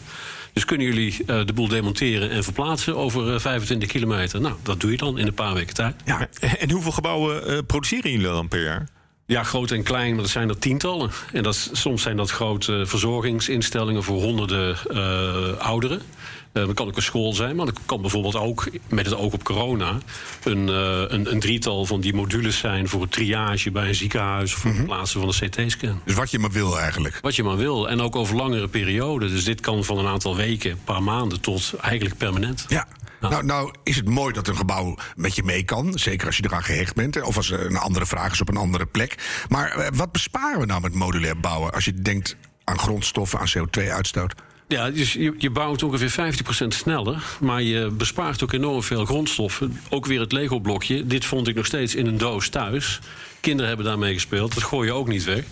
Dus 0.52 0.64
kunnen 0.64 0.86
jullie 0.86 1.16
uh, 1.26 1.46
de 1.46 1.52
boel 1.52 1.68
demonteren 1.68 2.30
en 2.30 2.44
verplaatsen 2.44 2.96
over 2.96 3.32
uh, 3.32 3.38
25 3.38 3.88
kilometer? 3.88 4.40
Nou, 4.40 4.54
dat 4.62 4.80
doe 4.80 4.90
je 4.90 4.96
dan 4.96 5.18
in 5.18 5.26
een 5.26 5.34
paar 5.34 5.54
weken 5.54 5.74
tijd. 5.74 5.94
Ja. 6.04 6.28
En 6.58 6.70
hoeveel 6.70 6.92
gebouwen 6.92 7.66
produceren 7.66 8.10
jullie 8.10 8.26
dan 8.26 8.48
per 8.48 8.62
jaar? 8.62 8.88
Ja, 9.30 9.42
groot 9.42 9.70
en 9.70 9.82
klein, 9.82 10.12
maar 10.12 10.22
dat 10.22 10.30
zijn 10.30 10.48
er 10.48 10.58
tientallen. 10.58 11.10
En 11.32 11.42
dat, 11.42 11.70
soms 11.72 12.02
zijn 12.02 12.16
dat 12.16 12.30
grote 12.30 12.82
verzorgingsinstellingen 12.86 14.02
voor 14.02 14.22
honderden 14.22 14.76
ouderen. 15.58 16.02
Uh, 16.52 16.66
dat 16.66 16.74
kan 16.74 16.86
ook 16.86 16.96
een 16.96 17.02
school 17.02 17.32
zijn, 17.32 17.56
maar 17.56 17.66
dat 17.66 17.78
kan 17.86 18.00
bijvoorbeeld 18.00 18.36
ook, 18.36 18.68
met 18.88 19.06
het 19.06 19.14
oog 19.14 19.32
op 19.32 19.44
corona, 19.44 19.98
een, 20.44 20.68
uh, 20.68 21.02
een, 21.08 21.32
een, 21.32 21.40
drietal 21.40 21.86
van 21.86 22.00
die 22.00 22.14
modules 22.14 22.58
zijn 22.58 22.88
voor 22.88 23.00
het 23.00 23.12
triage 23.12 23.70
bij 23.70 23.88
een 23.88 23.94
ziekenhuis 23.94 24.54
of 24.54 24.60
voor 24.60 24.70
het 24.70 24.84
plaatsen 24.84 25.20
van 25.20 25.28
een 25.28 25.48
CT-scan. 25.48 26.00
Dus 26.04 26.14
wat 26.14 26.30
je 26.30 26.38
maar 26.38 26.50
wil 26.50 26.78
eigenlijk. 26.78 27.18
Wat 27.20 27.36
je 27.36 27.42
maar 27.42 27.56
wil. 27.56 27.88
En 27.88 28.00
ook 28.00 28.16
over 28.16 28.36
langere 28.36 28.68
perioden. 28.68 29.28
Dus 29.28 29.44
dit 29.44 29.60
kan 29.60 29.84
van 29.84 29.98
een 29.98 30.06
aantal 30.06 30.36
weken, 30.36 30.70
een 30.70 30.84
paar 30.84 31.02
maanden 31.02 31.40
tot 31.40 31.74
eigenlijk 31.80 32.16
permanent. 32.16 32.64
Ja. 32.68 32.86
Nou. 33.20 33.32
nou, 33.32 33.44
nou 33.44 33.74
is 33.84 33.96
het 33.96 34.08
mooi 34.08 34.32
dat 34.32 34.48
een 34.48 34.56
gebouw 34.56 34.96
met 35.16 35.34
je 35.34 35.42
mee 35.42 35.64
kan. 35.64 35.98
Zeker 35.98 36.26
als 36.26 36.36
je 36.36 36.44
eraan 36.44 36.62
gehecht 36.62 36.94
bent. 36.94 37.22
Of 37.22 37.36
als 37.36 37.50
er 37.50 37.66
een 37.66 37.76
andere 37.76 38.06
vraag 38.06 38.32
is 38.32 38.40
op 38.40 38.48
een 38.48 38.56
andere 38.56 38.86
plek. 38.86 39.44
Maar 39.48 39.90
wat 39.94 40.12
besparen 40.12 40.60
we 40.60 40.66
nou 40.66 40.80
met 40.80 40.94
modulair 40.94 41.40
bouwen? 41.40 41.72
Als 41.72 41.84
je 41.84 41.94
denkt 41.94 42.36
aan 42.64 42.78
grondstoffen, 42.78 43.38
aan 43.38 43.48
CO2-uitstoot. 43.58 44.34
Ja, 44.68 44.90
dus 44.90 45.12
je, 45.12 45.34
je 45.38 45.50
bouwt 45.50 45.82
ongeveer 45.82 46.34
50% 46.64 46.66
sneller. 46.68 47.22
Maar 47.40 47.62
je 47.62 47.90
bespaart 47.90 48.42
ook 48.42 48.52
enorm 48.52 48.82
veel 48.82 49.04
grondstoffen. 49.04 49.80
Ook 49.88 50.06
weer 50.06 50.20
het 50.20 50.32
Lego-blokje. 50.32 51.06
Dit 51.06 51.24
vond 51.24 51.48
ik 51.48 51.54
nog 51.54 51.66
steeds 51.66 51.94
in 51.94 52.06
een 52.06 52.18
doos 52.18 52.48
thuis. 52.48 53.00
Kinderen 53.40 53.68
hebben 53.68 53.86
daarmee 53.86 54.14
gespeeld. 54.14 54.54
Dat 54.54 54.62
gooi 54.62 54.86
je 54.86 54.94
ook 54.94 55.08
niet 55.08 55.24
weg. 55.24 55.44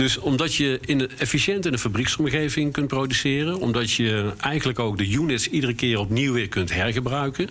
Dus 0.00 0.18
omdat 0.18 0.54
je 0.54 0.78
in 0.84 0.98
de, 0.98 1.08
efficiënt 1.18 1.66
in 1.66 1.72
de 1.72 1.78
fabrieksomgeving 1.78 2.72
kunt 2.72 2.86
produceren, 2.86 3.58
omdat 3.58 3.92
je 3.92 4.32
eigenlijk 4.40 4.78
ook 4.78 4.98
de 4.98 5.10
units 5.10 5.48
iedere 5.48 5.74
keer 5.74 5.98
opnieuw 5.98 6.32
weer 6.32 6.48
kunt 6.48 6.72
hergebruiken. 6.72 7.50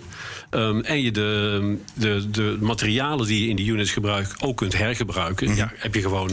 Um, 0.50 0.80
en 0.80 1.02
je 1.02 1.10
de, 1.10 1.78
de, 1.94 2.30
de 2.30 2.56
materialen 2.60 3.26
die 3.26 3.42
je 3.42 3.48
in 3.48 3.56
die 3.56 3.70
units 3.70 3.90
gebruikt 3.90 4.42
ook 4.42 4.56
kunt 4.56 4.76
hergebruiken, 4.76 5.46
mm 5.46 5.52
-hmm. 5.52 5.60
ja, 5.60 5.72
heb 5.76 5.94
je 5.94 6.00
gewoon 6.00 6.30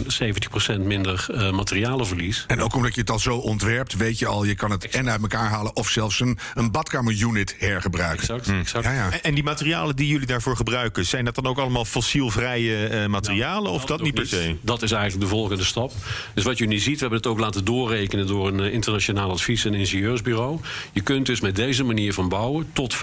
70% 0.77 0.82
minder 0.82 1.27
uh, 1.32 1.51
materialenverlies. 1.51 2.43
En 2.47 2.62
ook 2.62 2.75
omdat 2.75 2.95
je 2.95 3.01
het 3.01 3.10
al 3.10 3.19
zo 3.19 3.38
ontwerpt, 3.38 3.95
weet 3.95 4.19
je 4.19 4.25
al, 4.25 4.43
je 4.43 4.56
kan 4.56 4.71
het 4.71 4.89
en 4.89 5.10
uit 5.10 5.21
elkaar 5.21 5.49
halen 5.49 5.75
of 5.75 5.89
zelfs 5.89 6.19
een, 6.19 6.38
een 6.53 6.71
badkamerunit 6.71 7.56
hergebruiken. 7.58 8.19
Exact, 8.19 8.47
mm. 8.47 8.60
exact. 8.60 8.86
Ja, 8.86 8.93
ja. 8.93 9.12
En, 9.12 9.23
en 9.23 9.34
die 9.34 9.43
materialen 9.43 9.95
die 9.95 10.08
jullie 10.08 10.27
daarvoor 10.27 10.56
gebruiken, 10.56 11.06
zijn 11.06 11.25
dat 11.25 11.36
dan 11.36 11.45
ook 11.45 11.58
allemaal 11.58 11.86
fossielvrije 11.86 12.89
uh, 12.89 13.06
materialen 13.06 13.63
nou, 13.63 13.75
of 13.75 13.80
dat, 13.80 13.97
dat 13.97 14.01
niet 14.01 14.13
per 14.13 14.27
se? 14.27 14.56
Dat 14.62 14.82
is 14.82 14.91
eigenlijk 14.91 15.30
de 15.30 15.36
volgende 15.36 15.63
stap. 15.63 15.93
Dus 16.34 16.43
wat 16.43 16.58
je 16.58 16.67
nu 16.67 16.78
ziet, 16.78 16.93
we 16.93 17.00
hebben 17.00 17.17
het 17.17 17.28
ook 17.28 17.39
laten 17.39 17.65
doorrekenen 17.65 18.28
door 18.28 18.48
een 18.48 18.72
internationaal 18.72 19.32
advies- 19.32 19.65
en 19.65 19.74
ingenieursbureau. 19.74 20.60
Je 20.91 21.02
kunt 21.02 21.26
dus 21.26 21.41
met 21.41 21.56
deze 21.56 21.84
manier 21.84 22.13
van 22.13 22.30
bouwen 22.30 22.70
tot 22.74 22.96
55% 22.96 23.00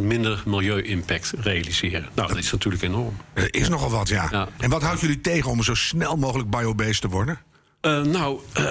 minder 0.00 0.42
milieu-impact 0.46 1.32
realiseren. 1.38 2.08
Nou, 2.14 2.28
dat 2.28 2.38
is 2.38 2.52
natuurlijk 2.52 2.82
enorm. 2.82 3.16
Er 3.32 3.54
is 3.54 3.68
nogal 3.68 3.90
wat, 3.90 4.08
ja. 4.08 4.28
ja. 4.30 4.48
En 4.56 4.70
wat 4.70 4.82
houdt 4.82 5.00
jullie 5.00 5.20
tegen 5.20 5.50
om 5.50 5.62
zo 5.62 5.74
snel 5.74 6.16
mogelijk 6.16 6.50
biobased 6.50 7.00
te 7.00 7.08
worden? 7.08 7.38
Uh, 7.86 8.02
nou, 8.02 8.40
uh, 8.58 8.64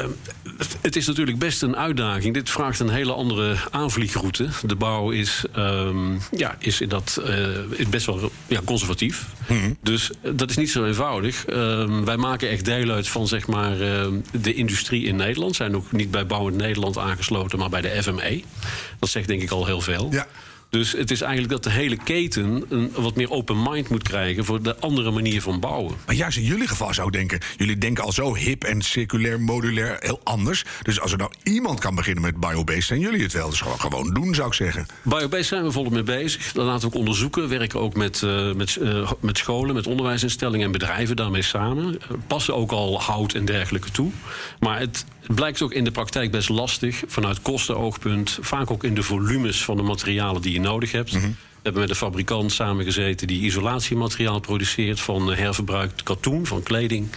het 0.82 0.96
is 0.96 1.08
natuurlijk 1.08 1.38
best 1.38 1.62
een 1.62 1.76
uitdaging. 1.76 2.34
Dit 2.34 2.50
vraagt 2.50 2.80
een 2.80 2.90
hele 2.90 3.14
andere 3.14 3.56
aanvliegroute. 3.72 4.48
De 4.66 4.76
bouw 4.76 5.10
is, 5.10 5.44
um, 5.58 6.20
ja, 6.32 6.56
is, 6.60 6.82
in 6.82 6.90
dat, 6.90 7.22
uh, 7.28 7.48
is 7.70 7.90
best 7.90 8.06
wel 8.06 8.32
ja, 8.48 8.60
conservatief. 8.66 9.26
Mm 9.48 9.60
-hmm. 9.60 9.78
Dus 9.82 10.12
dat 10.22 10.50
is 10.50 10.58
niet 10.58 10.72
zo 10.72 10.86
eenvoudig. 10.86 11.46
wij 12.06 12.18
maken 12.18 12.50
echt 12.50 12.66
deel 12.66 12.90
uit 12.90 13.08
van 13.08 13.28
zeg 13.28 13.48
maar, 13.48 13.78
de 14.32 14.54
industrie 14.54 15.06
in 15.06 15.16
Nederland. 15.16 15.56
Zijn 15.56 15.76
ook 15.76 15.92
niet 15.92 16.12
bij 16.12 16.26
Bouwend 16.26 16.58
Nederland 16.58 16.98
aangesloten, 16.98 17.60
maar 17.60 17.70
bij 17.70 17.82
de 17.82 18.04
FME. 18.04 18.44
Dat 19.00 19.10
zegt 19.10 19.28
denk 19.28 19.42
ik 19.42 19.52
al 19.52 19.66
heel 19.66 19.82
veel. 19.82 20.08
Ja. 20.12 20.28
Dus 20.76 20.92
het 20.92 21.12
is 21.12 21.22
eigenlijk 21.22 21.52
dat 21.52 21.64
de 21.64 21.70
hele 21.70 21.98
keten 22.04 22.66
een 22.70 22.92
wat 22.96 23.16
meer 23.16 23.32
open 23.32 23.64
mind 23.64 23.90
moet 23.90 24.04
krijgen 24.04 24.46
voor 24.46 24.62
de 24.62 24.80
andere 24.80 25.12
manier 25.12 25.42
van 25.42 25.60
bouwen. 25.60 25.96
Maar 26.06 26.16
juist 26.16 26.38
in 26.38 26.44
jullie 26.44 26.68
geval 26.68 26.94
zou 26.94 27.08
ik 27.08 27.14
denken, 27.14 27.40
jullie 27.58 27.78
denken 27.78 28.04
al 28.04 28.12
zo 28.12 28.36
hip 28.36 28.64
en 28.64 28.82
circulair, 28.82 29.42
modulair 29.42 29.98
heel 30.00 30.20
anders. 30.24 30.66
Dus 30.82 31.00
als 31.00 31.12
er 31.12 31.18
nou 31.18 31.32
iemand 31.44 31.80
kan 31.80 31.96
beginnen 31.96 32.24
met 32.24 32.40
biobased, 32.40 32.84
zijn 32.84 33.00
jullie 33.00 33.24
het 33.24 33.34
wel. 33.34 33.50
Dus 33.50 33.62
gewoon, 33.62 33.80
gewoon 33.80 34.14
doen, 34.14 34.36
zou 34.36 34.48
ik 34.48 34.54
zeggen. 34.54 34.86
Biobased 35.02 35.46
zijn 35.46 35.64
we 35.64 35.72
volop 35.72 35.92
mee 35.92 36.04
bezig. 36.04 36.52
Dat 36.52 36.66
laten 36.66 36.82
we 36.82 36.94
ook 36.94 37.00
onderzoeken. 37.00 37.42
We 37.42 37.58
werken 37.58 37.80
ook 37.80 37.96
met, 37.96 38.22
uh, 38.22 38.54
met, 38.54 38.78
uh, 38.82 39.12
met 39.20 39.38
scholen, 39.38 39.76
met 39.76 39.88
onderwijsinstellingen 39.88 40.66
en 40.66 40.72
bedrijven 40.72 41.16
daarmee 41.16 41.42
samen. 41.42 41.94
Uh, 41.94 42.18
passen 42.28 42.56
ook 42.56 42.72
al 42.72 43.02
hout 43.02 43.34
en 43.34 43.46
dergelijke 43.46 43.92
toe. 43.92 44.12
Maar 44.60 44.80
het, 44.80 45.06
het 45.28 45.36
blijkt 45.36 45.62
ook 45.62 45.74
in 45.74 45.84
de 45.84 45.92
praktijk 45.92 46.32
best 46.32 46.50
lastig 46.50 47.04
vanuit 47.08 47.42
kostenoogpunt. 47.42 48.38
Vaak 48.42 48.72
ook 48.72 48.84
in 48.84 48.96
de 48.96 49.04
volumes 49.04 49.64
van 49.64 49.78
de 49.78 49.84
materialen 49.84 50.42
die 50.42 50.54
je 50.54 50.60
nodig 50.60 50.92
hebt. 50.92 51.12
-hmm. 51.12 51.36
We 51.66 51.72
hebben 51.72 51.90
met 51.90 51.98
een 52.00 52.06
fabrikant 52.08 52.52
samengezeten 52.52 53.28
die 53.28 53.42
isolatiemateriaal 53.42 54.40
produceert 54.40 55.00
van 55.00 55.34
herverbruikt 55.34 56.04
katoen, 56.04 56.46
van 56.46 56.64
kleding 56.64 57.08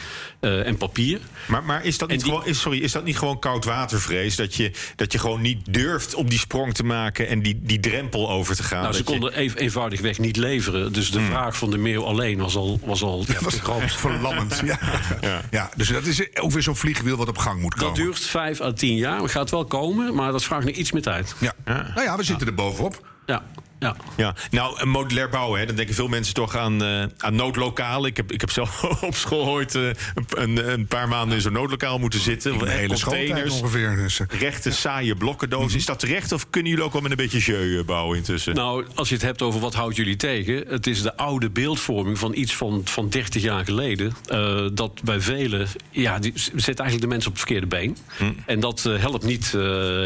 uh, 0.40 0.66
en 0.66 0.76
papier. 0.76 1.20
Maar, 1.46 1.64
maar 1.64 1.84
is, 1.84 1.98
dat 1.98 2.08
niet 2.08 2.20
die... 2.22 2.32
gewoon, 2.32 2.46
is, 2.46 2.60
sorry, 2.60 2.78
is 2.78 2.92
dat 2.92 3.04
niet 3.04 3.18
gewoon 3.18 3.38
koudwatervrees? 3.38 4.36
Dat 4.36 4.54
je, 4.54 4.70
dat 4.96 5.12
je 5.12 5.18
gewoon 5.18 5.40
niet 5.40 5.74
durft 5.74 6.14
om 6.14 6.28
die 6.28 6.38
sprong 6.38 6.74
te 6.74 6.84
maken 6.84 7.28
en 7.28 7.42
die, 7.42 7.58
die 7.62 7.80
drempel 7.80 8.30
over 8.30 8.56
te 8.56 8.62
gaan? 8.62 8.82
Nou, 8.82 8.94
ze 8.94 9.02
konden 9.02 9.42
je... 9.42 9.58
eenvoudigweg 9.58 10.18
niet 10.18 10.36
leveren. 10.36 10.92
Dus 10.92 11.10
de 11.10 11.18
hmm. 11.18 11.28
vraag 11.28 11.56
van 11.56 11.70
de 11.70 11.78
meeuw 11.78 12.04
alleen 12.04 12.38
was 12.38 12.56
al, 12.56 12.80
was 12.84 13.02
al 13.02 13.24
ja, 13.26 13.40
was 13.40 13.60
groot. 13.60 13.92
verlammend. 13.92 14.62
ja. 14.64 14.78
ja. 15.20 15.42
Ja. 15.50 15.70
dus 15.76 15.88
dat 15.88 16.06
is 16.06 16.36
ook 16.40 16.50
weer 16.50 16.62
zo'n 16.62 16.76
vliegwiel 16.76 17.16
wat 17.16 17.28
op 17.28 17.38
gang 17.38 17.60
moet 17.60 17.74
komen. 17.74 17.94
Dat 17.94 18.04
duurt 18.04 18.20
vijf 18.20 18.60
à 18.60 18.72
tien 18.72 18.96
jaar. 18.96 19.22
Het 19.22 19.30
gaat 19.30 19.50
wel 19.50 19.64
komen, 19.64 20.14
maar 20.14 20.32
dat 20.32 20.44
vraagt 20.44 20.64
nog 20.64 20.74
iets 20.74 20.92
meer 20.92 21.02
tijd. 21.02 21.34
Ja. 21.40 21.52
ja. 21.64 21.92
Nou 21.94 22.02
ja, 22.02 22.16
we 22.16 22.22
zitten 22.22 22.46
er 22.46 22.54
bovenop. 22.54 23.06
Ja. 23.26 23.42
Ja. 23.78 23.96
ja, 24.16 24.34
nou, 24.50 24.86
modulair 24.86 25.28
bouwen, 25.28 25.60
hè, 25.60 25.66
dan 25.66 25.76
denken 25.76 25.94
veel 25.94 26.08
mensen 26.08 26.34
toch 26.34 26.56
aan, 26.56 26.82
uh, 26.82 27.04
aan 27.18 27.34
noodlokalen. 27.34 28.10
Ik 28.10 28.16
heb, 28.16 28.32
ik 28.32 28.40
heb 28.40 28.50
zelf 28.50 28.84
op 29.02 29.14
school 29.14 29.46
ooit 29.46 29.74
uh, 29.74 29.90
een, 30.28 30.72
een, 30.72 30.86
paar 30.86 31.08
maanden 31.08 31.36
in 31.36 31.42
zo'n 31.42 31.52
noodlokaal 31.52 31.98
moeten 31.98 32.20
zitten. 32.20 32.52
Een 32.60 32.68
hele 32.68 33.00
containers, 33.00 33.60
ongeveer. 33.60 33.96
Dus. 33.96 34.20
Rechte, 34.28 34.70
saaie 34.70 35.14
blokkendozen. 35.14 35.68
-hmm. 35.68 35.78
Is 35.78 35.86
dat 35.86 35.98
terecht 35.98 36.32
of 36.32 36.50
kunnen 36.50 36.70
jullie 36.70 36.86
ook 36.86 36.92
wel 36.92 37.02
met 37.02 37.10
een 37.10 37.16
beetje 37.16 37.38
jeu 37.38 37.84
bouwen 37.84 38.16
intussen? 38.16 38.54
Nou, 38.54 38.86
als 38.94 39.08
je 39.08 39.14
het 39.14 39.24
hebt 39.24 39.42
over 39.42 39.60
wat 39.60 39.74
houdt 39.74 39.96
jullie 39.96 40.16
tegen... 40.16 40.64
het 40.68 40.86
is 40.86 41.02
de 41.02 41.16
oude 41.16 41.50
beeldvorming 41.50 42.18
van 42.18 42.34
iets 42.34 42.54
van, 42.54 42.80
van 42.84 43.08
30 43.08 43.42
jaar 43.42 43.64
geleden... 43.64 44.12
Uh, 44.32 44.66
dat 44.72 45.02
bij 45.04 45.20
velen, 45.20 45.68
ja, 45.90 46.18
die 46.18 46.32
zet 46.34 46.78
eigenlijk 46.78 47.00
de 47.00 47.06
mensen 47.06 47.30
op 47.30 47.36
het 47.36 47.46
verkeerde 47.46 47.66
been. 47.66 47.96
Mm. 48.18 48.36
En 48.46 48.60
dat 48.60 48.82
helpt, 48.82 49.24
niet, 49.24 49.52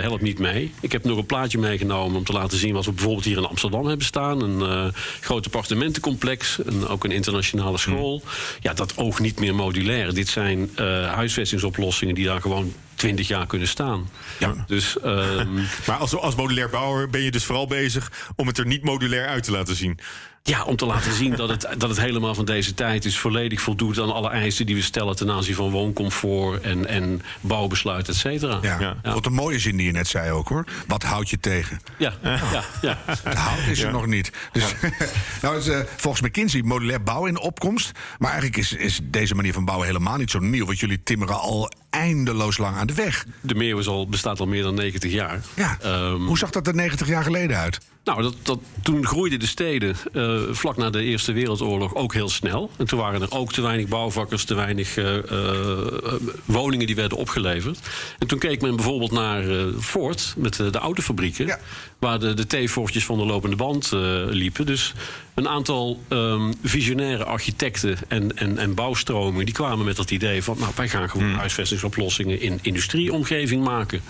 helpt 0.01 0.23
niet 0.23 0.39
mee. 0.39 0.73
Ik 0.81 0.93
heb 0.93 1.05
nog 1.05 1.19
een 1.19 1.27
plaatje 1.27 1.59
meegenomen 1.59 2.17
om 2.17 2.25
te 2.25 2.33
laten 2.33 2.59
zien... 2.59 2.75
wat 2.75 2.85
we 2.85 2.93
bijvoorbeeld 2.93 3.25
hier 3.25 3.37
in 3.37 3.43
Amsterdam 3.43 3.62
Amsterdam 3.63 3.89
hebben 3.89 4.07
staan. 4.07 4.43
Een 4.43 4.87
uh, 4.87 4.93
groot 5.21 5.45
appartementencomplex. 5.45 6.59
Een, 6.65 6.87
ook 6.89 7.05
een 7.05 7.11
internationale 7.11 7.79
school. 7.79 8.23
Ja, 8.61 8.75
dat 8.75 8.97
oogt 8.97 9.21
niet 9.21 9.41
meer 9.41 9.55
modulair. 9.55 10.15
Dit 10.15 10.29
zijn 10.29 10.71
uh, 10.77 11.13
huisvestingsoplossingen 11.13 12.15
die 12.15 12.25
daar 12.25 12.41
gewoon 12.41 12.73
20 12.95 13.29
jaar 13.29 13.47
kunnen 13.47 13.69
staan. 13.69 14.11
Ja. 14.39 14.65
Dus, 14.67 15.01
ehm, 15.01 15.55
Maar 15.87 15.97
als, 15.97 16.17
als 16.17 16.35
modulair 16.35 16.71
bouwer 16.71 17.11
ben 17.11 17.21
je 17.21 17.31
dus 17.31 17.45
vooral 17.45 17.67
bezig 17.67 18.13
om 18.37 18.47
het 18.47 18.59
er 18.59 18.67
niet 18.67 18.85
modulair 18.85 19.27
uit 19.27 19.43
te 19.45 19.51
laten 19.51 19.77
zien. 19.77 19.99
Ja, 20.43 20.65
om 20.65 20.77
te 20.77 20.87
laten 20.87 21.13
zien 21.13 21.37
dat 21.37 21.49
het, 21.49 21.69
dat 21.79 21.89
het 21.89 22.01
helemaal 22.01 22.35
van 22.35 22.45
deze 22.45 22.75
tijd 22.75 23.05
is. 23.05 23.19
Volledig 23.19 23.61
voldoet 23.61 23.99
aan 24.01 24.13
alle 24.13 24.29
eisen 24.31 24.67
die 24.67 24.75
we 24.75 24.83
stellen 24.83 25.17
ten 25.17 25.31
aanzien 25.31 25.55
van 25.55 25.71
wooncomfort 25.71 26.63
en, 26.63 26.87
en 26.87 27.23
bouwbesluit, 27.41 28.09
et 28.09 28.17
cetera. 28.17 28.59
Ja. 28.63 28.79
Ja. 28.81 29.13
Wat 29.15 29.27
een 29.27 29.33
mooie 29.33 29.59
zin 29.59 29.77
die 29.77 29.87
je 29.87 29.93
net 29.93 30.09
zei 30.09 30.31
ook 30.31 30.49
hoor. 30.49 30.65
Wat 30.87 31.03
houd 31.03 31.31
je 31.31 31.41
tegen? 31.41 31.81
Ja, 31.99 32.13
ja, 32.23 32.65
ja. 32.83 32.99
Het 33.23 33.39
hout 33.39 33.67
is 33.71 33.81
er 33.83 33.93
nog 33.93 34.07
niet. 34.07 34.33
Dus, 34.53 34.75
nou 35.43 35.57
is, 35.57 35.69
eh, 35.69 35.81
volgens 35.97 36.23
McKinsey 36.23 36.63
modulair 36.63 37.03
bouwen 37.03 37.31
in 37.31 37.39
opkomst. 37.39 37.91
Maar 38.19 38.31
eigenlijk 38.31 38.61
is, 38.61 38.73
is 38.73 39.01
deze 39.03 39.35
manier 39.35 39.53
van 39.53 39.65
bouwen 39.65 39.87
helemaal 39.87 40.17
niet 40.17 40.31
zo 40.31 40.39
nieuw. 40.39 40.67
Want 40.67 40.79
jullie 40.81 41.03
timmeren 41.03 41.41
al 41.41 41.73
eindeloos 41.91 42.59
lang 42.59 42.77
aan 42.77 42.87
de 42.87 42.95
weg. 42.95 43.27
De 43.41 43.55
Meeuw 43.55 43.79
is 43.79 43.89
al, 43.89 44.09
bestaat 44.09 44.41
al 44.41 44.47
meer 44.47 44.63
dan 44.63 44.75
90 44.75 45.13
jaar. 45.13 45.41
Ja. 45.55 45.79
Ehm, 45.81 46.15
Hoe 46.23 46.39
zag 46.39 46.51
dat 46.51 46.67
er 46.67 46.75
90 46.75 47.09
jaar 47.09 47.23
geleden 47.23 47.57
uit? 47.57 47.81
Nou, 48.05 48.23
dat, 48.23 48.35
dat, 48.43 48.59
toen 48.83 49.07
groeiden 49.07 49.39
de 49.39 49.47
steden 49.47 49.97
eh, 50.13 50.41
vlak 50.51 50.77
na 50.77 50.91
de 50.91 51.03
Eerste 51.03 51.33
Wereldoorlog 51.33 51.95
ook 51.95 52.15
heel 52.15 52.29
snel. 52.29 52.71
En 52.79 52.87
toen 52.87 52.99
waren 52.99 53.23
er 53.23 53.31
ook 53.31 53.53
te 53.53 53.63
weinig 53.63 53.89
bouwvakkers, 53.89 54.45
te 54.45 54.55
weinig 54.55 54.97
eh, 54.97 55.17
eh, 55.19 56.13
woningen 56.45 56.87
die 56.87 56.97
werden 56.97 57.19
opgeleverd. 57.19 57.79
En 58.19 58.27
toen 58.27 58.39
keek 58.39 58.61
men 58.61 58.77
bijvoorbeeld 58.77 59.11
naar 59.11 59.45
Ford 59.81 60.35
met 60.37 60.57
de, 60.57 60.71
de 60.71 60.79
autofabrieken. 60.79 61.47
Ja. 61.47 61.59
Waar 61.99 62.19
de, 62.19 62.35
de 62.35 62.65
T-fortjes 62.65 63.05
van 63.05 63.19
de 63.19 63.25
lopende 63.25 63.57
band 63.57 63.91
liepen. 64.29 64.67
Dus 64.67 64.93
een 65.35 65.49
aantal 65.49 66.01
ehm, 66.09 66.53
visionaire 66.63 67.25
architecten 67.25 67.99
en, 68.09 68.37
en, 68.37 68.59
en 68.59 68.75
bouwstromingen... 68.75 69.45
die 69.45 69.55
kwamen 69.55 69.85
met 69.85 69.97
dat 69.97 70.11
idee 70.11 70.43
van... 70.43 70.57
nou, 70.59 70.73
wij 70.77 70.89
gaan 70.89 71.11
gewoon 71.11 71.35
huisvestingsoplossingen 71.35 72.41
in 72.41 72.59
industrieomgeving 72.63 73.65
maken. 73.65 74.03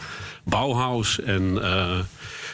Bauhaus 0.44 1.20
en... 1.20 1.62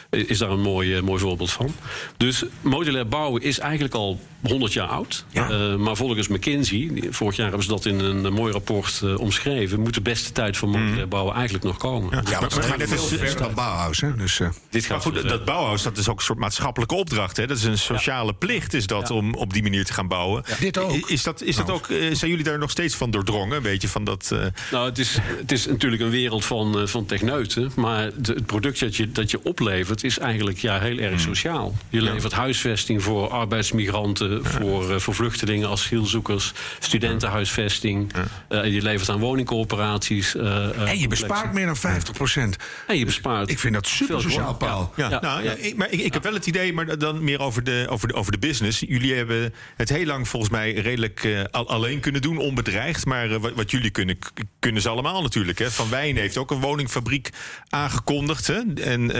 is 0.09 0.37
daar 0.37 0.49
een 0.49 0.61
mooi, 0.61 0.95
eh, 0.95 1.01
mooi 1.01 1.19
voorbeeld 1.21 1.51
van. 1.51 1.73
Dus 2.17 2.43
modulair 2.61 3.07
bouwen 3.07 3.41
is 3.41 3.59
eigenlijk 3.59 3.93
al 3.93 4.19
100 4.41 4.73
jaar 4.73 4.87
oud. 4.87 5.25
Ja. 5.31 5.49
Eh, 5.49 5.75
maar 5.75 5.95
volgens 5.95 6.27
McKinsey, 6.27 6.91
vorig 7.09 7.35
jaar 7.35 7.47
hebben 7.47 7.63
ze 7.65 7.69
dat 7.71 7.85
in 7.85 7.99
een, 7.99 8.33
mooi 8.33 8.51
rapport 8.53 9.01
eh, 9.03 9.19
omschreven, 9.19 9.79
moet 9.79 9.93
de 9.93 10.01
beste 10.01 10.31
tijd 10.31 10.57
van 10.57 10.69
modulair 10.69 11.07
bouwen 11.07 11.33
eigenlijk 11.35 11.63
nog 11.65 11.77
komen. 11.77 12.09
Ja, 12.09 12.39
want 12.39 12.41
het 12.53 12.55
maar 12.55 12.63
gaat 12.63 12.77
net 12.77 12.87
veel 12.89 12.97
als- 12.97 13.07
verder 13.07 13.37
dan 13.37 13.53
Bauhaus. 13.53 14.01
Hè? 14.01 14.15
Dus, 14.15 14.37
Dit 14.37 14.51
Maar 14.71 14.81
gaat 14.81 15.01
goed, 15.01 15.19
veel 15.19 15.29
dat 15.29 15.45
bouwhuis 15.45 15.81
dat 15.81 15.97
is 15.97 16.09
ook 16.09 16.17
een 16.17 16.23
soort 16.23 16.39
maatschappelijke 16.39 16.95
opdracht. 16.95 17.37
Hè? 17.37 17.47
Dat 17.47 17.57
is 17.57 17.63
een 17.63 17.77
sociale 17.77 18.33
plicht 18.33 18.73
is 18.73 18.87
dat 18.87 19.09
om 19.11 19.33
op 19.33 19.53
die 19.53 19.63
manier 19.63 19.85
te 19.85 19.93
gaan 19.93 20.07
bouwen. 20.07 20.43
Dit 20.59 20.77
ook. 20.77 20.91
Is 21.09 21.23
dat, 21.23 21.41
is 21.41 21.55
dat 21.55 21.69
ook, 21.69 21.87
eh, 21.89 21.97
zijn 22.15 22.29
jullie 22.31 22.43
daar 22.45 22.59
nog 22.59 22.71
steeds 22.71 22.95
van 22.95 23.11
doordrongen? 23.11 23.57
Een 23.57 23.63
beetje 23.63 23.87
van 23.87 24.03
dat... 24.03 24.29
eh, 24.33 24.39
Nou, 24.71 24.85
het 24.89 24.97
is, 24.99 25.17
het 25.37 25.51
is 25.51 25.65
natuurlijk 25.67 26.01
een 26.01 26.09
wereld 26.09 26.45
van, 26.45 26.87
van 26.87 27.05
techneuten. 27.05 27.71
Maar 27.75 28.11
de- 28.15 28.33
het 28.33 28.45
product 28.45 28.79
dat 28.79 28.95
je, 28.95 29.11
dat 29.11 29.31
je 29.31 29.43
oplevert 29.43 29.98
is 30.03 30.19
eigenlijk 30.19 30.57
ja, 30.57 30.79
heel 30.79 30.97
erg 30.97 31.19
sociaal. 31.19 31.75
Je 31.89 32.01
levert 32.01 32.33
huisvesting 32.33 33.03
voor 33.03 33.29
arbeidsmigranten, 33.29 34.45
voor, 34.45 34.93
eh, 34.93 34.99
voor 34.99 35.15
vluchtelingen, 35.15 35.69
asielzoekers, 35.69 36.53
studentenhuisvesting. 36.79 38.11
En 38.47 38.71
je 38.71 38.81
levert 38.81 39.09
aan 39.09 39.19
woningcorporaties. 39.19 40.35
eh, 40.35 40.87
en 40.89 40.99
je 40.99 41.07
bespaart 41.07 41.53
meer 41.53 41.65
dan 41.65 41.77
50 41.77 42.13
procent. 42.13 42.55
En 42.87 42.97
je 42.97 43.05
bespaart. 43.05 43.49
Ik 43.49 43.59
vind 43.59 43.73
dat 43.73 43.87
super 43.87 44.21
sociaal. 44.21 44.55
Paul. 44.55 44.93
Ja, 44.95 45.09
nou, 45.21 45.43
maar 45.75 45.91
ik, 45.91 45.99
ik 45.99 46.13
heb 46.13 46.23
wel 46.23 46.33
het 46.33 46.47
idee, 46.47 46.73
maar 46.73 46.97
dan 46.97 47.23
meer 47.23 47.39
over 47.39 47.63
de, 47.63 47.85
over, 47.89 48.07
de, 48.07 48.13
over 48.13 48.31
de 48.31 48.37
business. 48.37 48.79
Jullie 48.79 49.13
hebben 49.13 49.53
het 49.75 49.89
heel 49.89 50.05
lang 50.05 50.27
volgens 50.27 50.51
mij 50.51 50.73
redelijk 50.73 51.47
al- 51.51 51.69
alleen 51.69 51.99
kunnen 51.99 52.21
doen, 52.21 52.37
onbedreigd. 52.37 53.05
Maar 53.05 53.39
wat, 53.39 53.53
wat 53.53 53.71
jullie 53.71 53.89
kunnen, 53.89 54.17
kunnen 54.59 54.81
ze 54.81 54.89
allemaal 54.89 55.21
natuurlijk. 55.21 55.59
Hè. 55.59 55.71
Van 55.71 55.89
Wijn 55.89 56.17
heeft 56.17 56.37
ook 56.37 56.51
een 56.51 56.59
woningfabriek 56.59 57.29
aangekondigd. 57.69 58.47
Hè. 58.47 58.59
En 58.83 59.11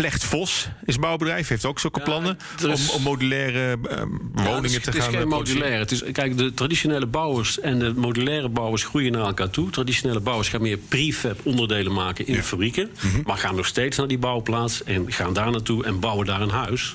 Plecht 0.00 0.24
Vos 0.24 0.68
is 0.84 0.96
bouwbedrijf, 0.98 1.48
heeft 1.48 1.64
ook 1.64 1.78
zulke 1.78 1.98
Ja, 1.98 2.04
plannen 2.04 2.38
is- 2.66 2.90
om, 2.90 2.96
om 2.96 3.02
modulaire 3.02 3.78
eh, 3.88 4.02
woningen 4.32 4.64
is, 4.64 4.72
te 4.72 4.78
het 4.78 4.94
is 4.94 5.02
gaan 5.02 5.12
geen 5.12 5.20
eh, 5.22 5.28
produceren. 5.28 5.58
modulair. 5.58 5.78
Het 5.78 5.90
is, 5.90 6.02
kijk, 6.12 6.38
de 6.38 6.54
traditionele 6.54 7.06
bouwers 7.06 7.60
en 7.60 7.78
de 7.78 7.92
modulaire 7.96 8.48
bouwers 8.48 8.84
groeien 8.84 9.12
naar 9.12 9.26
elkaar 9.26 9.50
toe. 9.50 9.70
Traditionele 9.70 10.20
bouwers 10.20 10.48
gaan 10.48 10.62
meer 10.62 10.76
prefab 10.76 11.40
onderdelen 11.46 11.92
maken 11.92 12.26
in 12.26 12.42
fabrieken. 12.42 12.90
Mhm. 13.00 13.20
Maar 13.24 13.36
gaan 13.36 13.54
nog 13.54 13.66
steeds 13.66 13.96
naar 13.96 14.08
die 14.08 14.18
bouwplaats 14.18 14.84
en 14.84 15.12
gaan 15.12 15.32
daar 15.32 15.50
naartoe 15.50 15.84
en 15.84 16.00
bouwen 16.00 16.26
daar 16.26 16.40
een 16.40 16.50
huis. 16.50 16.94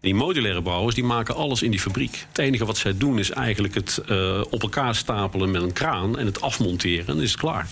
Die 0.00 0.14
modulaire 0.14 0.60
bouwers 0.60 0.94
die 0.94 1.04
maken 1.04 1.34
alles 1.34 1.62
in 1.62 1.70
die 1.70 1.80
fabriek. 1.80 2.24
Het 2.28 2.38
enige 2.38 2.64
wat 2.64 2.76
zij 2.78 2.96
doen 2.96 3.18
is 3.18 3.30
eigenlijk 3.30 3.74
het 3.74 4.00
eh, 4.08 4.40
op 4.50 4.62
elkaar 4.62 4.94
stapelen 4.94 5.50
met 5.50 5.62
een 5.62 5.72
kraan 5.72 6.18
en 6.18 6.26
het 6.26 6.40
afmonteren. 6.40 7.06
En 7.06 7.20
is 7.20 7.30
het 7.30 7.40
klaar. 7.40 7.68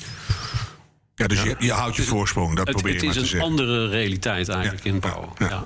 Ja, 1.21 1.27
dus 1.27 1.43
je, 1.43 1.55
je 1.59 1.73
houdt 1.73 1.97
je 1.97 2.03
voorsprong, 2.03 2.57
dat 2.57 2.67
Het, 2.67 2.77
probeer 2.77 2.93
het 2.93 3.01
je 3.01 3.07
maar 3.07 3.17
is 3.17 3.23
te 3.23 3.37
een 3.37 3.41
zeggen. 3.41 3.51
andere 3.51 3.89
realiteit 3.89 4.49
eigenlijk 4.49 4.85
in 4.85 5.01
bouwen. 5.01 5.29
Ja. 5.39 5.65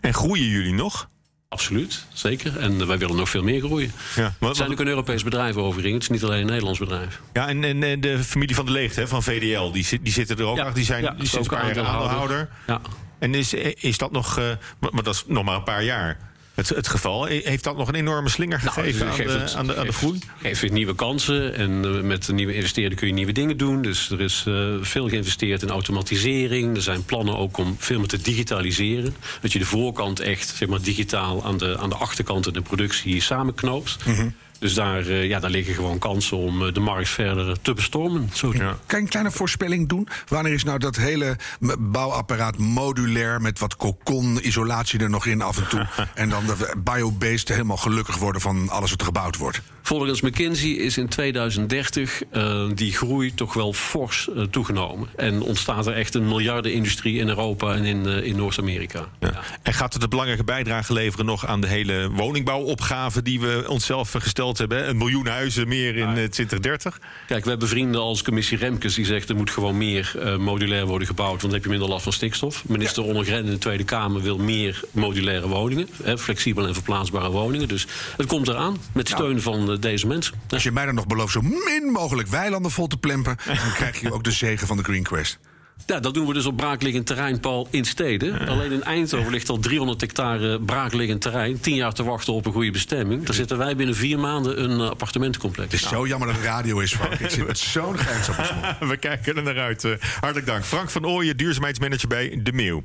En 0.00 0.14
groeien 0.14 0.46
jullie 0.48 0.72
nog? 0.74 1.08
Absoluut, 1.48 2.04
zeker. 2.12 2.56
En 2.58 2.86
wij 2.86 2.98
willen 2.98 3.16
nog 3.16 3.28
veel 3.28 3.42
meer 3.42 3.60
groeien. 3.60 3.92
Ja, 4.16 4.34
Het 4.40 4.56
zijn 4.56 4.70
ook 4.70 4.80
een 4.80 4.86
Europees 4.86 5.22
bedrijf 5.24 5.56
overigens. 5.56 5.94
Het 5.94 6.02
is 6.02 6.08
niet 6.20 6.24
alleen 6.30 6.40
een 6.40 6.46
Nederlands 6.46 6.78
bedrijf. 6.78 7.20
ja 7.32 7.48
en, 7.48 7.64
en, 7.64 7.82
en 7.82 8.00
de 8.00 8.18
familie 8.24 8.54
van 8.54 8.64
de 8.66 8.72
Leegte 8.72 9.06
van 9.08 9.22
VDL, 9.22 9.70
die, 9.70 9.84
zit- 9.84 10.04
die 10.04 10.12
zitten 10.12 10.36
er 10.38 10.44
ook 10.44 10.56
Ja, 10.56 10.60
achter. 10.62 10.76
Die 10.76 10.84
zijn 10.84 11.02
ja, 11.02 11.10
die 11.10 11.22
is 11.22 11.30
sinds 11.30 11.48
een 11.48 11.56
paar 11.58 11.74
jaar 11.74 11.84
aandeelhouder. 11.86 12.48
Ja. 12.66 12.80
En 13.18 13.34
is, 13.34 13.54
is 13.74 13.98
dat 13.98 14.10
nog, 14.12 14.38
eh, 14.38 14.44
maar 14.80 15.02
dat 15.02 15.14
is 15.14 15.24
nog 15.26 15.44
maar 15.44 15.56
een 15.56 15.62
paar 15.62 15.84
jaar, 15.84 16.27
het, 16.58 16.68
het 16.68 16.88
geval. 16.88 17.24
Heeft 17.24 17.64
dat 17.64 17.76
nog 17.76 17.88
een 17.88 17.94
enorme 17.94 18.28
slinger 18.28 18.60
gegeven 18.60 18.98
Nou, 18.98 19.10
aan, 19.10 19.16
geeft 19.16 19.32
de, 19.32 19.38
het- 19.38 19.54
aan, 19.54 19.66
de, 19.66 19.76
aan 19.76 19.86
de 19.86 19.92
groei? 19.92 20.18
Geeft 20.42 20.60
weer 20.60 20.72
nieuwe 20.72 20.94
kansen. 20.94 21.54
En 21.54 21.84
eh, 21.84 22.00
met 22.00 22.28
nieuwe 22.32 22.54
investeringen 22.54 22.96
kun 22.96 23.06
je 23.08 23.12
nieuwe 23.14 23.32
dingen 23.32 23.56
doen. 23.56 23.82
Dus 23.82 24.10
er 24.10 24.20
is 24.20 24.44
eh, 24.46 24.68
veel 24.80 25.08
geïnvesteerd 25.08 25.62
in 25.62 25.68
automatisering. 25.70 26.76
Er 26.76 26.82
zijn 26.82 27.04
plannen 27.04 27.36
ook 27.36 27.56
om 27.56 27.76
veel 27.78 27.98
meer 27.98 28.08
te 28.08 28.22
digitaliseren. 28.22 29.14
Dat 29.40 29.52
je 29.52 29.58
de 29.58 29.64
voorkant 29.66 30.20
echt 30.20 30.48
zeg 30.56 30.68
maar, 30.68 30.82
digitaal 30.82 31.44
aan 31.44 31.58
de, 31.58 31.78
aan 31.78 31.88
de 31.88 31.96
achterkant 31.96 32.46
in 32.46 32.52
de 32.52 32.60
productie 32.62 33.20
samenknoopt. 33.22 33.96
Mhm. 34.06 34.28
Dus 34.58 34.74
daar, 34.74 35.06
eh, 35.06 35.28
ja, 35.28 35.40
daar 35.40 35.50
liggen 35.50 35.74
gewoon 35.74 35.98
kansen 35.98 36.36
om 36.36 36.66
eh, 36.66 36.74
de 36.74 36.80
markt 36.80 37.08
verder 37.08 37.60
te 37.60 37.74
bestormen. 37.74 38.30
Zo 38.32 38.52
Ja. 38.52 38.76
Kan 38.86 38.98
je 38.98 39.04
een 39.04 39.10
kleine 39.10 39.30
voorspelling 39.30 39.88
doen? 39.88 40.08
Wanneer 40.28 40.52
is 40.52 40.64
nou 40.64 40.78
dat 40.78 40.96
hele 40.96 41.36
bouwapparaat 41.78 42.58
modulair 42.58 43.40
met 43.40 43.58
wat 43.58 43.76
cocon-isolatie 43.76 45.00
er 45.00 45.10
nog 45.10 45.26
in 45.26 45.42
af 45.42 45.56
en 45.56 45.68
toe? 45.68 45.86
en 46.14 46.28
dan 46.28 46.46
de 46.46 46.74
biobased 46.78 47.48
helemaal 47.48 47.76
gelukkig 47.76 48.16
worden 48.16 48.40
van 48.40 48.68
alles 48.68 48.90
wat 48.90 49.00
er 49.00 49.06
gebouwd 49.06 49.36
wordt? 49.36 49.60
Volgens 49.88 50.20
McKinsey 50.20 50.70
is 50.70 50.98
in 50.98 51.08
2030 51.08 52.22
eh, 52.30 52.64
die 52.74 52.92
groei 52.92 53.34
toch 53.34 53.54
wel 53.54 53.72
fors 53.72 54.28
eh, 54.28 54.42
toegenomen. 54.42 55.08
En 55.16 55.42
ontstaat 55.42 55.86
er 55.86 55.92
echt 55.92 56.14
een 56.14 56.28
miljardenindustrie 56.28 57.18
in 57.18 57.28
Europa 57.28 57.74
en 57.74 57.84
in, 57.84 58.06
eh, 58.06 58.22
in 58.22 58.36
Noord-Amerika. 58.36 59.08
Ja. 59.20 59.40
En 59.62 59.74
gaat 59.74 59.92
het 59.92 60.02
een 60.02 60.08
belangrijke 60.08 60.44
bijdrage 60.44 60.92
leveren 60.92 61.26
nog 61.26 61.46
aan 61.46 61.60
de 61.60 61.66
hele 61.66 62.10
woningbouwopgave 62.10 63.22
die 63.22 63.40
we 63.40 63.64
onszelf 63.68 64.12
gesteld 64.12 64.58
hebben? 64.58 64.88
Een 64.88 64.96
miljoen 64.96 65.26
huizen 65.26 65.68
meer 65.68 65.96
in 65.96 66.08
eh, 66.08 66.12
2030? 66.12 67.00
Kijk, 67.26 67.44
we 67.44 67.50
hebben 67.50 67.68
vrienden 67.68 68.00
als 68.00 68.22
commissie 68.22 68.58
Remkes 68.58 68.94
die 68.94 69.04
zegt 69.04 69.28
er 69.28 69.36
moet 69.36 69.50
gewoon 69.50 69.76
meer 69.76 70.14
modulair 70.38 70.86
worden 70.86 71.08
gebouwd, 71.08 71.28
want 71.30 71.42
dan 71.42 71.52
heb 71.52 71.62
je 71.62 71.68
minder 71.68 71.88
last 71.88 72.02
van 72.02 72.12
stikstof. 72.12 72.64
Minister 72.66 73.02
Ollongren 73.02 73.44
in 73.44 73.50
de 73.50 73.58
Tweede 73.58 73.84
Kamer 73.84 74.22
wil 74.22 74.38
meer 74.38 74.84
modulaire 74.90 75.48
woningen, 75.48 75.88
hè, 76.02 76.18
flexibel 76.18 76.66
en 76.66 76.74
verplaatsbare 76.74 77.30
woningen. 77.30 77.68
Dus 77.68 77.86
het 78.16 78.26
komt 78.26 78.48
eraan 78.48 78.76
met 78.92 79.08
steun 79.08 79.40
van 79.40 79.70
eh, 79.70 79.77
deze 79.82 80.06
mensen. 80.06 80.34
Ja. 80.34 80.54
Als 80.54 80.62
je 80.62 80.72
mij 80.72 80.84
dan 80.86 80.94
nog 80.94 81.06
belooft 81.06 81.32
zo 81.32 81.40
min 81.42 81.90
mogelijk 81.92 82.28
weilanden 82.28 82.70
vol 82.70 82.86
te 82.86 82.96
plempen... 82.96 83.36
dan 83.46 83.72
krijg 83.74 84.00
je 84.00 84.12
ook 84.12 84.24
de 84.24 84.30
zegen 84.30 84.66
van 84.66 84.76
de 84.76 84.82
Green 84.82 85.02
Quest. 85.02 85.38
Ja, 85.86 86.00
dat 86.00 86.14
doen 86.14 86.26
we 86.26 86.32
dus 86.32 86.46
op 86.46 86.56
braakliggend 86.56 87.06
terrein, 87.06 87.40
Paul, 87.40 87.68
in 87.70 87.84
steden. 87.84 88.48
Alleen 88.48 88.72
in 88.72 88.82
Eindhoven 88.82 89.32
ligt 89.32 89.48
al 89.48 89.58
300 89.58 90.00
hectare 90.00 90.60
braakliggend 90.60 91.20
terrein. 91.20 91.60
Tien 91.60 91.74
jaar 91.74 91.92
te 91.92 92.02
wachten 92.02 92.32
op 92.32 92.46
een 92.46 92.52
goede 92.52 92.70
bestemming. 92.70 93.24
Daar 93.24 93.34
zitten 93.34 93.58
wij 93.58 93.76
binnen 93.76 93.94
vier 93.94 94.18
maanden 94.18 94.62
een 94.62 94.80
eh, 94.80 94.90
appartementencomplex. 94.90 95.72
Het 95.72 95.80
is 95.80 95.88
zo 95.88 96.06
jammer 96.06 96.28
dat 96.28 96.36
het 96.36 96.46
radio 96.46 96.78
is, 96.78 96.94
Frank. 96.94 97.12
Ik 97.12 97.30
zit 97.30 97.46
met 97.46 97.58
zo'n 97.58 97.98
grijns. 97.98 98.28
We 98.90 98.96
kijken 98.96 99.36
er 99.36 99.42
naar 99.42 99.58
uit. 99.58 99.84
Eh, 99.84 99.92
hartelijk 99.98 100.46
dank. 100.46 100.64
Frank 100.64 100.90
van 100.90 101.06
Ooyen, 101.06 101.36
duurzaamheidsmanager 101.36 102.08
bij 102.08 102.40
De 102.42 102.52
Meeuw. 102.52 102.84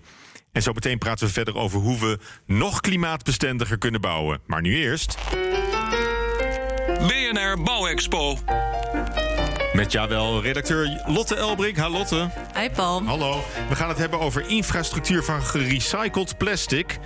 En 0.51 0.61
zo 0.61 0.73
meteen 0.73 0.97
praten 0.97 1.27
we 1.27 1.33
verder 1.33 1.55
over 1.55 1.79
hoe 1.79 1.99
we 1.99 2.19
nog 2.45 2.81
klimaatbestendiger 2.81 3.77
kunnen 3.77 4.01
bouwen. 4.01 4.39
Maar 4.45 4.61
nu 4.61 4.75
eerst... 4.75 5.17
BNR 7.07 7.63
Bouwexpo. 7.63 8.37
Met 9.73 9.91
jawel, 9.91 10.41
redacteur 10.41 11.01
Lotte 11.05 11.35
Elbrink. 11.35 11.77
Hallo 11.77 11.97
Lotte. 11.97 12.29
Hi 12.55 12.69
Paul. 12.69 13.03
Hallo. 13.05 13.43
We 13.69 13.75
gaan 13.75 13.89
het 13.89 13.97
hebben 13.97 14.19
over 14.19 14.49
infrastructuur 14.49 15.23
van 15.23 15.41
gerecycled 15.41 16.37
plastic. 16.37 16.99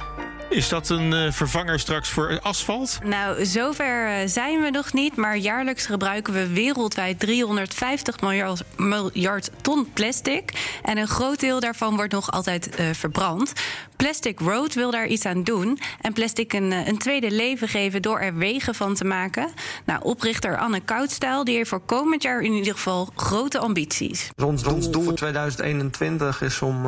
Is 0.49 0.69
dat 0.69 0.89
een 0.89 1.11
uh, 1.11 1.31
vervanger 1.31 1.79
straks 1.79 2.09
voor 2.09 2.39
asfalt? 2.41 2.99
Nou, 3.03 3.45
zover 3.45 4.07
uh, 4.07 4.27
zijn 4.27 4.61
we 4.61 4.69
nog 4.69 4.93
niet. 4.93 5.15
Maar 5.15 5.37
jaarlijks 5.37 5.85
gebruiken 5.85 6.33
we 6.33 6.47
wereldwijd 6.47 7.19
350 7.19 8.21
miljard, 8.21 8.63
miljard 8.77 9.51
ton 9.61 9.89
plastic. 9.93 10.77
En 10.83 10.97
een 10.97 11.07
groot 11.07 11.39
deel 11.39 11.59
daarvan 11.59 11.95
wordt 11.95 12.13
nog 12.13 12.31
altijd 12.31 12.79
uh, 12.79 12.85
verbrand. 12.91 13.53
Plastic 13.95 14.39
Road 14.39 14.73
wil 14.73 14.91
daar 14.91 15.07
iets 15.07 15.25
aan 15.25 15.43
doen. 15.43 15.79
En 16.01 16.13
plastic 16.13 16.53
een, 16.53 16.71
een, 16.71 16.97
tweede 16.97 17.31
leven 17.31 17.67
geven 17.67 18.01
door 18.01 18.19
er 18.19 18.35
wegen 18.35 18.75
van 18.75 18.93
te 18.93 19.05
maken. 19.05 19.49
Nou, 19.85 19.99
oprichter 20.03 20.57
Anne 20.57 20.79
Koudstijl 20.79 21.43
die 21.43 21.55
heeft 21.55 21.69
voor 21.69 21.85
komend 21.85 22.23
jaar 22.23 22.41
in 22.41 22.51
ieder 22.51 22.73
geval 22.73 23.09
grote 23.15 23.59
ambities. 23.59 24.29
Ons 24.43 24.63
doel, 24.63 24.91
doel 24.91 25.03
voor 25.03 25.15
2021 25.15 26.41
is 26.41 26.61
om 26.61 26.87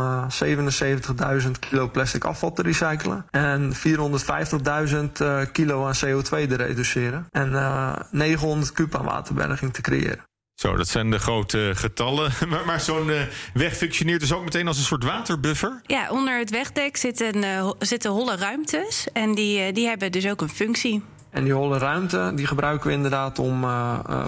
77.000 1.43 1.51
kilo 1.60 1.88
plastic 1.88 2.24
afval 2.24 2.53
te 2.53 2.62
recyclen. 2.62 3.26
En 3.50 3.74
450.000 3.76 5.52
kilo 5.52 5.86
aan 5.86 5.95
CO2 6.06 6.30
te 6.30 6.56
reduceren. 6.56 7.28
En 7.32 7.52
900 8.12 8.72
kub 8.72 8.95
aan 8.95 9.06
waterberging 9.06 9.74
te 9.74 9.82
creëren. 9.82 10.28
Zo, 10.60 10.76
dat 10.76 10.88
zijn 10.88 11.10
de 11.10 11.20
grote 11.20 11.72
getallen. 11.76 12.32
Maar, 12.50 12.66
maar 12.66 12.80
zo'n 12.80 13.08
uh, 13.08 13.22
weg 13.54 13.78
functioneert 13.78 14.20
dus 14.20 14.34
ook 14.34 14.43
meteen 14.43 14.68
als 14.68 14.78
een 14.78 14.84
soort 14.84 15.04
waterbuffer? 15.04 15.82
Ja, 15.86 16.10
onder 16.10 16.38
het 16.38 16.50
wegdek 16.50 16.97
zitten, 16.97 17.43
uh, 17.43 17.72
zitten 17.80 18.12
holle 18.12 18.36
ruimtes. 18.36 19.08
En 19.14 19.36
die, 19.36 19.68
uh, 19.68 19.74
die 19.74 19.88
hebben 19.88 20.12
dus 20.12 20.30
ook 20.30 20.41
een 20.41 20.50
functie. 20.50 21.04
En 21.30 21.43
die 21.43 21.54
holle 21.54 21.78
ruimte 21.78 22.32
die 22.36 22.47
gebruiken 22.47 22.88
we 22.88 22.93
inderdaad 22.93 23.39
om 23.39 23.62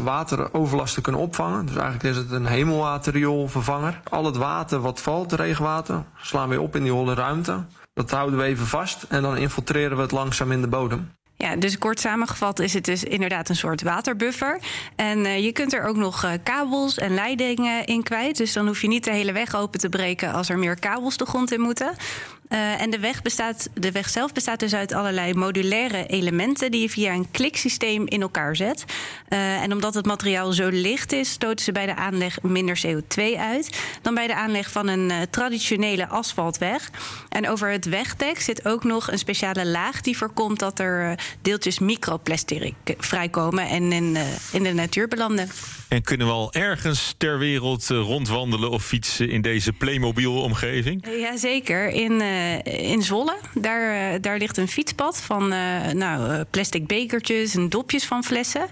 wateroverlast 0.04 0.94
te 0.94 1.02
kunnen 1.02 1.22
opvangen. 1.22 1.66
Dus 1.66 1.76
eigenlijk 1.76 2.04
is 2.04 2.16
het 2.16 2.32
een 2.32 2.46
hemelwaterrioolvervanger. 2.46 4.02
Al 4.10 4.26
het 4.26 4.38
water 4.38 4.80
wat 4.80 5.02
valt, 5.02 5.32
regenwater, 5.32 6.04
slaan 6.22 6.50
we 6.50 6.62
op 6.62 6.76
in 6.76 6.84
die 6.84 6.92
holle 6.92 7.14
ruimte. 7.14 7.64
Dat 8.02 8.12
houden 8.12 8.40
we 8.40 8.46
even 8.46 8.68
vast 8.68 9.04
en 9.04 9.22
dan 9.22 9.38
infiltreren 9.38 9.96
we 9.96 10.02
het 10.02 10.12
langzaam 10.12 10.52
in 10.52 10.62
de 10.62 10.68
bodem. 10.68 11.12
Ja, 11.36 11.56
dus 11.56 11.78
kort 11.78 12.00
samengevat 12.00 12.60
is 12.60 12.74
het 12.74 12.86
dus 12.86 13.04
inderdaad 13.04 13.50
een 13.50 13.56
soort 13.56 13.82
waterbuffer. 13.82 14.60
En 14.96 15.20
uh, 15.20 15.44
je 15.44 15.52
kunt 15.52 15.74
er 15.74 15.84
ook 15.84 15.96
nog 15.96 16.26
uh, 16.26 16.32
kabels 16.44 16.98
en 16.98 17.14
leidingen 17.14 17.86
in 17.86 18.04
kwijt. 18.04 18.38
Dus 18.38 18.54
dan 18.54 18.68
hoef 18.68 18.82
je 18.82 18.88
niet 18.88 19.04
de 19.04 19.12
hele 19.12 19.32
weg 19.32 19.56
open 19.56 19.80
te 19.80 19.90
breken 19.90 20.34
als 20.34 20.50
er 20.50 20.60
meer 20.60 20.80
kabels 20.80 21.18
de 21.18 21.26
grond 21.26 21.52
in 21.52 21.62
moeten. 21.62 21.94
Uh, 22.52 22.82
en 22.82 22.90
de 22.90 23.00
weg, 23.00 23.22
bestaat, 23.22 23.70
de 23.74 23.92
weg 23.92 24.10
zelf 24.10 24.34
bestaat 24.34 24.60
dus 24.60 24.74
uit 24.74 24.94
allerlei 24.94 25.34
modulaire 25.34 26.06
elementen 26.08 26.72
die 26.72 26.82
je 26.82 26.90
via 26.90 27.14
een 27.14 27.32
kliksysteem 27.32 28.08
in 28.08 28.22
elkaar 28.22 28.56
zet. 28.56 28.86
Uh, 29.30 29.62
en 29.62 29.74
omdat 29.74 29.94
het 29.94 30.06
materiaal 30.06 30.52
zo 30.52 30.70
licht 30.70 31.12
is, 31.12 31.30
stoten 31.30 31.66
ze 31.66 31.72
bij 31.72 31.86
de 31.86 31.96
aanleg 31.96 32.42
minder 32.42 32.82
CO2 32.88 33.24
uit 33.38 33.80
dan 34.02 34.14
bij 34.14 34.28
de 34.28 34.36
aanleg 34.36 34.72
van 34.72 34.88
een 34.88 35.10
uh, 35.10 35.16
traditionele 35.30 36.08
asfaltweg. 36.08 36.92
En 37.30 37.50
over 37.50 37.72
het 37.72 37.86
wegdek 37.86 38.40
zit 38.40 38.66
ook 38.66 38.84
nog 38.84 39.12
een 39.12 39.20
speciale 39.20 39.68
laag 39.68 40.02
die 40.02 40.18
voorkomt 40.18 40.60
dat 40.60 40.80
er 40.80 41.20
deeltjes 41.42 41.80
microplastic 41.80 42.74
vrijkomen 42.98 43.68
en 43.68 43.92
in, 43.92 44.18
in 44.52 44.64
de 44.64 44.74
natuur 44.74 45.08
belanden. 45.08 45.50
En 45.88 46.02
kunnen 46.02 46.28
we 46.28 46.34
al 46.34 46.54
ergens 46.54 47.16
ter 47.18 47.40
wereld 47.40 47.88
rondwandelen 47.88 48.70
of 48.70 48.86
fietsen 48.86 49.30
in 49.30 49.42
deze 49.42 49.74
Playmobil-omgeving? 49.74 51.06
Jazeker. 51.20 51.88
In, 51.88 52.22
in 52.64 53.02
Zwolle. 53.02 53.38
Daar, 53.54 54.22
daar 54.22 54.38
ligt 54.38 54.58
een 54.58 54.68
fietspad 54.68 55.22
van 55.22 55.54
uh, 55.54 55.88
nou, 55.92 56.44
plastic 56.44 56.88
bekertjes 56.88 57.56
en 57.56 57.70
dopjes 57.70 58.06
van 58.06 58.24
flessen. 58.24 58.70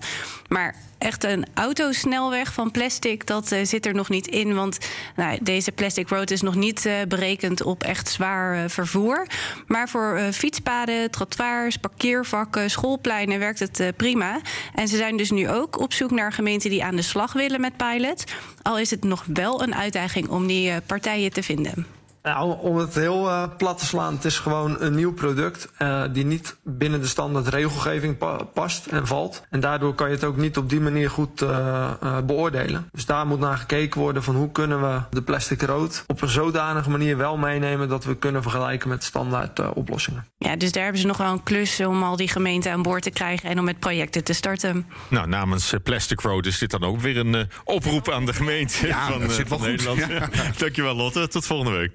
Maar 0.47 0.75
echt 0.97 1.23
een 1.23 1.45
autosnelweg 1.53 2.53
van 2.53 2.71
plastic, 2.71 3.27
dat 3.27 3.55
zit 3.63 3.85
er 3.85 3.93
nog 3.93 4.09
niet 4.09 4.27
in. 4.27 4.55
Want 4.55 4.77
nou, 5.15 5.37
deze 5.41 5.71
plastic 5.71 6.09
road 6.09 6.31
is 6.31 6.41
nog 6.41 6.55
niet 6.55 6.89
berekend 7.07 7.63
op 7.63 7.83
echt 7.83 8.09
zwaar 8.09 8.69
vervoer. 8.69 9.27
Maar 9.67 9.89
voor 9.89 10.19
fietspaden, 10.31 11.11
trottoirs, 11.11 11.77
parkeervakken, 11.77 12.69
schoolpleinen 12.69 13.39
werkt 13.39 13.59
het 13.59 13.83
prima. 13.95 14.39
En 14.73 14.87
ze 14.87 14.97
zijn 14.97 15.17
dus 15.17 15.31
nu 15.31 15.49
ook 15.49 15.79
op 15.79 15.93
zoek 15.93 16.11
naar 16.11 16.33
gemeenten 16.33 16.69
die 16.69 16.83
aan 16.83 16.95
de 16.95 17.01
slag 17.01 17.33
willen 17.33 17.61
met 17.61 17.77
pilot. 17.77 18.23
Al 18.61 18.79
is 18.79 18.91
het 18.91 19.03
nog 19.03 19.25
wel 19.33 19.63
een 19.63 19.75
uitdaging 19.75 20.29
om 20.29 20.47
die 20.47 20.81
partijen 20.81 21.31
te 21.31 21.43
vinden. 21.43 21.98
Nou, 22.23 22.59
om 22.59 22.77
het 22.77 22.95
heel 22.95 23.27
uh, 23.27 23.43
plat 23.57 23.77
te 23.77 23.85
slaan, 23.85 24.13
het 24.13 24.25
is 24.25 24.39
gewoon 24.39 24.75
een 24.79 24.95
nieuw 24.95 25.13
product 25.13 25.69
uh, 25.79 26.03
die 26.11 26.25
niet 26.25 26.57
binnen 26.63 27.01
de 27.01 27.07
standaard 27.07 27.47
regelgeving 27.47 28.17
pa 28.17 28.43
past 28.53 28.85
en 28.85 29.07
valt. 29.07 29.43
En 29.49 29.59
daardoor 29.59 29.93
kan 29.93 30.07
je 30.07 30.15
het 30.15 30.23
ook 30.23 30.37
niet 30.37 30.57
op 30.57 30.69
die 30.69 30.79
manier 30.79 31.09
goed 31.09 31.41
uh, 31.41 32.17
beoordelen. 32.25 32.89
Dus 32.91 33.05
daar 33.05 33.27
moet 33.27 33.39
naar 33.39 33.57
gekeken 33.57 34.01
worden 34.01 34.23
van 34.23 34.35
hoe 34.35 34.51
kunnen 34.51 34.81
we 34.81 35.01
de 35.09 35.21
plastic 35.21 35.61
rood 35.61 36.03
op 36.07 36.21
een 36.21 36.27
zodanige 36.27 36.89
manier 36.89 37.17
wel 37.17 37.37
meenemen 37.37 37.89
dat 37.89 38.03
we 38.03 38.15
kunnen 38.15 38.41
vergelijken 38.41 38.89
met 38.89 39.03
standaard 39.03 39.73
oplossingen. 39.73 40.25
Ja, 40.37 40.55
dus 40.55 40.71
daar 40.71 40.83
hebben 40.83 41.01
ze 41.01 41.07
nog 41.07 41.17
wel 41.17 41.31
een 41.31 41.43
klus 41.43 41.79
om 41.79 42.03
al 42.03 42.15
die 42.15 42.27
gemeenten 42.27 42.71
aan 42.71 42.81
boord 42.81 43.03
te 43.03 43.09
krijgen 43.09 43.49
en 43.49 43.59
om 43.59 43.65
met 43.65 43.79
projecten 43.79 44.23
te 44.23 44.33
starten. 44.33 44.85
Nou, 45.07 45.27
namens 45.27 45.73
Plastic 45.83 46.19
Road 46.21 46.45
is 46.45 46.57
dit 46.57 46.71
dan 46.71 46.83
ook 46.83 46.99
weer 46.99 47.17
een 47.17 47.49
oproep 47.63 48.09
aan 48.09 48.25
de 48.25 48.33
gemeente 48.33 48.87
ja, 48.87 49.11
van, 49.11 49.19
dat 49.19 49.31
zit 49.31 49.47
van 49.47 49.59
wel 49.59 49.67
Nederland. 49.67 49.99
Ja. 49.99 50.29
Dankjewel 50.57 50.95
Lotte, 50.95 51.27
tot 51.27 51.45
volgende 51.45 51.77
week. 51.77 51.91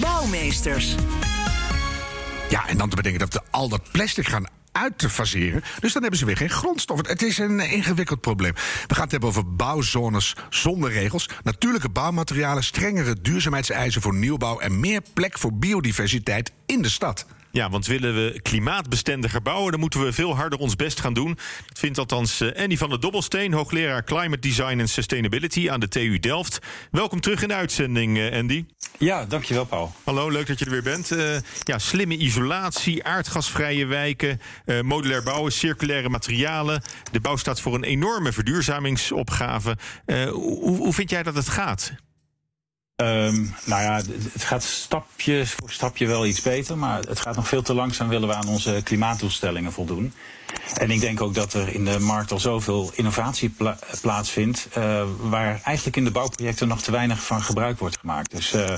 Bouwmeesters. 0.00 0.94
Ja, 2.48 2.68
en 2.68 2.78
dan 2.78 2.88
te 2.88 2.96
bedenken 2.96 3.20
dat 3.20 3.32
we 3.32 3.40
al 3.50 3.68
dat 3.68 3.90
plastic 3.90 4.28
gaan 4.28 4.46
uit 4.72 4.98
te 4.98 5.10
faseren. 5.10 5.62
Dus 5.80 5.92
dan 5.92 6.02
hebben 6.02 6.20
ze 6.20 6.26
weer 6.26 6.36
geen 6.36 6.50
grondstof. 6.50 7.06
Het 7.06 7.22
is 7.22 7.38
een 7.38 7.60
ingewikkeld 7.60 8.20
probleem. 8.20 8.52
We 8.86 8.94
gaan 8.94 9.02
het 9.02 9.10
hebben 9.10 9.28
over 9.28 9.54
bouwzones 9.54 10.36
zonder 10.50 10.92
regels, 10.92 11.28
natuurlijke 11.42 11.88
bouwmaterialen, 11.88 12.64
strengere 12.64 13.20
duurzaamheidseisen 13.20 14.02
voor 14.02 14.14
nieuwbouw 14.14 14.58
en 14.58 14.80
meer 14.80 15.02
plek 15.14 15.38
voor 15.38 15.52
biodiversiteit 15.52 16.52
in 16.66 16.82
de 16.82 16.88
stad. 16.88 17.26
Ja, 17.56 17.70
want 17.70 17.86
willen 17.86 18.14
we 18.14 18.40
klimaatbestendiger 18.42 19.42
bouwen, 19.42 19.70
dan 19.70 19.80
moeten 19.80 20.04
we 20.04 20.12
veel 20.12 20.36
harder 20.36 20.58
ons 20.58 20.76
best 20.76 21.00
gaan 21.00 21.14
doen. 21.14 21.38
Dat 21.66 21.78
vindt 21.78 21.98
althans 21.98 22.42
Andy 22.56 22.76
van 22.76 22.88
der 22.88 23.00
Dobbelsteen, 23.00 23.52
hoogleraar 23.52 24.04
Climate 24.04 24.38
Design 24.38 24.78
en 24.78 24.88
Sustainability 24.88 25.70
aan 25.70 25.80
de 25.80 25.88
TU 25.88 26.18
Delft. 26.18 26.58
Welkom 26.90 27.20
terug 27.20 27.42
in 27.42 27.48
de 27.48 27.54
uitzending, 27.54 28.32
Andy. 28.32 28.64
Ja, 28.98 29.24
dankjewel, 29.24 29.64
Paul. 29.64 29.92
Hallo, 30.04 30.30
leuk 30.30 30.46
dat 30.46 30.58
je 30.58 30.64
er 30.64 30.70
weer 30.70 30.82
bent. 30.82 31.10
Uh, 31.10 31.36
ja, 31.62 31.78
slimme 31.78 32.16
isolatie, 32.16 33.04
aardgasvrije 33.04 33.86
wijken, 33.86 34.40
uh, 34.66 34.80
modulair 34.80 35.22
bouwen, 35.22 35.52
circulaire 35.52 36.08
materialen. 36.08 36.82
De 37.12 37.20
bouw 37.20 37.36
staat 37.36 37.60
voor 37.60 37.74
een 37.74 37.84
enorme 37.84 38.32
verduurzamingsopgave. 38.32 39.76
Uh, 40.06 40.30
hoe, 40.30 40.76
hoe 40.76 40.92
vind 40.92 41.10
jij 41.10 41.22
dat 41.22 41.34
het 41.34 41.48
gaat? 41.48 41.92
Um, 43.02 43.54
nou 43.64 43.82
ja, 43.82 44.00
het 44.32 44.44
gaat 44.44 44.62
stapje 44.62 45.46
voor 45.46 45.70
stapje 45.70 46.06
wel 46.06 46.26
iets 46.26 46.42
beter, 46.42 46.78
maar 46.78 47.00
het 47.00 47.20
gaat 47.20 47.36
nog 47.36 47.48
veel 47.48 47.62
te 47.62 47.74
langzaam 47.74 48.08
willen 48.08 48.28
we 48.28 48.34
aan 48.34 48.48
onze 48.48 48.80
klimaatdoelstellingen 48.84 49.72
voldoen. 49.72 50.12
En 50.74 50.90
ik 50.90 51.00
denk 51.00 51.20
ook 51.20 51.34
dat 51.34 51.52
er 51.52 51.74
in 51.74 51.84
de 51.84 51.98
markt 51.98 52.32
al 52.32 52.40
zoveel 52.40 52.90
innovatie 52.94 53.48
pla 53.48 53.78
plaatsvindt, 54.00 54.68
uh, 54.78 55.02
waar 55.20 55.60
eigenlijk 55.64 55.96
in 55.96 56.04
de 56.04 56.10
bouwprojecten 56.10 56.68
nog 56.68 56.82
te 56.82 56.90
weinig 56.90 57.22
van 57.22 57.42
gebruik 57.42 57.78
wordt 57.78 57.98
gemaakt. 57.98 58.30
Dus 58.30 58.54
uh, 58.54 58.74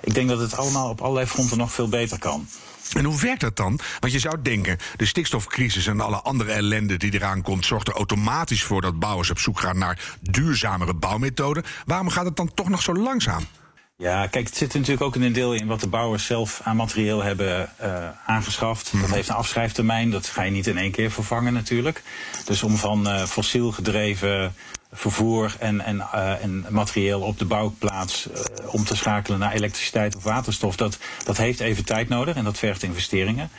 ik 0.00 0.14
denk 0.14 0.28
dat 0.28 0.40
het 0.40 0.56
allemaal 0.56 0.90
op 0.90 1.00
allerlei 1.00 1.26
fronten 1.26 1.58
nog 1.58 1.72
veel 1.72 1.88
beter 1.88 2.18
kan. 2.18 2.48
En 2.92 3.04
hoe 3.04 3.20
werkt 3.20 3.40
dat 3.40 3.56
dan? 3.56 3.80
Want 4.00 4.12
je 4.12 4.18
zou 4.18 4.42
denken, 4.42 4.78
de 4.96 5.06
stikstofcrisis 5.06 5.86
en 5.86 6.00
alle 6.00 6.20
andere 6.22 6.52
ellende 6.52 6.96
die 6.96 7.14
eraan 7.14 7.42
komt, 7.42 7.66
zorgt 7.66 7.88
er 7.88 7.94
automatisch 7.94 8.62
voor 8.62 8.80
dat 8.80 8.98
bouwers 8.98 9.30
op 9.30 9.38
zoek 9.38 9.60
gaan 9.60 9.78
naar 9.78 10.16
duurzamere 10.20 10.94
bouwmethoden. 10.94 11.64
Waarom 11.84 12.08
gaat 12.08 12.24
het 12.24 12.36
dan 12.36 12.54
toch 12.54 12.68
nog 12.68 12.82
zo 12.82 12.94
langzaam? 12.94 13.46
Ja, 13.98 14.26
kijk, 14.26 14.46
het 14.46 14.56
zit 14.56 14.74
natuurlijk 14.74 15.02
ook 15.02 15.16
in 15.16 15.22
een 15.22 15.32
deel 15.32 15.54
in 15.54 15.66
wat 15.66 15.80
de 15.80 15.88
bouwers 15.88 16.26
zelf 16.26 16.60
aan 16.64 16.76
materieel 16.76 17.22
hebben 17.22 17.70
uh, 17.82 18.08
aangeschaft. 18.26 18.92
Mm. 18.92 19.00
Dat 19.00 19.10
heeft 19.10 19.28
een 19.28 19.34
afschrijftermijn, 19.34 20.10
dat 20.10 20.26
ga 20.26 20.42
je 20.42 20.50
niet 20.50 20.66
in 20.66 20.78
één 20.78 20.90
keer 20.90 21.10
vervangen 21.10 21.52
natuurlijk. 21.52 22.02
Dus 22.44 22.62
om 22.62 22.76
van 22.76 23.08
uh, 23.08 23.24
fossiel 23.24 23.72
gedreven 23.72 24.54
vervoer 24.96 25.56
en, 25.58 25.80
en, 25.80 25.96
uh, 25.96 26.42
en 26.42 26.66
materieel 26.68 27.20
op 27.20 27.38
de 27.38 27.44
bouwplaats 27.44 28.28
uh, 28.28 28.34
om 28.66 28.84
te 28.84 28.96
schakelen 28.96 29.38
naar 29.38 29.52
elektriciteit 29.52 30.16
of 30.16 30.22
waterstof, 30.22 30.76
dat, 30.76 30.98
dat 31.24 31.36
heeft 31.36 31.60
even 31.60 31.84
tijd 31.84 32.08
nodig 32.08 32.36
en 32.36 32.44
dat 32.44 32.58
vergt 32.58 32.82
investeringen. 32.82 33.50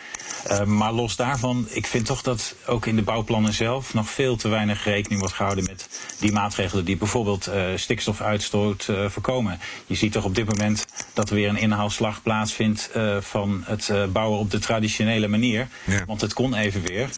Uh, 0.51 0.63
maar 0.63 0.91
los 0.91 1.15
daarvan, 1.15 1.67
ik 1.69 1.88
vind 1.88 2.05
toch 2.05 2.21
dat 2.21 2.55
ook 2.65 2.85
in 2.85 2.95
de 2.95 3.01
bouwplannen 3.01 3.53
zelf 3.53 3.93
nog 3.93 4.09
veel 4.09 4.35
te 4.35 4.47
weinig 4.47 4.83
rekening 4.83 5.19
wordt 5.19 5.35
gehouden 5.35 5.63
met 5.63 5.89
die 6.19 6.31
maatregelen 6.31 6.85
die 6.85 6.97
bijvoorbeeld 6.97 7.49
stikstofuitstoot 7.75 8.89
voorkomen. 9.07 9.59
Je 9.85 9.95
ziet 9.95 10.11
toch 10.11 10.23
op 10.23 10.35
dit 10.35 10.45
moment 10.45 10.85
dat 11.13 11.29
er 11.29 11.35
weer 11.35 11.49
een 11.49 11.57
inhaalslag 11.57 12.21
plaatsvindt 12.21 12.89
van 13.19 13.63
het 13.65 13.91
bouwen 14.11 14.39
op 14.39 14.51
de 14.51 14.59
traditionele 14.59 15.27
manier. 15.27 15.67
Ja. 15.83 16.05
Want 16.05 16.21
het 16.21 16.33
kon 16.33 16.53
even 16.53 16.81
weer. 16.81 17.09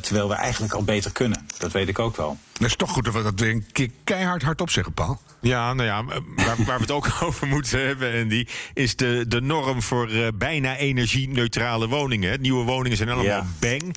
terwijl 0.00 0.28
we 0.28 0.34
eigenlijk 0.34 0.72
al 0.72 0.84
beter 0.84 1.12
kunnen. 1.12 1.46
Dat 1.58 1.72
weet 1.72 1.88
ik 1.88 1.98
ook 1.98 2.16
wel. 2.16 2.36
Dat 2.58 2.68
is 2.68 2.76
toch 2.76 2.90
goed 2.90 3.06
dat 3.22 3.32
we 3.32 3.36
dat 3.36 3.46
weer 3.46 3.54
een 3.54 3.72
keer 3.72 3.90
keihard 4.04 4.42
hardop 4.42 4.70
zeggen, 4.70 4.92
Paul. 4.92 5.18
Ja, 5.40 5.74
nou 5.74 5.88
ja, 5.88 6.04
waar, 6.04 6.56
waar 6.64 6.76
we 6.76 6.82
het 6.82 6.90
ook 6.90 7.08
over 7.22 7.46
moeten 7.46 7.86
hebben, 7.86 8.12
en 8.12 8.28
die 8.28 8.48
is 8.74 8.96
de, 8.96 9.24
de 9.28 9.40
norm 9.40 9.82
voor 9.82 10.10
uh, 10.10 10.28
bijna 10.34 10.76
energie-neutrale 10.76 11.88
woningen. 11.88 12.40
Nieuwe 12.40 12.64
woningen 12.64 12.96
zijn 12.96 13.08
allemaal 13.08 13.26
ja. 13.26 13.46
BANG, 13.58 13.96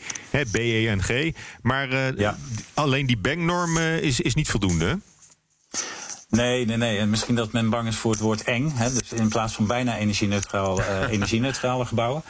B-E-N-G. 0.52 1.32
Maar 1.62 1.94
uh, 1.94 2.18
ja. 2.18 2.38
alleen 2.74 3.06
die 3.06 3.18
BANG-norm 3.18 3.78
uh, 3.78 3.98
is, 3.98 4.20
is 4.20 4.34
niet 4.34 4.50
voldoende. 4.50 5.00
Nee, 6.30 6.66
nee, 6.66 6.78
nee. 6.78 6.98
En 6.98 7.10
misschien 7.10 7.36
dat 7.36 7.52
men 7.52 7.70
bang 7.70 7.88
is 7.88 7.96
voor 7.96 8.12
het 8.12 8.20
woord 8.20 8.44
eng. 8.44 8.72
Hè? 8.76 8.94
Dus 8.94 9.12
in 9.12 9.30
plaats 9.30 9.54
van 9.54 9.68
bijna 9.68 9.98
energie-neutraal, 9.98 10.80
uh, 10.80 10.86
energie-neutrale 11.12 11.86
gebouwen. 11.86 12.24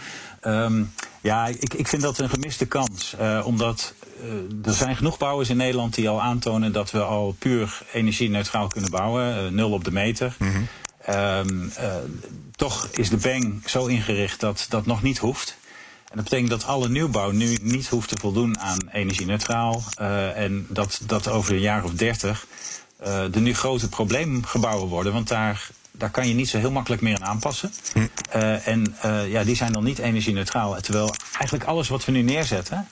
Um, 0.43 0.91
ja, 1.21 1.47
ik, 1.47 1.73
ik 1.73 1.87
vind 1.87 2.01
dat 2.01 2.17
een 2.17 2.29
gemiste 2.29 2.65
kans. 2.65 3.15
Uh, 3.21 3.41
omdat 3.45 3.93
er 4.63 4.73
zijn 4.73 4.95
genoeg 4.95 5.17
bouwers 5.17 5.49
in 5.49 5.57
Nederland 5.57 5.95
die 5.95 6.09
al 6.09 6.21
aantonen 6.21 6.71
dat 6.71 6.91
we 6.91 7.03
al 7.03 7.35
puur 7.39 7.81
energie-neutraal 7.93 8.67
kunnen 8.67 8.91
bouwen. 8.91 9.55
nul 9.55 9.71
op 9.71 9.83
de 9.83 9.91
meter. 9.91 10.35
Mm 10.39 10.51
-hmm. 10.51 10.67
um, 11.15 11.71
toch 12.55 12.87
is 12.91 13.09
de 13.09 13.17
BENG 13.17 13.61
zo 13.65 13.85
ingericht 13.85 14.39
dat 14.39 14.65
dat 14.69 14.85
nog 14.85 15.01
niet 15.01 15.17
hoeft. 15.17 15.57
En 15.99 16.15
dat 16.15 16.23
betekent 16.23 16.49
dat 16.49 16.65
alle 16.65 16.89
nieuwbouw 16.89 17.31
nu 17.31 17.57
niet 17.61 17.87
hoeft 17.87 18.09
te 18.09 18.17
voldoen 18.19 18.59
aan 18.59 18.79
energie-neutraal. 18.91 19.83
en 20.35 20.65
dat, 20.69 21.01
dat 21.05 21.27
over 21.27 21.53
een 21.53 21.59
jaar 21.59 21.83
of 21.83 21.93
dertig 21.93 22.45
uh, 23.03 23.35
er 23.35 23.41
nu 23.41 23.53
grote 23.53 23.89
probleemgebouwen 23.89 24.87
worden. 24.87 25.13
Want 25.13 25.27
daar, 25.27 25.69
daar 25.91 26.09
kan 26.09 26.27
je 26.27 26.33
niet 26.33 26.49
zo 26.49 26.57
heel 26.57 26.71
makkelijk 26.71 27.01
meer 27.01 27.15
aan 27.15 27.25
aanpassen. 27.25 27.71
Hm. 27.93 27.99
Uh, 28.35 28.67
en 28.67 28.95
ja, 29.27 29.43
die 29.43 29.55
zijn 29.55 29.71
dan 29.71 29.83
niet 29.83 29.99
energie-neutraal. 29.99 30.81
Terwijl 30.81 31.13
eigenlijk 31.31 31.63
alles 31.63 31.87
wat 31.87 32.05
we 32.05 32.11
nu 32.11 32.21
neerzetten 32.21 32.87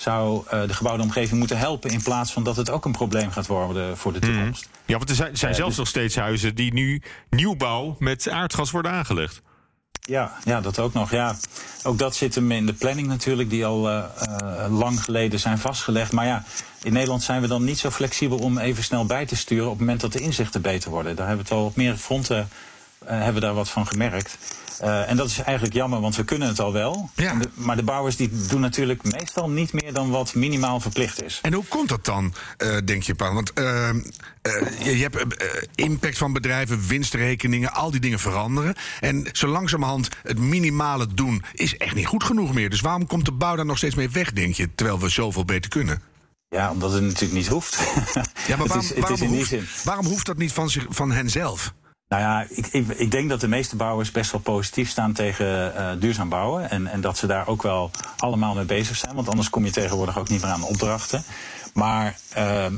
zou 0.00 0.44
de 0.66 0.74
gebouwde 0.74 1.02
omgeving 1.02 1.38
moeten 1.38 1.58
helpen... 1.58 1.90
in 1.90 2.02
plaats 2.02 2.32
van 2.32 2.44
dat 2.44 2.56
het 2.56 2.70
ook 2.70 2.84
een 2.84 2.92
probleem 2.92 3.30
gaat 3.30 3.46
worden 3.46 3.96
voor 3.96 4.12
de 4.12 4.18
toekomst. 4.18 4.66
Mm. 4.66 4.72
Ja, 4.86 4.96
want 4.96 5.10
er 5.10 5.16
zijn, 5.16 5.36
zijn 5.36 5.54
zelfs 5.54 5.68
dus... 5.68 5.78
nog 5.78 5.88
steeds 5.88 6.16
huizen 6.16 6.54
die 6.54 6.72
nu 6.72 7.02
nieuwbouw 7.30 7.96
met 7.98 8.28
aardgas 8.28 8.70
worden 8.70 8.92
aangelegd. 8.92 9.42
Ja, 10.08 10.32
ja, 10.44 10.60
dat 10.60 10.78
ook 10.78 10.92
nog. 10.92 11.10
Ja. 11.10 11.36
Ook 11.82 11.98
dat 11.98 12.16
zit 12.16 12.34
hem 12.34 12.52
in 12.52 12.66
de 12.66 12.72
planning 12.72 13.06
natuurlijk, 13.08 13.50
die 13.50 13.66
al 13.66 13.90
uh, 13.90 14.04
uh, 14.42 14.78
lang 14.78 15.04
geleden 15.04 15.40
zijn 15.40 15.58
vastgelegd. 15.58 16.12
Maar 16.12 16.26
ja, 16.26 16.44
in 16.82 16.92
Nederland 16.92 17.22
zijn 17.22 17.40
we 17.40 17.46
dan 17.46 17.64
niet 17.64 17.78
zo 17.78 17.90
flexibel 17.90 18.38
om 18.38 18.58
even 18.58 18.84
snel 18.84 19.06
bij 19.06 19.26
te 19.26 19.36
sturen 19.36 19.64
op 19.64 19.70
het 19.70 19.80
moment 19.80 20.00
dat 20.00 20.12
de 20.12 20.20
inzichten 20.20 20.62
beter 20.62 20.90
worden. 20.90 21.16
Daar 21.16 21.26
hebben 21.26 21.44
we 21.46 21.50
het 21.50 21.60
al 21.60 21.66
op 21.66 21.76
meerdere 21.76 21.98
fronten 21.98 22.48
uh, 23.04 23.08
hebben 23.08 23.34
we 23.34 23.40
daar 23.40 23.54
wat 23.54 23.68
van 23.68 23.86
gemerkt. 23.86 24.38
Uh, 24.84 25.10
en 25.10 25.16
dat 25.16 25.28
is 25.28 25.38
eigenlijk 25.38 25.76
jammer, 25.76 26.00
want 26.00 26.16
we 26.16 26.24
kunnen 26.24 26.48
het 26.48 26.60
al 26.60 26.72
wel. 26.72 27.10
Ja. 27.14 27.34
De, 27.34 27.48
maar 27.54 27.76
de 27.76 27.82
bouwers 27.82 28.16
die 28.16 28.30
doen 28.48 28.60
natuurlijk 28.60 29.02
meestal 29.12 29.50
niet 29.50 29.72
meer 29.72 29.92
dan 29.92 30.10
wat 30.10 30.34
minimaal 30.34 30.80
verplicht 30.80 31.22
is. 31.22 31.38
En 31.42 31.52
hoe 31.52 31.64
komt 31.64 31.88
dat 31.88 32.04
dan, 32.04 32.34
uh, 32.62 32.76
denk 32.84 33.02
je, 33.02 33.14
Paul? 33.14 33.34
Want 33.34 33.52
uh, 33.58 33.90
je, 34.84 34.98
je, 34.98 35.02
hebt 35.02 35.44
impact 35.74 36.18
van 36.18 36.32
bedrijven, 36.32 36.86
winstrekeningen, 36.86 37.72
al 37.72 37.90
die 37.90 38.00
dingen 38.00 38.18
veranderen. 38.18 38.74
En 39.00 39.26
zo 39.32 39.46
langzamerhand 39.46 40.08
het 40.22 40.38
minimale 40.38 41.06
doen 41.14 41.42
is 41.52 41.76
echt 41.76 41.94
niet 41.94 42.06
goed 42.06 42.24
genoeg 42.24 42.54
meer. 42.54 42.70
Dus 42.70 42.80
waarom 42.80 43.06
komt 43.06 43.24
de 43.24 43.32
bouw 43.32 43.56
daar 43.56 43.66
nog 43.66 43.76
steeds 43.76 43.94
mee 43.94 44.10
weg, 44.10 44.32
denk 44.32 44.54
je, 44.54 44.68
terwijl 44.74 45.00
we 45.00 45.08
zoveel 45.08 45.44
beter 45.44 45.70
kunnen? 45.70 46.02
Ja, 46.48 46.70
omdat 46.70 46.92
het 46.92 47.02
natuurlijk 47.02 47.32
niet 47.32 47.46
hoeft. 47.46 47.78
Ja, 48.46 48.56
maar 48.56 48.66
waarom, 48.68 48.84
is, 48.84 48.92
waarom, 49.00 49.28
hoeft, 49.28 49.84
waarom 49.84 50.06
hoeft 50.06 50.26
dat 50.26 50.36
niet 50.36 50.52
van, 50.52 50.70
zich, 50.70 50.86
van 50.88 51.12
hen 51.12 51.30
zelf? 51.30 51.74
Nou 52.08 52.22
ja, 52.22 52.46
ik, 52.48 52.66
ik, 52.66 52.88
ik, 52.88 53.10
denk 53.10 53.28
dat 53.28 53.40
de 53.40 53.48
meeste 53.48 53.76
bouwers 53.76 54.10
best 54.10 54.32
wel 54.32 54.40
positief 54.40 54.90
staan 54.90 55.12
tegen 55.12 55.72
uh, 55.76 55.90
duurzaam 55.98 56.28
bouwen. 56.28 56.70
En, 56.70 56.86
en, 56.86 57.00
dat 57.00 57.18
ze 57.18 57.26
daar 57.26 57.46
ook 57.46 57.62
wel 57.62 57.90
allemaal 58.16 58.54
mee 58.54 58.64
bezig 58.64 58.96
zijn. 58.96 59.14
Want 59.14 59.28
anders 59.28 59.50
kom 59.50 59.64
je 59.64 59.70
tegenwoordig 59.70 60.18
ook 60.18 60.28
niet 60.28 60.42
meer 60.42 60.50
aan 60.50 60.62
opdrachten. 60.62 61.24
Maar 61.74 62.16
uh, 62.36 62.64
uh, 62.64 62.70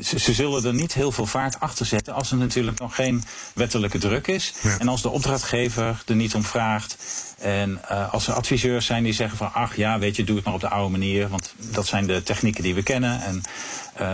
ze, 0.00 0.18
ze, 0.18 0.32
zullen 0.32 0.64
er 0.64 0.74
niet 0.74 0.94
heel 0.94 1.12
veel 1.12 1.26
vaart 1.26 1.60
achter 1.60 1.86
zetten 1.86 2.14
als 2.14 2.30
er 2.30 2.36
natuurlijk 2.36 2.78
nog 2.78 2.94
geen 2.94 3.24
wettelijke 3.54 3.98
druk 3.98 4.26
is. 4.26 4.54
Ja. 4.62 4.78
En 4.78 4.88
als 4.88 5.02
de 5.02 5.08
opdrachtgever 5.08 6.02
er 6.06 6.14
niet 6.14 6.34
om 6.34 6.44
vraagt. 6.44 6.96
En 7.38 7.80
uh, 7.90 8.12
als 8.12 8.26
er 8.26 8.34
adviseurs 8.34 8.86
zijn 8.86 9.02
die 9.02 9.12
zeggen 9.12 9.38
van 9.38 9.52
ach 9.52 9.76
ja, 9.76 9.98
weet 9.98 10.16
je, 10.16 10.24
doe 10.24 10.36
het 10.36 10.44
maar 10.44 10.54
op 10.54 10.60
de 10.60 10.68
oude 10.68 10.90
manier. 10.90 11.28
Want 11.28 11.54
dat 11.56 11.86
zijn 11.86 12.06
de 12.06 12.22
technieken 12.22 12.62
die 12.62 12.74
we 12.74 12.82
kennen. 12.82 13.20
En 13.20 13.42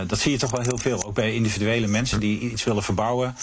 dat 0.07 0.19
zie 0.19 0.33
je 0.33 0.39
toch 0.39 0.51
wel 0.51 0.61
heel 0.61 0.79
veel. 0.79 1.05
Ook 1.05 1.15
bij 1.15 1.35
individuele 1.35 1.87
mensen 1.87 2.21
die 2.21 2.41
iets 2.41 2.65
willen 2.65 2.83
verbouwen. 2.83 3.37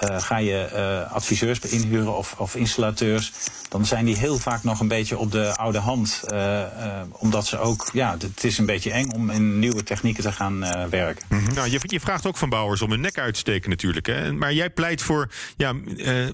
Uh, 0.00 0.20
ga 0.20 0.36
je 0.36 0.68
uh, 0.72 1.12
adviseurs 1.12 1.58
inhuren 1.58 2.16
of, 2.16 2.34
of, 2.38 2.54
installateurs, 2.54 3.32
dan 3.68 3.86
zijn 3.86 4.04
die 4.04 4.16
heel 4.16 4.38
vaak 4.38 4.62
nog 4.62 4.80
een 4.80 4.88
beetje 4.88 5.18
op 5.18 5.32
de 5.32 5.56
oude 5.56 5.78
hand. 5.78 6.20
Uh, 6.32 6.62
omdat 7.10 7.46
ze 7.46 7.58
ook, 7.58 7.90
ja, 7.92 8.16
het 8.18 8.44
is 8.44 8.58
een 8.58 8.66
beetje 8.66 8.90
eng 8.90 9.10
om 9.10 9.30
in 9.30 9.58
nieuwe 9.58 9.82
technieken 9.82 10.22
te 10.22 10.32
gaan 10.32 10.58
werken. 10.90 11.24
-hmm. 11.28 11.54
Nou, 11.54 11.70
je, 11.70 11.80
je, 11.82 12.00
vraagt 12.00 12.26
ook 12.26 12.36
van 12.36 12.48
bouwers 12.48 12.82
om 12.82 12.90
hun 12.90 13.00
nek 13.00 13.18
uit 13.18 13.34
te 13.34 13.40
steken 13.40 13.70
natuurlijk. 13.70 14.06
Hè? 14.06 14.32
Maar 14.32 14.52
jij 14.52 14.70
pleit 14.70 15.02
voor 15.02 15.30
ja, 15.56 15.74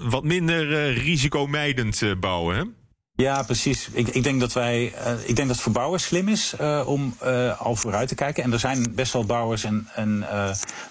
wat 0.00 0.24
minder 0.24 0.92
risicomijdend 0.92 2.02
bouwen, 2.20 2.56
hè? 2.56 2.64
Ja, 3.20 3.42
precies. 3.42 3.88
Ik, 3.92 4.08
ik, 4.08 4.22
denk 4.22 4.40
dat 4.40 4.52
wij, 4.52 4.92
uh, 5.06 5.12
ik 5.12 5.36
denk 5.36 5.48
dat 5.48 5.48
het 5.48 5.60
voor 5.60 5.72
bouwers 5.72 6.04
slim 6.04 6.28
is 6.28 6.54
uh, 6.60 6.82
om 6.86 7.16
uh, 7.24 7.60
al 7.60 7.76
vooruit 7.76 8.08
te 8.08 8.14
kijken. 8.14 8.42
En 8.42 8.52
er 8.52 8.58
zijn 8.58 8.94
best 8.94 9.12
wel 9.12 9.24
bouwers 9.24 9.64
en, 9.64 9.88
en 9.94 10.24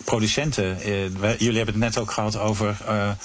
producenten. 0.03 0.77
Wij, 1.19 1.35
jullie 1.37 1.57
hebben 1.57 1.73
het 1.73 1.83
net 1.83 1.97
ook 1.97 2.11
gehad 2.11 2.37
over 2.37 2.77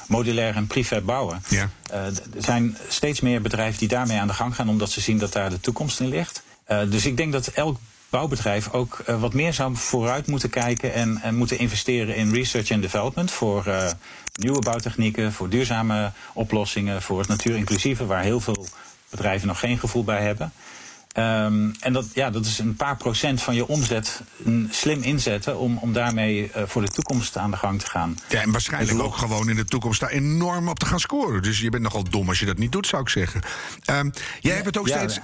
modulair 0.06 0.54
en 0.54 0.66
prefab 0.66 1.04
bouwen. 1.04 1.42
Ja. 1.48 1.70
er 1.90 2.12
zijn 2.38 2.76
steeds 2.88 3.20
meer 3.20 3.42
bedrijven 3.42 3.78
die 3.78 3.88
daarmee 3.88 4.18
aan 4.18 4.26
de 4.26 4.34
gang 4.34 4.54
gaan, 4.54 4.68
omdat 4.68 4.90
ze 4.90 5.00
zien 5.00 5.18
dat 5.18 5.32
daar 5.32 5.50
de 5.50 5.60
toekomst 5.60 6.00
in 6.00 6.08
ligt. 6.08 6.42
dus 6.66 7.06
ik 7.06 7.16
denk 7.16 7.32
dat 7.32 7.46
elk 7.46 7.78
bouwbedrijf 8.08 8.72
ook 8.72 9.02
wat 9.18 9.34
meer 9.34 9.52
zou 9.52 9.76
vooruit 9.76 10.26
moeten 10.26 10.50
kijken 10.50 10.94
en, 10.94 11.20
en 11.22 11.34
moeten 11.34 11.58
investeren 11.58 12.16
in 12.16 12.32
research 12.32 12.70
en 12.70 12.80
development 12.80 13.30
voor 13.30 13.64
nieuwe 14.34 14.60
bouwtechnieken, 14.60 15.32
voor 15.32 15.48
duurzame 15.48 16.12
oplossingen, 16.32 17.02
voor 17.02 17.18
het 17.18 17.28
natuurinclusieve, 17.28 18.06
waar 18.06 18.22
heel 18.22 18.40
veel 18.40 18.66
bedrijven 19.16 19.48
nog 19.48 19.58
geen 19.58 19.78
gevoel 19.78 20.04
bij 20.04 20.22
hebben. 20.22 20.52
Um, 21.18 21.74
en 21.80 21.92
dat, 21.92 22.06
ja, 22.14 22.30
dat 22.30 22.46
is 22.46 22.58
een 22.58 22.76
paar 22.76 22.96
procent 22.96 23.42
van 23.42 23.54
je 23.54 23.66
omzet 23.66 24.22
slim 24.70 25.02
inzetten 25.02 25.58
om, 25.58 25.78
om 25.78 25.92
daarmee 25.92 26.50
uh, 26.56 26.62
voor 26.66 26.82
de 26.82 26.88
toekomst 26.88 27.36
aan 27.36 27.50
de 27.50 27.56
gang 27.56 27.80
te 27.80 27.86
gaan. 27.86 28.18
Ja, 28.28 28.40
en 28.40 28.50
waarschijnlijk 28.50 29.02
ook 29.02 29.16
gewoon 29.16 29.48
in 29.48 29.56
de 29.56 29.64
toekomst 29.64 30.00
daar 30.00 30.10
enorm 30.10 30.68
op 30.68 30.78
te 30.78 30.86
gaan 30.86 31.00
scoren. 31.00 31.42
Dus 31.42 31.60
je 31.60 31.70
bent 31.70 31.82
nogal 31.82 32.04
dom 32.04 32.28
als 32.28 32.38
je 32.38 32.46
dat 32.46 32.58
niet 32.58 32.72
doet, 32.72 32.86
zou 32.86 33.02
ik 33.02 33.08
zeggen. 33.08 33.40
Um, 33.90 34.12
jij 34.14 34.32
ja, 34.40 34.52
hebt 34.52 34.66
het 34.66 34.78
ook 34.78 34.88
ja, 34.88 34.96
steeds. 34.96 35.20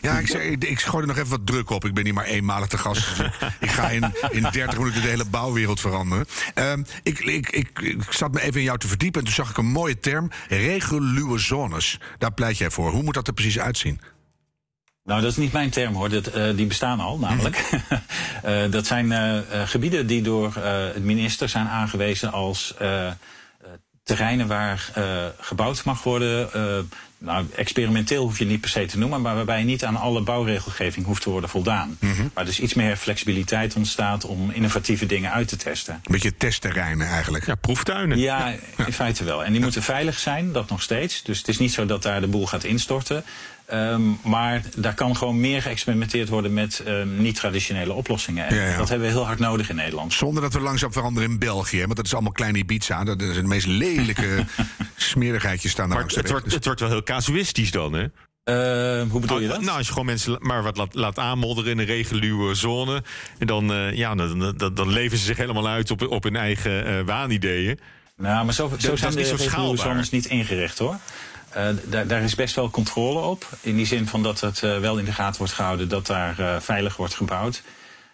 ja, 0.00 0.18
ik, 0.18 0.28
ik, 0.28 0.64
ik 0.64 0.80
gooi 0.80 1.02
er 1.02 1.08
nog 1.08 1.16
even 1.16 1.30
wat 1.30 1.46
druk 1.46 1.70
op. 1.70 1.84
Ik 1.84 1.94
ben 1.94 2.04
niet 2.04 2.14
maar 2.14 2.24
eenmalig 2.24 2.68
te 2.68 2.78
gast. 2.78 3.20
ik 3.60 3.70
ga 3.70 3.88
in, 3.90 4.12
in 4.30 4.42
30 4.42 4.78
minuten 4.78 5.02
de 5.02 5.08
hele 5.08 5.24
bouwwereld 5.24 5.80
veranderen. 5.80 6.26
Um, 6.54 6.84
ik, 7.02 7.18
ik, 7.18 7.50
ik, 7.50 7.78
ik 7.78 8.12
zat 8.12 8.32
me 8.32 8.40
even 8.40 8.58
in 8.58 8.66
jou 8.66 8.78
te 8.78 8.88
verdiepen 8.88 9.20
en 9.20 9.26
toen 9.26 9.34
zag 9.34 9.50
ik 9.50 9.56
een 9.56 9.66
mooie 9.66 9.98
term: 9.98 10.30
reguluwe 10.48 11.38
zones. 11.38 12.00
Daar 12.18 12.32
pleit 12.32 12.58
jij 12.58 12.70
voor. 12.70 12.90
Hoe 12.90 13.02
moet 13.02 13.14
dat 13.14 13.26
er 13.26 13.32
precies 13.32 13.58
uitzien? 13.58 14.00
Nou, 15.04 15.20
dat 15.20 15.30
is 15.30 15.36
niet 15.36 15.52
mijn 15.52 15.70
term 15.70 15.94
hoor. 15.94 16.08
Dat, 16.08 16.36
uh, 16.36 16.56
die 16.56 16.66
bestaan 16.66 17.00
al 17.00 17.18
namelijk. 17.18 17.70
uh, 18.44 18.60
dat 18.70 18.86
zijn 18.86 19.06
uh, 19.06 19.38
gebieden 19.64 20.06
die 20.06 20.22
door 20.22 20.54
het 20.94 21.04
minister 21.04 21.48
zijn 21.48 21.68
aangewezen 21.68 22.32
als 22.32 22.74
terreinen 24.02 24.46
waar 24.46 24.90
gebouwd 25.40 25.84
mag 25.84 26.02
worden. 26.02 26.48
nou, 27.18 27.46
experimenteel 27.56 28.22
hoef 28.22 28.38
je 28.38 28.44
niet 28.44 28.60
per 28.60 28.70
se 28.70 28.86
te 28.86 28.98
noemen, 28.98 29.20
maar 29.20 29.34
waarbij 29.34 29.58
je 29.58 29.64
niet 29.64 29.84
aan 29.84 29.96
alle 29.96 30.22
bouwregelgeving 30.22 31.06
hoeft 31.06 31.22
te 31.22 31.30
worden 31.30 31.50
voldaan. 31.50 31.96
Mm 32.00 32.12
-hmm. 32.12 32.30
Waar 32.34 32.44
dus 32.44 32.60
iets 32.60 32.74
meer 32.74 32.96
flexibiliteit 32.96 33.76
ontstaat 33.76 34.24
om 34.24 34.50
innovatieve 34.50 35.06
dingen 35.06 35.32
uit 35.32 35.48
te 35.48 35.56
testen. 35.56 35.94
Een 35.94 36.12
beetje 36.12 36.36
testterreinen 36.36 37.06
eigenlijk. 37.08 37.46
Ja, 37.46 37.54
proeftuinen. 37.54 38.18
Ja, 38.18 38.54
in 38.76 38.92
feite 38.92 39.24
wel. 39.24 39.44
En 39.44 39.52
die 39.52 39.60
moeten 39.60 39.82
veilig 39.82 40.18
zijn, 40.18 40.52
dat 40.52 40.68
nog 40.68 40.82
steeds. 40.82 41.22
Dus 41.22 41.38
het 41.38 41.48
is 41.48 41.58
niet 41.58 41.72
zo 41.72 41.86
dat 41.86 42.02
daar 42.02 42.20
de 42.20 42.28
boel 42.28 42.46
gaat 42.46 42.64
instorten. 42.64 43.24
Um, 43.72 44.18
maar 44.24 44.62
daar 44.76 44.94
kan 44.94 45.16
gewoon 45.16 45.40
meer 45.40 45.62
geëxperimenteerd 45.62 46.28
worden 46.28 46.54
met 46.54 46.82
um, 46.86 47.22
niet-traditionele 47.22 47.92
oplossingen. 47.92 48.46
En 48.46 48.54
ja, 48.54 48.62
ja. 48.62 48.76
dat 48.76 48.88
hebben 48.88 49.06
we 49.06 49.14
heel 49.14 49.26
hard 49.26 49.38
nodig 49.38 49.68
in 49.68 49.76
Nederland. 49.76 50.12
Zonder 50.12 50.42
dat 50.42 50.52
we 50.52 50.60
langzaam 50.60 50.92
veranderen 50.92 51.30
in 51.30 51.38
België. 51.38 51.80
Want 51.80 51.96
dat 51.96 52.04
is 52.04 52.12
allemaal 52.12 52.32
kleine 52.32 52.58
Ibiza. 52.58 53.04
Dat 53.04 53.22
is 53.22 53.34
de 53.34 53.42
meest 53.42 53.66
lelijke 53.66 54.44
smerigheidjes 54.96 55.70
staan 55.70 55.88
daar 55.88 55.98
maar 55.98 56.08
het, 56.14 56.30
wordt, 56.30 56.52
het 56.52 56.64
wordt 56.64 56.80
wel 56.80 56.88
heel 56.88 57.02
casuïstisch 57.02 57.70
dan, 57.70 57.92
hè? 57.92 58.06
Uh, 58.44 59.10
hoe 59.10 59.20
bedoel 59.20 59.40
je 59.40 59.48
dat? 59.48 59.60
Nou, 59.60 59.76
als 59.76 59.86
je 59.86 59.92
gewoon 59.92 60.06
mensen 60.06 60.36
maar 60.40 60.62
wat 60.62 60.76
laat, 60.76 60.94
laat 60.94 61.18
aanmodderen 61.18 61.70
in 61.70 61.78
een 61.78 61.84
reguliere 61.84 62.54
zone. 62.54 63.02
En 63.38 63.46
dan, 63.46 63.72
uh, 63.72 63.92
ja, 63.92 64.14
dan, 64.14 64.54
dan, 64.56 64.74
dan, 64.74 64.88
leven 64.88 65.18
ze 65.18 65.24
zich 65.24 65.36
helemaal 65.36 65.68
uit 65.68 65.90
op, 65.90 66.08
op 66.08 66.22
hun 66.22 66.36
eigen 66.36 66.90
uh, 66.90 67.00
waanideeën. 67.04 67.78
Nou, 68.16 68.44
maar 68.44 68.54
zo, 68.54 68.68
zo 68.78 68.88
dat, 68.88 68.98
zijn 68.98 69.14
dat 69.14 69.24
de 69.24 69.36
reguliere 69.36 69.76
zones 69.76 70.10
niet 70.10 70.26
ingericht, 70.26 70.78
hoor. 70.78 70.98
Uh, 71.56 71.68
daar, 71.84 72.06
daar, 72.06 72.22
is 72.22 72.34
best 72.34 72.54
wel 72.54 72.70
controle 72.70 73.20
op. 73.20 73.48
In 73.60 73.76
die 73.76 73.86
zin 73.86 74.06
van 74.06 74.22
dat 74.22 74.40
het 74.40 74.62
uh, 74.62 74.78
wel 74.78 74.98
in 74.98 75.04
de 75.04 75.12
gaten 75.12 75.38
wordt 75.38 75.52
gehouden 75.52 75.88
dat 75.88 76.06
daar 76.06 76.40
uh, 76.40 76.60
veilig 76.60 76.96
wordt 76.96 77.14
gebouwd. 77.14 77.62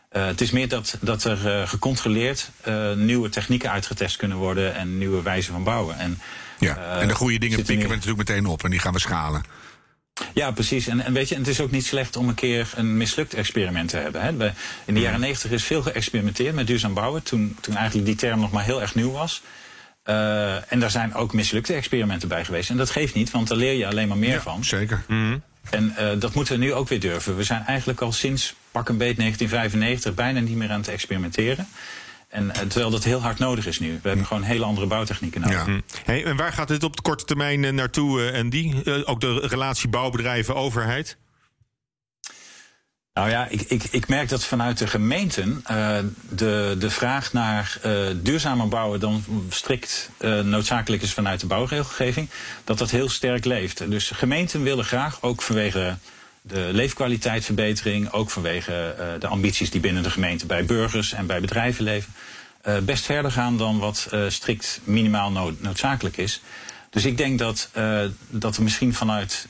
het 0.08 0.40
is 0.40 0.50
meer 0.50 0.68
dat, 0.68 0.96
dat 1.00 1.24
er 1.24 1.68
gecontroleerd 1.68 2.50
nieuwe 2.94 3.28
technieken 3.28 3.70
uitgetest 3.70 4.16
kunnen 4.16 4.36
worden 4.36 4.74
en 4.74 4.98
nieuwe 4.98 5.22
wijzen 5.22 5.52
van 5.52 5.64
bouwen. 5.64 5.98
En, 5.98 6.18
ja, 6.58 6.98
en 7.00 7.08
de 7.08 7.14
goede 7.14 7.38
dingen 7.38 7.62
pikken 7.62 7.88
we 7.88 7.94
natuurlijk 7.94 8.28
meteen 8.28 8.46
op 8.46 8.64
en 8.64 8.70
die 8.70 8.80
gaan 8.80 8.92
we 8.92 8.98
schalen. 8.98 9.44
Ja, 10.34 10.50
precies. 10.50 10.86
En, 10.86 11.00
en 11.00 11.12
weet 11.12 11.28
je, 11.28 11.36
het 11.36 11.48
is 11.48 11.60
ook 11.60 11.70
niet 11.70 11.86
slecht 11.86 12.16
om 12.16 12.28
een 12.28 12.34
keer 12.34 12.72
een 12.76 12.96
mislukt 12.96 13.34
experiment 13.34 13.88
te 13.88 13.96
hebben. 13.96 14.22
Hè. 14.22 14.52
In 14.84 14.94
de 14.94 15.00
jaren 15.00 15.20
negentig 15.20 15.50
is 15.50 15.64
veel 15.64 15.82
geëxperimenteerd 15.82 16.54
met 16.54 16.66
duurzaam 16.66 16.94
bouwen, 16.94 17.22
toen, 17.22 17.56
toen 17.60 17.76
eigenlijk 17.76 18.06
die 18.06 18.16
term 18.16 18.40
nog 18.40 18.50
maar 18.50 18.64
heel 18.64 18.80
erg 18.80 18.94
nieuw 18.94 19.10
was. 19.10 19.42
Uh, 20.04 20.72
en 20.72 20.80
daar 20.80 20.90
zijn 20.90 21.14
ook 21.14 21.32
mislukte 21.32 21.74
experimenten 21.74 22.28
bij 22.28 22.44
geweest. 22.44 22.70
En 22.70 22.76
dat 22.76 22.90
geeft 22.90 23.14
niet, 23.14 23.30
want 23.30 23.48
daar 23.48 23.58
leer 23.58 23.72
je 23.72 23.86
alleen 23.86 24.08
maar 24.08 24.16
meer 24.16 24.34
ja, 24.34 24.40
van. 24.40 24.64
Zeker. 24.64 25.04
Mm 25.06 25.30
-hmm. 25.30 25.42
En 25.70 25.94
uh, 25.98 26.20
dat 26.20 26.34
moeten 26.34 26.58
we 26.58 26.64
nu 26.64 26.72
ook 26.72 26.88
weer 26.88 27.00
durven. 27.00 27.36
We 27.36 27.44
zijn 27.44 27.64
eigenlijk 27.64 28.00
al 28.00 28.12
sinds 28.12 28.54
pak 28.70 28.88
een 28.88 28.96
beet 28.96 29.16
1995 29.16 30.14
bijna 30.14 30.40
niet 30.40 30.56
meer 30.56 30.70
aan 30.70 30.80
het 30.80 30.88
experimenteren. 30.88 31.68
En, 32.30 32.54
eh, 32.54 32.60
terwijl 32.60 32.90
dat 32.90 33.04
heel 33.04 33.20
hard 33.20 33.38
nodig 33.38 33.66
is 33.66 33.78
nu. 33.78 33.98
We 34.02 34.08
hebben 34.08 34.26
gewoon 34.26 34.42
hele 34.42 34.64
andere 34.64 34.86
bouwtechnieken 34.86 35.40
nodig. 35.40 35.64
Hm. 35.64 35.80
Hey, 36.04 36.24
en 36.24 36.36
waar 36.36 36.52
gaat 36.52 36.68
dit 36.68 36.82
op 36.82 36.96
de 36.96 37.02
korte 37.02 37.24
termijn 37.24 37.64
eh, 37.64 37.72
naartoe, 37.72 38.22
eh, 38.22 38.40
Andy? 38.40 38.74
Eh, 38.84 39.00
ook 39.04 39.20
de 39.20 39.46
relatie 39.46 39.88
bouwbedrijven-overheid? 39.88 41.16
Nou 43.14 43.30
ja, 43.30 43.46
ik, 43.48 43.60
ik, 43.60 43.82
ik 43.90 44.08
merk 44.08 44.28
dat 44.28 44.44
vanuit 44.44 44.78
de 44.78 44.86
gemeenten 44.86 45.64
uh, 45.70 45.98
de, 46.28 46.76
de 46.78 46.90
vraag 46.90 47.32
naar 47.32 47.78
uh, 47.86 48.06
duurzamer 48.16 48.68
bouwen 48.68 49.00
dan 49.00 49.24
strikt 49.48 50.10
uh, 50.20 50.40
noodzakelijk 50.40 51.02
is 51.02 51.12
vanuit 51.12 51.40
de 51.40 51.46
bouwregelgeving, 51.46 52.28
dat 52.64 52.78
dat 52.78 52.90
heel 52.90 53.08
sterk 53.08 53.44
leeft. 53.44 53.90
Dus 53.90 54.10
gemeenten 54.10 54.62
willen 54.62 54.84
graag, 54.84 55.22
ook 55.22 55.42
vanwege 55.42 55.96
de 56.42 56.68
leefkwaliteitsverbetering, 56.72 58.12
ook 58.12 58.30
vanwege 58.30 58.94
de 59.18 59.26
ambities 59.26 59.70
die 59.70 59.80
binnen 59.80 60.02
de 60.02 60.10
gemeente 60.10 60.46
bij 60.46 60.64
burgers 60.64 61.12
en 61.12 61.26
bij 61.26 61.40
bedrijven 61.40 61.84
leven, 61.84 62.12
best 62.84 63.04
verder 63.04 63.32
gaan 63.32 63.56
dan 63.56 63.78
wat 63.78 64.08
strikt 64.28 64.80
minimaal 64.84 65.30
nood, 65.30 65.62
noodzakelijk 65.62 66.16
is. 66.16 66.40
Dus 66.90 67.04
ik 67.04 67.16
denk 67.16 67.38
dat, 67.38 67.70
dat 68.28 68.56
er 68.56 68.62
misschien 68.62 68.94
vanuit 68.94 69.46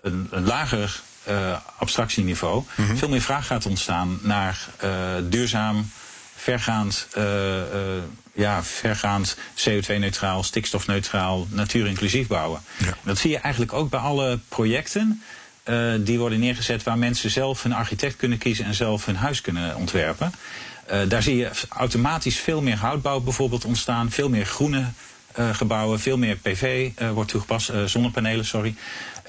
een, 0.00 0.28
een 0.30 0.44
lager 0.44 1.02
uh, 1.28 1.56
abstractieniveau 1.78 2.64
mm 2.74 2.86
-hmm. 2.86 2.96
veel 2.96 3.08
meer 3.08 3.20
vraag 3.20 3.46
gaat 3.46 3.66
ontstaan 3.66 4.18
naar 4.22 4.68
uh, 4.84 4.90
duurzaam, 5.22 5.90
vergaand, 6.36 7.08
uh, 7.18 7.24
ja, 8.34 8.64
vergaand 8.64 9.36
CO2-neutraal, 9.56 10.42
stikstofneutraal, 10.42 11.46
natuurinclusief 11.50 12.26
bouwen. 12.26 12.60
Ja. 12.78 12.96
Dat 13.02 13.18
zie 13.18 13.30
je 13.30 13.38
eigenlijk 13.38 13.72
ook 13.72 13.90
bij 13.90 14.00
alle 14.00 14.38
projecten. 14.48 15.22
die 16.00 16.18
worden 16.18 16.40
neergezet 16.40 16.82
waar 16.82 16.98
mensen 16.98 17.30
zelf 17.30 17.62
hun 17.62 17.72
architect 17.72 18.16
kunnen 18.16 18.38
kiezen 18.38 18.64
en 18.64 18.74
zelf 18.74 19.06
hun 19.06 19.16
huis 19.16 19.40
kunnen 19.40 19.76
ontwerpen. 19.76 20.32
daar 21.08 21.22
zie 21.22 21.36
je 21.36 21.50
automatisch 21.68 22.38
veel 22.38 22.62
meer 22.62 22.76
houtbouw 22.76 23.20
bijvoorbeeld 23.20 23.64
ontstaan, 23.64 24.10
veel 24.10 24.28
meer 24.28 24.46
groene 24.46 24.84
gebouwen, 25.34 26.00
veel 26.00 26.18
meer 26.18 26.36
PV 26.36 26.90
uh, 26.98 27.10
wordt 27.10 27.30
toegepast, 27.30 27.70
uh, 27.70 27.84
zonnepanelen, 27.84 28.44
sorry. 28.44 28.74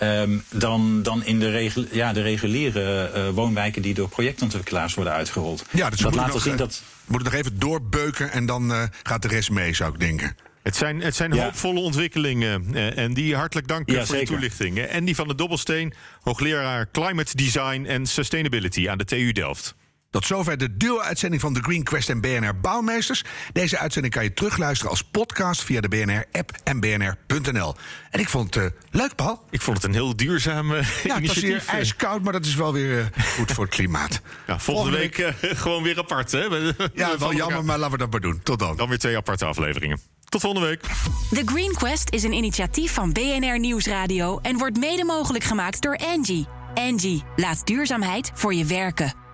Um, 0.02 0.44
dan, 0.50 1.04
dan 1.04 1.26
in 1.26 1.40
de, 1.40 1.50
regul 1.50 1.86
ja, 1.92 2.14
de 2.14 2.22
reguliere 2.22 3.32
woonwijken 3.34 3.82
die 3.82 3.94
door 3.94 4.10
projectontwikkelaars 4.10 4.94
worden 4.94 5.14
uitgerold. 5.14 5.66
Ja, 5.72 5.90
dus 5.90 6.00
dat 6.00 6.16
laat 6.16 6.34
nog, 6.34 6.42
zien 6.42 6.56
dat. 6.56 6.82
Moet 7.06 7.22
het 7.22 7.32
nog 7.32 7.40
even 7.40 7.60
doorbeuken 7.60 8.32
en 8.32 8.46
dan 8.46 8.90
gaat 9.04 9.22
de 9.22 9.28
rest 9.28 9.50
mee, 9.50 9.74
zou 9.74 9.94
ik 9.94 10.00
denken. 10.00 10.36
Het 10.64 10.76
zijn, 10.76 11.02
het 11.02 11.16
zijn 11.16 11.34
ja. 11.34 11.44
hoopvolle 11.44 11.80
ontwikkelingen. 11.80 12.76
en 12.96 13.14
die 13.14 13.36
hartelijk 13.36 13.68
dank 13.68 13.90
ja, 13.90 13.96
voor 13.96 14.06
zeker. 14.06 14.26
de 14.26 14.32
toelichting. 14.32 14.80
En 14.80 15.06
die 15.06 15.16
van 15.16 15.28
de 15.28 15.36
Dobbelsteen, 15.36 15.94
hoogleraar 16.22 16.88
Climate 16.92 17.36
Design 17.36 17.86
en 17.86 18.06
Sustainability 18.06 18.90
aan 18.90 18.98
de 18.98 19.06
TU 19.06 19.32
Delft. 19.32 19.76
Tot 20.16 20.26
zover 20.26 20.58
de 20.58 20.78
duo-uitzending 20.78 21.42
van 21.42 21.54
The 21.54 21.62
Green 21.62 21.84
Quest 21.84 22.10
en 22.10 22.22
BNR 22.22 22.60
Bouwmeesters. 22.62 23.24
Deze 23.54 23.78
uitzending 23.78 24.14
kan 24.14 24.24
je 24.24 24.34
terugluisteren 24.34 24.92
als 24.92 25.04
podcast 25.04 25.64
via 25.64 25.82
de 25.82 25.88
BNR-app 25.88 26.52
en 26.64 26.80
bnr.nl. 26.80 27.76
En 28.10 28.20
ik 28.20 28.30
vond 28.30 28.54
het 28.54 28.64
uh, 28.64 28.70
leuk, 28.92 29.16
Paul. 29.16 29.42
Ik 29.50 29.62
vond 29.62 29.78
het 29.78 29.86
een 29.86 29.94
heel 29.94 30.16
duurzaam 30.16 30.72
uh, 30.72 31.04
ja, 31.04 31.16
het 31.16 31.28
was 31.28 31.36
hier 31.36 31.64
ijskoud, 31.68 32.24
maar 32.24 32.34
dat 32.34 32.46
is 32.46 32.56
wel 32.56 32.74
weer 32.74 33.00
uh, 33.00 33.06
goed 33.36 33.52
voor 33.52 33.66
het 33.66 33.74
klimaat. 33.74 34.22
Ja, 34.48 34.60
volgende, 34.60 34.62
volgende 34.64 34.98
week, 34.98 35.42
week 35.42 35.58
gewoon 35.58 35.84
weer 35.84 35.98
apart, 35.98 36.32
hè? 36.32 36.44
ja, 36.94 37.18
wel 37.18 37.34
jammer, 37.34 37.66
maar 37.66 37.78
laten 37.78 37.92
we 37.92 37.98
dat 37.98 38.12
maar 38.12 38.22
doen. 38.22 38.40
Tot 38.44 38.60
dan. 38.60 38.78
Dan 38.78 38.90
weer 38.90 38.98
twee 38.98 39.18
aparte 39.18 39.46
afleveringen. 39.46 40.00
Tot 40.30 40.42
volgende 40.42 40.68
week. 40.68 40.82
The 41.30 41.42
Green 41.46 41.74
Quest 41.74 42.10
is 42.10 42.24
een 42.24 42.34
initiatief 42.34 42.94
van 42.94 43.12
BNR 43.12 43.60
Nieuwsradio... 43.60 44.40
en 44.42 44.58
wordt 44.58 44.78
mede 44.78 45.04
mogelijk 45.04 45.44
gemaakt 45.44 45.82
door 45.82 45.98
Angie. 45.98 46.48
Angie, 46.74 47.24
laat 47.36 47.68
duurzaamheid 47.68 48.32
voor 48.34 48.54
je 48.54 48.66
werken. 48.66 49.25